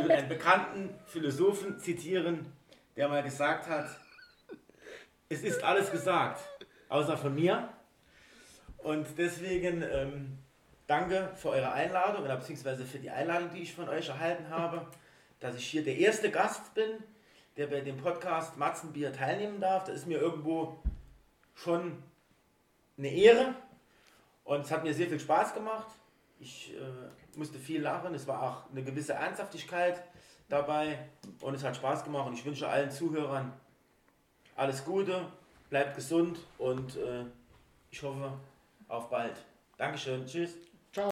einen, 0.10 0.30
bekannten 0.30 0.94
Philosophen 1.06 1.80
zitieren, 1.80 2.46
der 2.96 3.08
mal 3.08 3.24
gesagt 3.24 3.68
hat, 3.68 3.90
es 5.30 5.44
ist 5.44 5.64
alles 5.64 5.92
gesagt, 5.92 6.42
außer 6.90 7.18
von 7.18 7.36
mir. 7.36 7.70
Und 8.78 9.08
deswegen 9.18 9.82
ähm, 9.82 10.38
danke 10.88 11.32
für 11.36 11.50
eure 11.50 11.72
Einladung 11.72 12.24
oder 12.24 12.38
beziehungsweise 12.38 12.86
für 12.86 13.00
die 13.00 13.10
Einladung, 13.10 13.50
die 13.54 13.64
ich 13.64 13.74
von 13.74 13.90
euch 13.90 14.08
erhalten 14.08 14.50
habe, 14.50 14.88
dass 15.40 15.56
ich 15.56 15.68
hier 15.68 15.84
der 15.84 15.98
erste 15.98 16.32
Gast 16.32 16.74
bin, 16.74 16.90
der 17.58 17.68
bei 17.68 17.82
dem 17.82 17.98
Podcast 17.98 18.58
Matzenbier 18.58 19.12
teilnehmen 19.12 19.60
darf. 19.60 19.84
Das 19.84 19.96
ist 19.96 20.08
mir 20.08 20.20
irgendwo 20.20 20.80
schon 21.56 22.02
eine 22.98 23.10
Ehre 23.10 23.56
und 24.44 24.62
es 24.62 24.72
hat 24.72 24.84
mir 24.84 24.94
sehr 24.94 25.08
viel 25.08 25.20
Spaß 25.20 25.54
gemacht. 25.54 25.88
Ich 26.40 26.74
äh, 26.74 27.38
musste 27.38 27.58
viel 27.58 27.82
lachen, 27.82 28.14
es 28.14 28.28
war 28.28 28.42
auch 28.44 28.72
eine 28.72 28.84
gewisse 28.84 29.14
Ernsthaftigkeit 29.14 30.04
dabei 30.50 31.10
und 31.42 31.56
es 31.56 31.64
hat 31.64 31.76
Spaß 31.76 32.04
gemacht 32.04 32.28
und 32.28 32.34
ich 32.34 32.46
wünsche 32.46 32.68
allen 32.68 32.92
Zuhörern 32.92 33.54
alles 34.56 34.84
Gute, 34.86 35.26
bleibt 35.70 35.96
gesund 35.96 36.40
und 36.58 36.96
äh, 36.98 37.26
ich 37.92 38.02
hoffe 38.04 38.34
auf 38.88 39.10
bald. 39.10 39.36
Dankeschön, 39.78 40.26
tschüss. 40.26 40.67